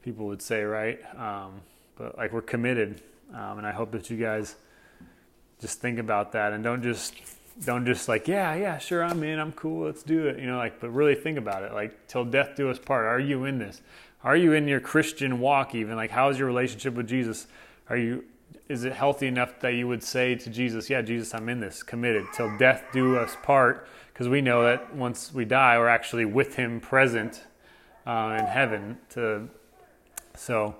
people 0.02 0.26
would 0.26 0.42
say, 0.42 0.62
right? 0.62 0.98
Um, 1.16 1.60
but 1.96 2.16
like 2.16 2.32
we're 2.32 2.42
committed, 2.42 3.02
um, 3.32 3.58
and 3.58 3.66
I 3.66 3.72
hope 3.72 3.92
that 3.92 4.10
you 4.10 4.16
guys 4.16 4.56
just 5.60 5.80
think 5.80 5.98
about 5.98 6.32
that 6.32 6.52
and 6.52 6.62
don't 6.62 6.82
just 6.82 7.14
don't 7.64 7.86
just 7.86 8.08
like 8.08 8.28
yeah 8.28 8.54
yeah 8.54 8.76
sure 8.78 9.02
i'm 9.02 9.22
in 9.22 9.38
i'm 9.38 9.52
cool 9.52 9.86
let's 9.86 10.02
do 10.02 10.26
it 10.26 10.38
you 10.38 10.46
know 10.46 10.58
like 10.58 10.78
but 10.80 10.90
really 10.90 11.14
think 11.14 11.38
about 11.38 11.62
it 11.62 11.72
like 11.72 12.06
till 12.06 12.24
death 12.24 12.54
do 12.56 12.68
us 12.70 12.78
part. 12.78 13.06
Are 13.06 13.20
you 13.20 13.44
in 13.44 13.58
this? 13.58 13.80
Are 14.22 14.36
you 14.36 14.52
in 14.52 14.68
your 14.68 14.80
christian 14.80 15.40
walk 15.40 15.74
even? 15.74 15.96
Like 15.96 16.10
how's 16.10 16.38
your 16.38 16.46
relationship 16.46 16.94
with 16.94 17.08
jesus? 17.08 17.46
Are 17.88 17.96
you 17.96 18.24
is 18.68 18.84
it 18.84 18.92
healthy 18.92 19.26
enough 19.26 19.60
that 19.60 19.74
you 19.74 19.86
would 19.86 20.02
say 20.02 20.34
to 20.34 20.50
jesus 20.50 20.90
yeah 20.90 21.00
jesus 21.00 21.32
i'm 21.34 21.48
in 21.48 21.60
this 21.60 21.82
committed 21.82 22.26
till 22.34 22.56
death 22.58 22.84
do 22.92 23.16
us 23.16 23.36
part? 23.42 23.88
Because 24.12 24.28
we 24.28 24.40
know 24.40 24.64
that 24.64 24.94
once 24.94 25.32
we 25.32 25.44
die 25.44 25.78
we're 25.78 25.88
actually 25.88 26.24
with 26.24 26.56
him 26.56 26.80
present 26.80 27.44
uh, 28.06 28.36
in 28.38 28.46
heaven 28.46 28.98
to 29.10 29.48
so 30.34 30.74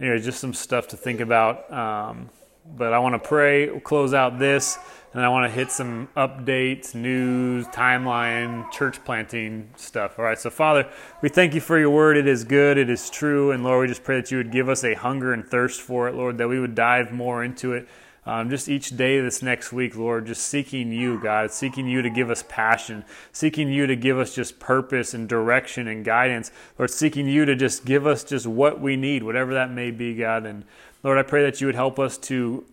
anyway 0.00 0.18
just 0.18 0.40
some 0.40 0.54
stuff 0.54 0.88
to 0.88 0.96
think 0.96 1.20
about 1.20 1.72
um, 1.72 2.30
but 2.76 2.92
i 2.92 2.98
want 2.98 3.14
to 3.14 3.28
pray 3.28 3.80
close 3.84 4.14
out 4.14 4.38
this 4.38 4.78
and 5.16 5.24
I 5.24 5.30
want 5.30 5.50
to 5.50 5.50
hit 5.50 5.72
some 5.72 6.08
updates, 6.14 6.94
news, 6.94 7.66
timeline, 7.68 8.70
church 8.70 9.02
planting 9.02 9.70
stuff. 9.74 10.18
All 10.18 10.26
right, 10.26 10.38
so 10.38 10.50
Father, 10.50 10.86
we 11.22 11.30
thank 11.30 11.54
you 11.54 11.60
for 11.62 11.78
your 11.78 11.88
word. 11.88 12.18
It 12.18 12.28
is 12.28 12.44
good, 12.44 12.76
it 12.76 12.90
is 12.90 13.08
true, 13.08 13.50
and 13.50 13.64
Lord, 13.64 13.80
we 13.80 13.88
just 13.88 14.04
pray 14.04 14.20
that 14.20 14.30
you 14.30 14.36
would 14.36 14.52
give 14.52 14.68
us 14.68 14.84
a 14.84 14.92
hunger 14.92 15.32
and 15.32 15.42
thirst 15.42 15.80
for 15.80 16.06
it, 16.06 16.14
Lord, 16.14 16.36
that 16.36 16.48
we 16.48 16.60
would 16.60 16.74
dive 16.74 17.12
more 17.12 17.42
into 17.42 17.72
it. 17.72 17.88
Um, 18.26 18.50
just 18.50 18.68
each 18.68 18.90
day 18.90 19.18
this 19.18 19.40
next 19.40 19.72
week, 19.72 19.96
Lord, 19.96 20.26
just 20.26 20.42
seeking 20.42 20.92
you, 20.92 21.18
God, 21.18 21.50
seeking 21.50 21.86
you 21.88 22.02
to 22.02 22.10
give 22.10 22.28
us 22.28 22.44
passion, 22.46 23.02
seeking 23.32 23.70
you 23.70 23.86
to 23.86 23.96
give 23.96 24.18
us 24.18 24.34
just 24.34 24.58
purpose 24.58 25.14
and 25.14 25.26
direction 25.26 25.88
and 25.88 26.04
guidance, 26.04 26.50
Lord, 26.78 26.90
seeking 26.90 27.26
you 27.26 27.46
to 27.46 27.54
just 27.54 27.86
give 27.86 28.06
us 28.06 28.22
just 28.22 28.46
what 28.46 28.82
we 28.82 28.96
need, 28.96 29.22
whatever 29.22 29.54
that 29.54 29.70
may 29.70 29.92
be, 29.92 30.14
God. 30.14 30.44
And 30.44 30.64
Lord, 31.06 31.18
I 31.18 31.22
pray 31.22 31.44
that 31.44 31.60
you 31.60 31.68
would 31.68 31.76
help 31.76 32.00
us 32.00 32.18
to 32.18 32.64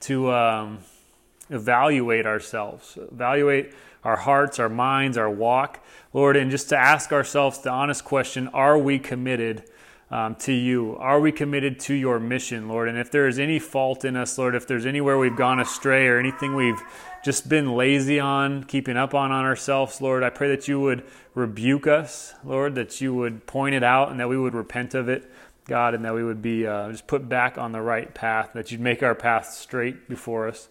to 0.00 0.32
um, 0.32 0.78
evaluate 1.50 2.24
ourselves, 2.24 2.96
evaluate 3.12 3.74
our 4.02 4.16
hearts, 4.16 4.58
our 4.58 4.70
minds, 4.70 5.18
our 5.18 5.28
walk, 5.28 5.84
Lord, 6.14 6.38
and 6.38 6.50
just 6.50 6.70
to 6.70 6.78
ask 6.78 7.12
ourselves 7.12 7.58
the 7.58 7.68
honest 7.68 8.02
question 8.02 8.48
are 8.48 8.78
we 8.78 8.98
committed? 8.98 9.64
Um, 10.10 10.36
to 10.36 10.54
you? 10.54 10.96
Are 10.96 11.20
we 11.20 11.32
committed 11.32 11.78
to 11.80 11.92
your 11.92 12.18
mission, 12.18 12.66
Lord? 12.66 12.88
And 12.88 12.96
if 12.96 13.10
there 13.10 13.28
is 13.28 13.38
any 13.38 13.58
fault 13.58 14.06
in 14.06 14.16
us, 14.16 14.38
Lord, 14.38 14.54
if 14.54 14.66
there's 14.66 14.86
anywhere 14.86 15.18
we've 15.18 15.36
gone 15.36 15.60
astray 15.60 16.06
or 16.06 16.18
anything 16.18 16.54
we've 16.54 16.80
just 17.22 17.46
been 17.46 17.74
lazy 17.74 18.18
on, 18.18 18.64
keeping 18.64 18.96
up 18.96 19.12
on 19.12 19.32
on 19.32 19.44
ourselves, 19.44 20.00
Lord, 20.00 20.22
I 20.22 20.30
pray 20.30 20.48
that 20.48 20.66
you 20.66 20.80
would 20.80 21.04
rebuke 21.34 21.86
us, 21.86 22.32
Lord, 22.42 22.74
that 22.76 23.02
you 23.02 23.12
would 23.12 23.46
point 23.46 23.74
it 23.74 23.82
out 23.82 24.10
and 24.10 24.18
that 24.18 24.30
we 24.30 24.38
would 24.38 24.54
repent 24.54 24.94
of 24.94 25.10
it, 25.10 25.30
God, 25.68 25.94
and 25.94 26.04
that 26.04 26.14
we 26.14 26.24
would 26.24 26.42
be 26.42 26.66
uh, 26.66 26.90
just 26.90 27.06
put 27.06 27.28
back 27.28 27.58
on 27.58 27.72
the 27.72 27.80
right 27.80 28.12
path, 28.12 28.50
that 28.54 28.72
you'd 28.72 28.80
make 28.80 29.02
our 29.02 29.14
path 29.14 29.46
straight 29.52 30.08
before 30.08 30.48
us. 30.48 30.68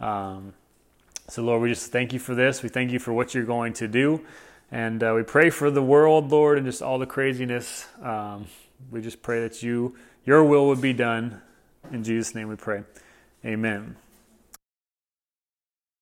Um, 0.00 0.52
so, 1.28 1.42
Lord, 1.42 1.62
we 1.62 1.68
just 1.68 1.92
thank 1.92 2.12
you 2.12 2.18
for 2.18 2.34
this. 2.34 2.62
We 2.62 2.68
thank 2.68 2.90
you 2.90 2.98
for 2.98 3.12
what 3.12 3.34
you're 3.34 3.44
going 3.44 3.72
to 3.74 3.88
do. 3.88 4.20
And 4.72 5.02
uh, 5.02 5.12
we 5.16 5.22
pray 5.22 5.50
for 5.50 5.70
the 5.70 5.82
world, 5.82 6.30
Lord, 6.30 6.58
and 6.58 6.66
just 6.66 6.82
all 6.82 6.98
the 6.98 7.06
craziness. 7.06 7.86
Um, 8.02 8.46
we 8.90 9.00
just 9.00 9.22
pray 9.22 9.40
that 9.40 9.62
you, 9.62 9.96
your 10.24 10.44
will 10.44 10.66
would 10.68 10.80
be 10.80 10.92
done. 10.92 11.40
In 11.92 12.04
Jesus' 12.04 12.34
name 12.34 12.48
we 12.48 12.56
pray. 12.56 12.82
Amen. 13.44 13.96